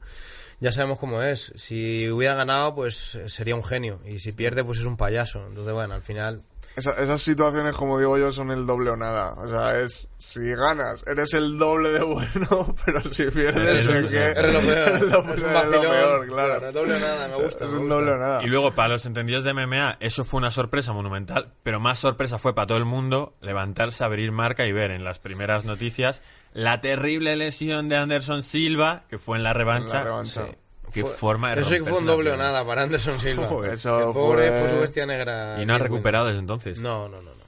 ya 0.60 0.72
sabemos 0.72 1.00
cómo 1.00 1.22
es. 1.24 1.52
Si 1.56 2.10
hubiera 2.10 2.36
ganado, 2.36 2.76
pues 2.76 3.18
sería 3.26 3.56
un 3.56 3.64
genio, 3.64 4.02
y 4.06 4.20
si 4.20 4.34
pierde, 4.34 4.64
pues 4.64 4.80
es 4.80 4.86
un 4.86 4.98
payaso. 4.98 5.46
Entonces, 5.48 5.74
bueno, 5.74 5.96
al 5.96 6.04
final... 6.04 6.44
Esa- 6.76 6.94
esas 7.02 7.22
situaciones, 7.22 7.76
como 7.76 8.00
digo 8.00 8.18
yo, 8.18 8.32
son 8.32 8.52
el 8.52 8.66
doble 8.66 8.92
o 8.92 8.96
nada. 8.96 9.34
O 9.34 9.48
sea, 9.50 9.80
es 9.80 10.10
si 10.18 10.40
ganas, 10.56 11.04
eres 11.08 11.34
el 11.34 11.58
doble 11.58 11.90
de 11.90 12.00
bueno, 12.04 12.76
pero 12.86 13.02
si 13.02 13.26
pierdes, 13.26 13.86
Eres 13.86 13.90
es 13.90 14.04
lo- 14.04 14.10
que 14.10 14.18
Eres 14.40 14.54
lo 14.54 14.60
peor, 14.62 14.78
eres 14.90 15.02
lo, 15.02 15.20
es 15.20 15.26
un 15.26 15.30
eres 15.30 15.42
lo 15.42 15.54
vacilón. 15.54 15.82
peor, 15.82 16.28
claro. 16.28 16.60
Claro, 16.60 16.72
doble 16.72 16.96
o 16.96 17.00
nada, 17.00 17.28
me 17.28 17.44
gusta, 17.44 17.66
Es 17.66 17.72
me 17.72 17.78
un 17.78 17.84
gusta. 17.84 17.96
doble 17.96 18.12
o 18.12 18.18
nada. 18.18 18.44
Y 18.44 18.48
luego, 18.48 18.72
para 18.74 18.90
los 18.90 19.06
entendidos 19.06 19.44
de 19.44 19.54
MMA, 19.54 19.98
eso 20.00 20.24
fue 20.24 20.38
una 20.38 20.52
sorpresa 20.52 20.94
monumental, 20.94 21.54
pero 21.64 21.80
más 21.80 22.00
sorpresa 22.00 22.38
fue 22.38 22.56
para 22.56 22.68
todo 22.68 22.78
el 22.78 22.86
mundo 22.86 23.36
levantarse, 23.42 24.04
abrir 24.04 24.32
marca 24.32 24.66
y 24.66 24.72
ver 24.72 24.92
en 24.92 25.04
las 25.04 25.20
primeras 25.20 25.66
noticias 25.66 26.22
la 26.54 26.82
terrible 26.82 27.36
lesión 27.36 27.90
de 27.90 27.98
Anderson 27.98 28.42
Silva, 28.42 29.04
que 29.10 29.20
fue 29.20 29.38
en 29.38 29.44
la 29.44 29.54
revancha. 29.54 29.96
La 29.96 30.04
revancha. 30.04 30.46
Sí. 30.48 30.56
Qué 30.94 31.02
Fue- 31.02 31.12
forma 31.12 31.54
de 31.56 31.62
Eso 31.62 31.70
sí 31.70 31.78
que 31.78 31.86
fue 31.86 32.00
un 32.00 32.06
doble 32.06 32.32
o 32.32 32.38
nada 32.38 32.64
para 32.66 32.84
Anderson 32.84 33.20
Silva. 33.20 33.48
Joder. 33.50 33.74
Eso 33.74 34.08
El 34.10 34.14
pobre 34.14 34.50
fue- 34.50 34.60
fue 34.62 34.70
su 34.70 34.80
bestia 34.80 35.06
negra. 35.06 35.58
Y 35.62 35.66
no 35.66 35.76
ha 35.76 35.78
recuperado 35.78 36.28
desde 36.28 36.40
entonces. 36.40 36.80
No, 36.80 37.08
no, 37.10 37.18
no. 37.18 37.24
no. 37.24 37.40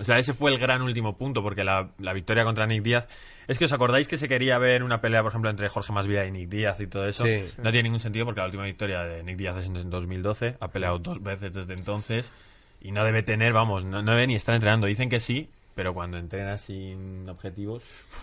O 0.00 0.04
sea, 0.04 0.18
ese 0.18 0.32
fue 0.32 0.50
el 0.50 0.58
gran 0.58 0.80
último 0.80 1.18
punto, 1.18 1.42
porque 1.42 1.62
la, 1.62 1.90
la 1.98 2.12
victoria 2.14 2.44
contra 2.44 2.66
Nick 2.66 2.82
Díaz. 2.82 3.06
Es 3.48 3.58
que 3.58 3.66
os 3.66 3.72
acordáis 3.72 4.08
que 4.08 4.16
se 4.16 4.28
quería 4.28 4.56
ver 4.58 4.82
una 4.82 5.00
pelea, 5.02 5.20
por 5.22 5.30
ejemplo, 5.30 5.50
entre 5.50 5.68
Jorge 5.68 5.92
Masvidal 5.92 6.26
y 6.28 6.30
Nick 6.30 6.48
Díaz 6.48 6.80
y 6.80 6.86
todo 6.86 7.06
eso. 7.06 7.24
Sí. 7.26 7.44
No 7.58 7.70
tiene 7.70 7.82
ningún 7.84 8.00
sentido 8.00 8.24
porque 8.24 8.40
la 8.40 8.46
última 8.46 8.64
victoria 8.64 9.00
de 9.02 9.22
Nick 9.22 9.36
Díaz 9.36 9.58
es 9.58 9.66
en 9.66 9.90
2012. 9.90 10.56
Ha 10.58 10.68
peleado 10.68 10.98
dos 11.00 11.22
veces 11.22 11.52
desde 11.52 11.74
entonces. 11.74 12.32
Y 12.80 12.92
no 12.92 13.04
debe 13.04 13.22
tener, 13.22 13.52
vamos, 13.52 13.84
no, 13.84 14.00
no 14.00 14.12
debe 14.12 14.26
ni 14.28 14.36
estar 14.36 14.54
entrenando. 14.54 14.86
Dicen 14.86 15.10
que 15.10 15.20
sí, 15.20 15.50
pero 15.74 15.94
cuando 15.94 16.18
entrenas 16.18 16.60
sin 16.60 17.28
objetivos. 17.28 17.82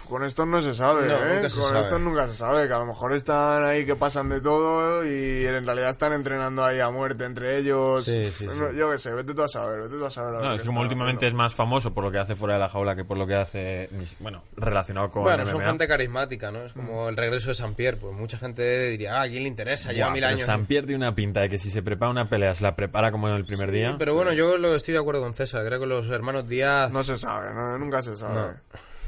Con 0.10 0.24
estos 0.24 0.46
no 0.48 0.62
se 0.62 0.76
sabe, 0.76 1.08
No, 1.08 1.16
¿eh? 1.16 1.36
nunca 1.36 1.50
se 1.50 1.60
Con 1.60 1.70
sabe. 1.70 1.80
estos 1.82 2.02
nunca 2.02 2.28
se 2.28 2.34
sabe, 2.36 2.68
que 2.68 2.74
a 2.74 2.80
lo 2.80 2.86
mejor 2.86 3.14
están 3.14 3.64
ahí 3.64 3.86
que 3.86 3.96
pasan 3.96 4.30
de 4.30 4.42
todo 4.42 5.06
y 5.06 5.46
en 5.46 5.66
realidad 5.66 5.90
están 5.90 6.14
entrenando 6.14 6.64
ahí 6.64 6.80
a 6.80 6.90
muerte 6.90 7.26
entre 7.26 7.58
ellos. 7.58 8.06
Sí, 8.06 8.30
sí, 8.32 8.48
sí. 8.50 8.58
Yo 8.78 8.92
qué 8.92 8.98
sé, 8.98 9.14
vete 9.14 9.34
tú 9.34 9.42
a 9.44 9.48
saber, 9.48 9.84
vete 9.84 9.98
tú 9.98 10.06
a 10.06 10.12
saber. 10.12 10.36
a 10.36 10.40
No, 10.50 10.54
es 10.56 10.62
como 10.64 10.82
últimamente 10.82 11.26
es 11.26 11.30
haciendo. 11.32 11.44
más 11.44 11.54
famoso 11.56 11.94
por 11.94 12.04
lo 12.04 12.12
que 12.12 12.20
hace 12.20 12.36
fuera 12.36 12.56
de 12.56 12.60
la 12.60 12.70
jaula 12.70 12.96
que 12.96 13.04
por 13.06 13.18
lo 13.18 13.26
que 13.26 13.36
hace, 13.36 13.90
bueno, 14.20 14.44
relacionado 14.56 15.10
con 15.10 15.24
Bueno, 15.24 15.44
MMA. 15.44 15.52
son 15.52 15.62
gente 15.62 15.88
carismática, 15.88 16.52
¿no? 16.52 16.64
Es 16.64 16.74
como 16.74 17.10
el 17.10 17.18
regreso 17.18 17.48
de 17.50 17.56
San 17.56 17.74
Pierre. 17.76 17.98
Pues 17.98 18.14
mucha 18.16 18.38
gente 18.38 18.90
diría, 18.90 19.20
ah, 19.20 19.24
¿a 19.24 19.28
quién 19.28 19.44
le 19.44 19.50
interesa? 19.50 19.92
Lleva 19.92 20.08
Buah, 20.08 20.14
mil 20.14 20.24
años. 20.24 20.42
San 20.42 20.66
Pierre 20.66 20.86
tiene 20.88 21.04
una 21.06 21.16
pinta 21.16 21.42
de 21.42 21.50
que 21.50 21.58
si 21.58 21.72
se 21.72 21.82
prepara 21.82 22.12
una 22.12 22.30
pelea, 22.30 22.54
se 22.54 22.64
la 22.64 22.76
prepara 22.76 23.12
como 23.12 23.28
en 23.30 23.36
el 23.36 23.46
primer 23.46 23.72
día. 23.72 23.96
Pero 23.98 24.14
bueno, 24.14 24.34
yo 24.34 24.58
lo 24.58 24.76
estoy 24.76 24.94
de 24.94 25.00
acuerdo 25.00 25.22
con 25.22 25.34
César. 25.34 25.66
Creo 25.66 25.80
que 25.80 25.86
los 25.86 26.10
hermanos 26.10 26.48
Díaz 26.48 26.92
No 26.92 27.04
se 27.04 27.18
sabe, 27.18 27.47
no, 27.54 27.78
nunca 27.78 28.02
se 28.02 28.16
sabe. 28.16 28.56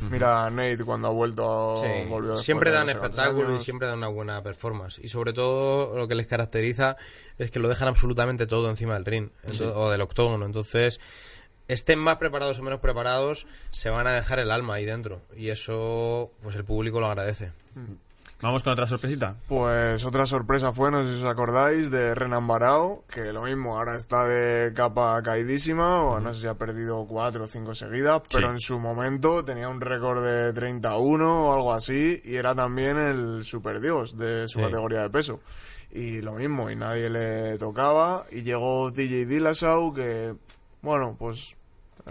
Mira, 0.02 0.49
Nate 0.49 0.84
cuando 0.86 1.10
ha 1.10 1.12
vuelto, 1.12 1.75
sí, 1.78 1.88
volvió 2.08 2.32
después 2.32 2.45
siempre 2.45 2.71
dan 2.71 2.86
no 2.86 2.91
espectáculo 2.93 3.56
y 3.56 3.60
siempre 3.60 3.88
dan 3.88 3.97
una 3.97 4.08
buena 4.08 4.41
performance. 4.41 4.99
Y 5.04 5.10
sobre 5.10 5.34
todo 5.34 5.95
lo 5.97 6.08
que 6.08 6.15
les 6.15 6.25
caracteriza 6.25 6.95
es 7.38 7.52
que 7.52 7.60
lo 7.60 7.67
dejan 7.67 7.89
absolutamente 7.89 8.47
todo 8.47 8.69
encima 8.69 8.93
del 8.93 9.06
ring 9.06 9.30
o 9.75 9.89
del 9.89 10.02
octógono. 10.02 10.45
Entonces, 10.45 11.02
estén 11.67 11.99
más 11.99 12.17
preparados 12.17 12.60
o 12.60 12.63
menos 12.63 12.80
preparados, 12.80 13.45
se 13.71 13.89
van 13.89 14.08
a 14.08 14.13
dejar 14.13 14.39
el 14.39 14.52
alma 14.52 14.75
ahí 14.75 14.86
dentro. 14.86 15.21
Y 15.36 15.49
eso, 15.49 16.32
pues 16.41 16.56
el 16.56 16.63
público 16.63 17.02
lo 17.02 17.08
agradece. 17.08 17.52
Vamos 18.41 18.63
con 18.63 18.71
otra 18.71 18.88
sorpresita. 18.88 19.36
Pues 19.49 20.06
otra 20.06 20.25
sorpresa 20.25 20.71
fue, 20.71 20.91
no 20.91 21.04
sé 21.04 21.10
si 21.17 21.23
os 21.23 21.30
acordáis, 21.30 21.91
de 21.91 22.15
Renan 22.15 22.47
Barao, 22.47 23.04
que 23.10 23.34
lo 23.34 23.43
mismo, 23.43 23.78
ahora 23.78 23.97
está 23.97 24.23
de 24.25 24.73
capa 24.73 25.21
caidísima, 25.21 26.02
o 26.04 26.21
no 26.21 26.32
sé 26.32 26.39
si 26.41 26.47
ha 26.47 26.54
perdido 26.54 27.06
cuatro 27.06 27.43
o 27.43 27.47
cinco 27.49 27.75
seguidas, 27.75 28.21
pero 28.32 28.47
Sí. 28.47 28.54
en 28.54 28.60
su 28.62 28.80
momento 28.80 29.43
tenía 29.43 29.67
un 29.67 29.82
récord 29.82 30.23
de 30.23 30.54
31 30.54 31.47
o 31.49 31.54
algo 31.54 31.73
así, 31.73 32.21
y 32.23 32.36
era 32.38 32.56
también 32.56 32.97
el 32.97 33.43
superdios 33.43 34.17
de 34.17 34.47
su 34.47 34.60
Sí. 34.60 34.65
categoría 34.65 35.02
de 35.02 35.10
peso. 35.10 35.41
Y 35.91 36.21
lo 36.21 36.34
mismo, 36.36 36.69
y 36.69 36.78
nadie 36.78 37.10
le 37.10 37.58
tocaba, 37.58 38.23
y 38.32 38.43
llegó 38.43 38.93
TJ 38.93 39.25
Dillashaw, 39.25 39.93
que, 39.93 40.34
bueno, 40.82 41.17
pues... 41.19 41.58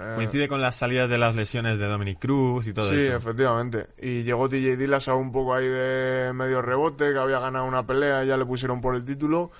eh, 0.00 0.12
Coincide 0.14 0.48
con 0.48 0.60
las 0.60 0.74
salidas 0.76 1.08
de 1.10 1.18
las 1.18 1.34
lesiones 1.34 1.78
de 1.78 1.86
Dominic 1.86 2.18
Cruz 2.18 2.66
y 2.66 2.72
todo 2.72 2.88
sí, 2.90 2.96
eso. 3.00 3.16
efectivamente. 3.16 3.86
Y 4.00 4.22
llegó 4.22 4.48
TJ 4.48 4.76
Dillashaw 4.76 5.18
un 5.18 5.32
poco 5.32 5.54
ahí 5.54 5.66
de 5.68 6.32
medio 6.34 6.62
rebote, 6.62 7.12
que 7.12 7.18
había 7.18 7.38
ganado 7.40 7.64
una 7.66 7.86
pelea, 7.86 8.24
ya 8.24 8.36
le 8.36 8.44
pusieron 8.46 8.80
por 8.80 8.94
el 8.96 9.04
título 9.04 9.50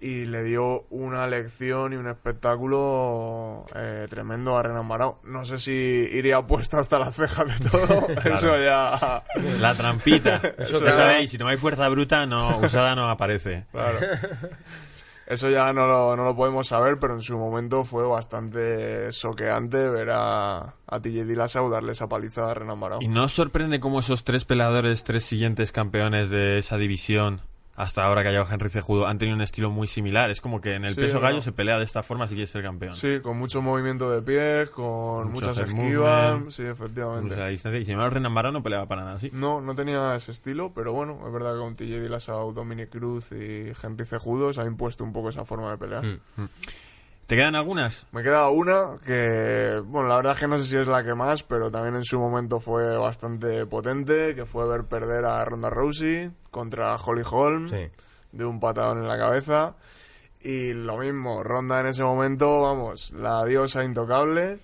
y 0.00 0.24
le 0.24 0.42
dio 0.42 0.86
una 0.90 1.28
lección 1.28 1.92
y 1.92 1.96
un 1.96 2.08
espectáculo 2.08 3.64
eh, 3.74 4.08
tremendo 4.10 4.56
a 4.58 4.62
Renan 4.64 4.88
Barao. 4.88 5.20
No 5.22 5.44
sé 5.44 5.60
si 5.60 5.72
iría 5.72 6.44
puesta 6.44 6.80
hasta 6.80 6.98
las 6.98 7.14
cejas 7.14 7.46
de 7.60 7.70
todo, 7.70 8.08
eso 8.34 8.60
ya... 8.60 9.22
La 9.60 9.74
trampita. 9.74 10.40
Eso 10.58 10.80
ya 10.80 10.86
ya- 10.86 10.92
sabéis, 10.92 11.30
si 11.30 11.38
tomáis 11.38 11.60
fuerza 11.60 11.88
bruta, 11.88 12.26
no 12.26 12.58
usada 12.58 12.96
no 12.96 13.08
aparece. 13.08 13.66
Claro. 13.70 13.98
Eso 15.32 15.48
ya 15.48 15.72
no 15.72 15.86
lo, 15.86 16.14
no 16.14 16.24
lo 16.24 16.36
podemos 16.36 16.68
saber, 16.68 16.98
pero 16.98 17.14
en 17.14 17.22
su 17.22 17.38
momento 17.38 17.84
fue 17.84 18.06
bastante 18.06 19.10
soqueante 19.12 19.88
ver 19.88 20.10
a, 20.10 20.74
a 20.86 21.00
TJ 21.00 21.24
Dillashaw 21.24 21.70
darle 21.70 21.92
esa 21.92 22.06
paliza 22.06 22.50
a 22.50 22.52
Renan 22.52 22.78
Barao. 22.78 23.00
¿Y 23.00 23.08
no 23.08 23.26
sorprende 23.30 23.80
cómo 23.80 24.00
esos 24.00 24.24
tres 24.24 24.44
peleadores, 24.44 25.04
tres 25.04 25.24
siguientes 25.24 25.72
campeones 25.72 26.28
de 26.28 26.58
esa 26.58 26.76
división, 26.76 27.40
hasta 27.74 28.04
ahora 28.04 28.22
que 28.22 28.28
ha 28.28 28.32
llegado 28.32 28.52
Henry 28.52 28.68
Cejudo, 28.68 29.06
han 29.06 29.16
tenido 29.18 29.34
un 29.34 29.42
estilo 29.42 29.70
muy 29.70 29.86
similar? 29.86 30.30
Es 30.30 30.40
como 30.40 30.60
que 30.60 30.74
en 30.74 30.84
el 30.84 30.94
Sí, 30.94 31.00
peso 31.00 31.14
¿no? 31.14 31.20
gallo 31.20 31.40
se 31.40 31.52
pelea 31.52 31.78
de 31.78 31.84
esta 31.84 32.02
forma 32.02 32.28
si 32.28 32.34
quieres 32.34 32.50
ser 32.50 32.62
campeón. 32.62 32.94
Sí, 32.94 33.20
con 33.22 33.38
mucho 33.38 33.62
movimiento 33.62 34.10
de 34.10 34.20
pies, 34.22 34.70
con 34.70 35.32
Mucho 35.32 35.48
muchas 35.48 35.58
esquivas. 35.58 36.32
movement. 36.32 36.50
Sí, 36.50 36.64
efectivamente. 36.64 37.34
la 37.36 37.48
distancia. 37.48 37.80
Y 37.80 37.84
sin 37.84 37.94
embargo, 37.94 38.14
Renan 38.14 38.34
Barao 38.34 38.52
no 38.52 38.62
peleaba 38.62 38.86
para 38.86 39.02
nada 39.04 39.16
así. 39.16 39.30
No, 39.32 39.60
no 39.60 39.74
tenía 39.74 40.14
ese 40.14 40.32
estilo, 40.32 40.72
pero 40.74 40.92
bueno, 40.92 41.18
es 41.26 41.32
verdad 41.32 41.54
que 41.54 41.60
con 41.60 41.74
TJ 41.74 42.00
Dillashaw, 42.02 42.52
Dominic 42.52 42.90
Cruz 42.90 43.32
y 43.32 43.72
Henry 43.82 44.04
Cejudo 44.04 44.52
se 44.52 44.60
ha 44.60 44.66
impuesto 44.66 45.02
un 45.04 45.12
poco 45.12 45.30
esa 45.30 45.44
forma 45.44 45.70
de 45.70 45.78
pelear. 45.78 46.04
Mm. 46.04 46.18
¿Te 47.32 47.36
quedan 47.36 47.54
algunas? 47.54 48.06
Me 48.12 48.22
queda 48.22 48.50
una 48.50 48.98
que, 49.06 49.80
bueno, 49.86 50.06
la 50.06 50.16
verdad 50.16 50.34
es 50.34 50.40
que 50.40 50.48
no 50.48 50.58
sé 50.58 50.66
si 50.66 50.76
es 50.76 50.86
la 50.86 51.02
que 51.02 51.14
más, 51.14 51.42
pero 51.42 51.70
también 51.70 51.94
en 51.94 52.04
su 52.04 52.20
momento 52.20 52.60
fue 52.60 52.94
bastante 52.98 53.64
potente, 53.64 54.34
que 54.34 54.44
fue 54.44 54.68
ver 54.68 54.84
perder 54.84 55.24
a 55.24 55.42
Ronda 55.46 55.70
Rousey 55.70 56.30
contra 56.50 56.94
Holly 56.96 57.22
Holm 57.24 57.70
Sí. 57.70 57.88
de 58.32 58.44
un 58.44 58.60
patadón 58.60 58.98
en 58.98 59.08
la 59.08 59.16
cabeza. 59.16 59.76
Y 60.42 60.74
lo 60.74 60.98
mismo, 60.98 61.42
Ronda 61.42 61.80
en 61.80 61.86
ese 61.86 62.04
momento, 62.04 62.60
vamos, 62.60 63.12
la 63.12 63.42
diosa 63.46 63.82
intocable, 63.82 64.58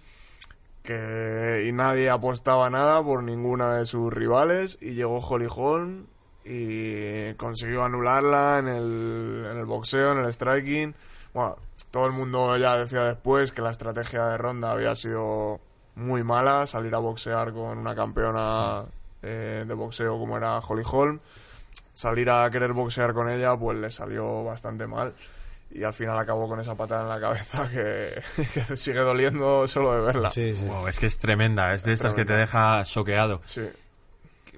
que 0.82 1.64
y 1.66 1.72
nadie 1.72 2.10
apostaba 2.10 2.68
nada 2.68 3.02
por 3.02 3.22
ninguna 3.22 3.78
de 3.78 3.86
sus 3.86 4.12
rivales, 4.12 4.76
y 4.82 4.90
llegó 4.90 5.20
Holly 5.20 5.48
Holm 5.48 6.04
y 6.44 7.32
consiguió 7.36 7.82
anularla 7.82 8.58
en 8.58 8.68
el, 8.68 9.46
en 9.52 9.56
el 9.56 9.64
boxeo, 9.64 10.12
en 10.12 10.18
el 10.18 10.30
striking. 10.34 10.94
Bueno, 11.38 11.56
todo 11.92 12.06
el 12.06 12.12
mundo 12.12 12.56
ya 12.56 12.76
decía 12.76 13.04
después 13.04 13.52
que 13.52 13.62
la 13.62 13.70
estrategia 13.70 14.26
de 14.26 14.38
Ronda 14.38 14.72
había 14.72 14.96
sido 14.96 15.60
muy 15.94 16.24
mala, 16.24 16.66
salir 16.66 16.92
a 16.96 16.98
boxear 16.98 17.52
con 17.52 17.78
una 17.78 17.94
campeona 17.94 18.82
eh, 19.22 19.64
de 19.64 19.74
boxeo 19.74 20.18
como 20.18 20.36
era 20.36 20.58
Holly 20.58 20.82
Holm, 20.84 21.20
salir 21.94 22.28
a 22.28 22.50
querer 22.50 22.72
boxear 22.72 23.14
con 23.14 23.30
ella, 23.30 23.56
pues 23.56 23.78
le 23.78 23.88
salió 23.92 24.42
bastante 24.42 24.88
mal. 24.88 25.14
Y 25.70 25.84
al 25.84 25.94
final 25.94 26.18
acabó 26.18 26.48
con 26.48 26.58
esa 26.58 26.74
patada 26.74 27.02
en 27.02 27.08
la 27.08 27.20
cabeza 27.20 27.70
que, 27.70 28.20
que 28.52 28.76
sigue 28.76 28.98
doliendo 28.98 29.68
solo 29.68 29.94
de 29.94 30.00
verla. 30.00 30.32
Sí, 30.32 30.56
sí. 30.56 30.64
Wow, 30.66 30.88
es 30.88 30.98
que 30.98 31.06
es 31.06 31.18
tremenda, 31.18 31.72
es 31.72 31.84
de 31.84 31.92
estas 31.92 32.14
que 32.14 32.24
te 32.24 32.32
deja 32.32 32.82
choqueado. 32.82 33.42
Sí. 33.46 33.62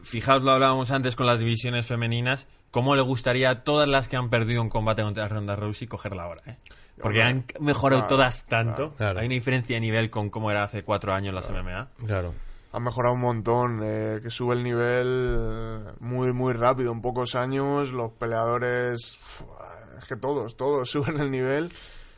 Fijaos, 0.03 0.43
lo 0.43 0.53
hablábamos 0.53 0.91
antes 0.93 1.15
con 1.15 1.27
las 1.27 1.41
divisiones 1.41 1.87
femeninas, 1.87 2.47
cómo 2.71 2.95
le 2.97 3.03
gustaría 3.03 3.51
a 3.51 3.65
todas 3.65 3.89
las 3.89 4.09
que 4.09 4.17
han 4.17 4.31
perdido 4.31 4.63
un 4.63 4.69
combate 4.69 5.03
contra 5.03 5.29
Ronda 5.29 5.57
Rousey 5.57 5.89
cogerla 5.89 6.25
ahora, 6.25 6.43
¿eh? 6.47 6.57
Porque 7.01 7.23
han 7.23 7.47
mejorado 7.61 8.03
Claro, 8.03 8.15
todas 8.17 8.47
tanto. 8.47 8.93
claro. 8.97 9.21
Hay 9.21 9.27
una 9.27 9.35
diferencia 9.35 9.75
de 9.77 9.81
nivel 9.81 10.11
con 10.11 10.29
cómo 10.29 10.51
era 10.51 10.65
hace 10.65 10.83
cuatro 10.83 11.15
años 11.15 11.35
las 11.35 11.49
MMA. 11.51 11.89
Claro. 12.07 12.35
Ha 12.73 12.79
mejorado 12.79 13.15
un 13.15 13.21
montón, 13.23 13.81
eh, 13.83 14.21
que 14.23 14.31
sube 14.31 14.55
el 14.55 14.63
nivel 14.63 15.87
eh, 15.89 15.93
muy, 16.01 16.33
muy 16.33 16.53
rápido. 16.53 16.93
En 16.93 17.01
pocos 17.01 17.35
años 17.35 17.91
los 17.93 18.13
peleadores, 18.13 19.19
es 19.99 20.07
que 20.07 20.17
todos, 20.17 20.57
todos 20.57 20.91
suben 20.93 21.19
el 21.21 21.31
nivel. 21.31 21.73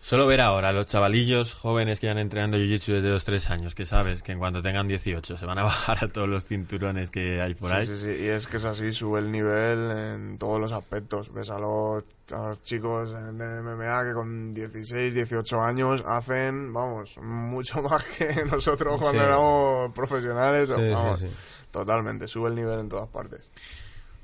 Solo 0.05 0.27
ver 0.27 0.41
ahora 0.41 0.71
a 0.71 0.73
los 0.73 0.87
chavalillos 0.87 1.55
jóvenes 1.55 2.01
que 2.01 2.09
van 2.09 2.19
entrenando 2.19 2.57
Jiu-Jitsu 2.57 2.95
desde 2.95 3.09
los 3.09 3.25
tres 3.25 3.49
años, 3.51 3.77
que 3.77 3.87
sabes 3.87 4.21
que 4.21 4.33
en 4.33 4.41
cuanto 4.41 4.61
tengan 4.61 4.88
18 4.88 5.38
se 5.38 5.47
van 5.47 5.59
a 5.61 5.62
bajar 5.62 6.05
a 6.05 6.09
todos 6.09 6.29
los 6.29 6.45
cinturones 6.45 7.12
que 7.12 7.41
hay 7.41 7.55
por 7.55 7.71
Sí, 7.71 7.77
ahí. 7.77 7.87
sí, 7.87 7.97
sí, 7.99 8.17
y 8.25 8.27
es 8.27 8.49
que 8.49 8.57
es 8.57 8.65
así, 8.65 8.91
sube 8.93 9.21
el 9.21 9.31
nivel 9.31 9.93
en 9.93 10.38
todos 10.38 10.61
los 10.61 10.73
aspectos. 10.73 11.33
Ves 11.33 11.51
a 11.51 11.61
los, 11.61 12.03
a 12.33 12.49
los 12.49 12.62
chicos 12.65 13.12
de 13.12 13.62
MMA 13.62 14.05
que 14.05 14.12
con 14.12 14.53
16, 14.53 15.15
18 15.15 15.61
años 15.62 16.03
hacen, 16.05 16.73
vamos, 16.73 17.17
mucho 17.19 17.81
más 17.88 18.03
que 18.03 18.45
nosotros 18.45 19.01
cuando 19.01 19.21
Sí. 19.21 19.25
éramos 19.25 19.93
profesionales. 19.95 20.69
Sí, 20.69 20.75
sí, 20.77 20.88
vamos, 20.88 21.21
sí. 21.21 21.27
totalmente, 21.71 22.27
sube 22.27 22.49
el 22.49 22.57
nivel 22.57 22.81
en 22.81 22.88
todas 22.88 23.07
partes. 23.09 23.49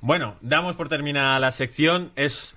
Bueno, 0.01 0.35
damos 0.41 0.75
por 0.75 0.89
terminada 0.89 1.39
la 1.39 1.53
sección. 1.53 2.11
Es 2.17 2.57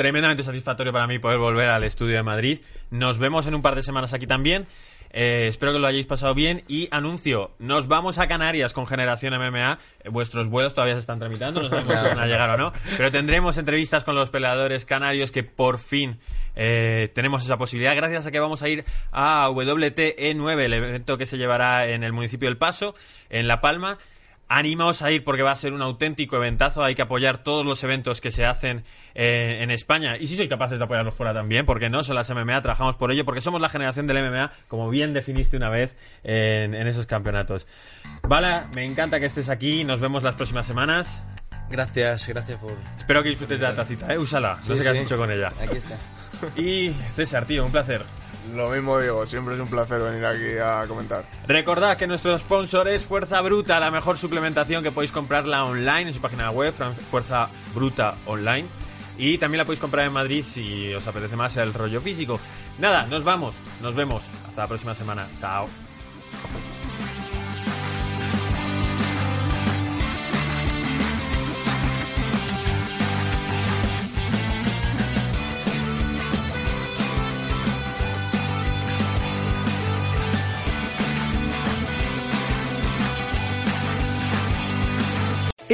tremendamente 0.00 0.42
satisfactorio 0.42 0.94
para 0.94 1.06
mí 1.06 1.18
poder 1.18 1.36
volver 1.36 1.68
al 1.68 1.84
estudio 1.84 2.16
de 2.16 2.22
Madrid. 2.22 2.60
Nos 2.88 3.18
vemos 3.18 3.46
en 3.46 3.54
un 3.54 3.60
par 3.60 3.74
de 3.74 3.82
semanas 3.82 4.14
aquí 4.14 4.26
también. 4.26 4.66
Eh, 5.10 5.44
espero 5.46 5.74
que 5.74 5.78
lo 5.78 5.86
hayáis 5.86 6.06
pasado 6.06 6.34
bien 6.34 6.62
y 6.68 6.88
anuncio, 6.90 7.50
nos 7.58 7.86
vamos 7.86 8.18
a 8.18 8.26
Canarias 8.26 8.72
con 8.72 8.86
Generación 8.86 9.34
MMA. 9.34 9.78
Eh, 10.02 10.08
vuestros 10.08 10.48
vuelos 10.48 10.72
todavía 10.72 10.94
se 10.94 11.00
están 11.00 11.18
tramitando, 11.18 11.60
no 11.60 11.68
sabemos 11.68 11.92
si 11.98 12.02
van 12.02 12.18
a 12.18 12.24
llegar 12.24 12.48
o 12.48 12.56
no, 12.56 12.72
pero 12.96 13.10
tendremos 13.10 13.58
entrevistas 13.58 14.02
con 14.02 14.14
los 14.14 14.30
peleadores 14.30 14.86
canarios 14.86 15.32
que 15.32 15.42
por 15.42 15.78
fin 15.78 16.18
eh, 16.56 17.10
tenemos 17.14 17.44
esa 17.44 17.58
posibilidad 17.58 17.94
gracias 17.94 18.24
a 18.24 18.30
que 18.30 18.40
vamos 18.40 18.62
a 18.62 18.70
ir 18.70 18.86
a 19.12 19.50
WTE9, 19.50 20.60
el 20.60 20.72
evento 20.72 21.18
que 21.18 21.26
se 21.26 21.36
llevará 21.36 21.90
en 21.90 22.04
el 22.04 22.14
municipio 22.14 22.48
del 22.48 22.56
Paso, 22.56 22.94
en 23.28 23.48
La 23.48 23.60
Palma. 23.60 23.98
Animaos 24.52 25.00
a 25.02 25.12
ir 25.12 25.22
porque 25.22 25.42
va 25.44 25.52
a 25.52 25.54
ser 25.54 25.72
un 25.72 25.80
auténtico 25.80 26.34
eventazo. 26.36 26.82
Hay 26.82 26.96
que 26.96 27.02
apoyar 27.02 27.38
todos 27.44 27.64
los 27.64 27.84
eventos 27.84 28.20
que 28.20 28.32
se 28.32 28.44
hacen 28.44 28.82
eh, 29.14 29.58
en 29.62 29.70
España. 29.70 30.16
Y 30.16 30.26
si 30.26 30.34
sois 30.34 30.48
capaces 30.48 30.80
de 30.80 30.84
apoyarlos 30.84 31.14
fuera 31.14 31.32
también, 31.32 31.66
porque 31.66 31.88
no 31.88 32.02
son 32.02 32.16
las 32.16 32.28
MMA, 32.30 32.60
trabajamos 32.60 32.96
por 32.96 33.12
ello, 33.12 33.24
porque 33.24 33.40
somos 33.40 33.60
la 33.60 33.68
generación 33.68 34.08
del 34.08 34.28
MMA, 34.28 34.50
como 34.66 34.90
bien 34.90 35.12
definiste 35.14 35.56
una 35.56 35.68
vez 35.70 35.96
en, 36.24 36.74
en 36.74 36.88
esos 36.88 37.06
campeonatos. 37.06 37.68
Vale, 38.22 38.66
me 38.72 38.84
encanta 38.84 39.20
que 39.20 39.26
estés 39.26 39.48
aquí. 39.48 39.84
Nos 39.84 40.00
vemos 40.00 40.24
las 40.24 40.34
próximas 40.34 40.66
semanas. 40.66 41.22
Gracias, 41.70 42.26
gracias 42.26 42.58
por... 42.58 42.72
Espero 42.98 43.22
que 43.22 43.28
disfrutes 43.28 43.60
de 43.60 43.66
la 43.68 43.76
tacita, 43.76 44.12
¿eh? 44.12 44.18
Úsala. 44.18 44.56
No 44.56 44.62
Sí, 44.62 44.76
sé 44.76 44.82
qué 44.82 44.88
has 44.88 44.96
hecho 45.04 45.16
con 45.16 45.30
ella. 45.30 45.52
Aquí 45.60 45.76
está. 45.76 45.96
Y 46.60 46.92
César, 47.14 47.44
tío, 47.44 47.64
un 47.64 47.70
placer. 47.70 48.02
Lo 48.54 48.70
mismo 48.70 48.98
digo, 48.98 49.26
siempre 49.26 49.54
es 49.54 49.60
un 49.60 49.68
placer 49.68 50.00
venir 50.00 50.24
aquí 50.24 50.58
a 50.62 50.86
comentar. 50.88 51.24
Recordad 51.46 51.96
que 51.96 52.06
nuestro 52.06 52.36
sponsor 52.38 52.88
es 52.88 53.04
Fuerza 53.04 53.40
Bruta, 53.40 53.78
la 53.78 53.90
mejor 53.90 54.18
suplementación 54.18 54.82
que 54.82 54.92
podéis 54.92 55.12
comprarla 55.12 55.64
online 55.64 56.08
en 56.08 56.14
su 56.14 56.20
página 56.20 56.50
web, 56.50 56.72
Fuerza 57.10 57.48
Bruta 57.74 58.16
Online. 58.26 58.66
Y 59.18 59.36
también 59.36 59.58
la 59.58 59.64
podéis 59.66 59.80
comprar 59.80 60.06
en 60.06 60.12
Madrid 60.12 60.42
si 60.42 60.94
os 60.94 61.06
apetece 61.06 61.36
más 61.36 61.56
el 61.58 61.74
rollo 61.74 62.00
físico. 62.00 62.40
Nada, 62.78 63.06
nos 63.06 63.22
vamos, 63.22 63.56
nos 63.82 63.94
vemos. 63.94 64.30
Hasta 64.48 64.62
la 64.62 64.68
próxima 64.68 64.94
semana. 64.94 65.28
Chao. 65.38 65.66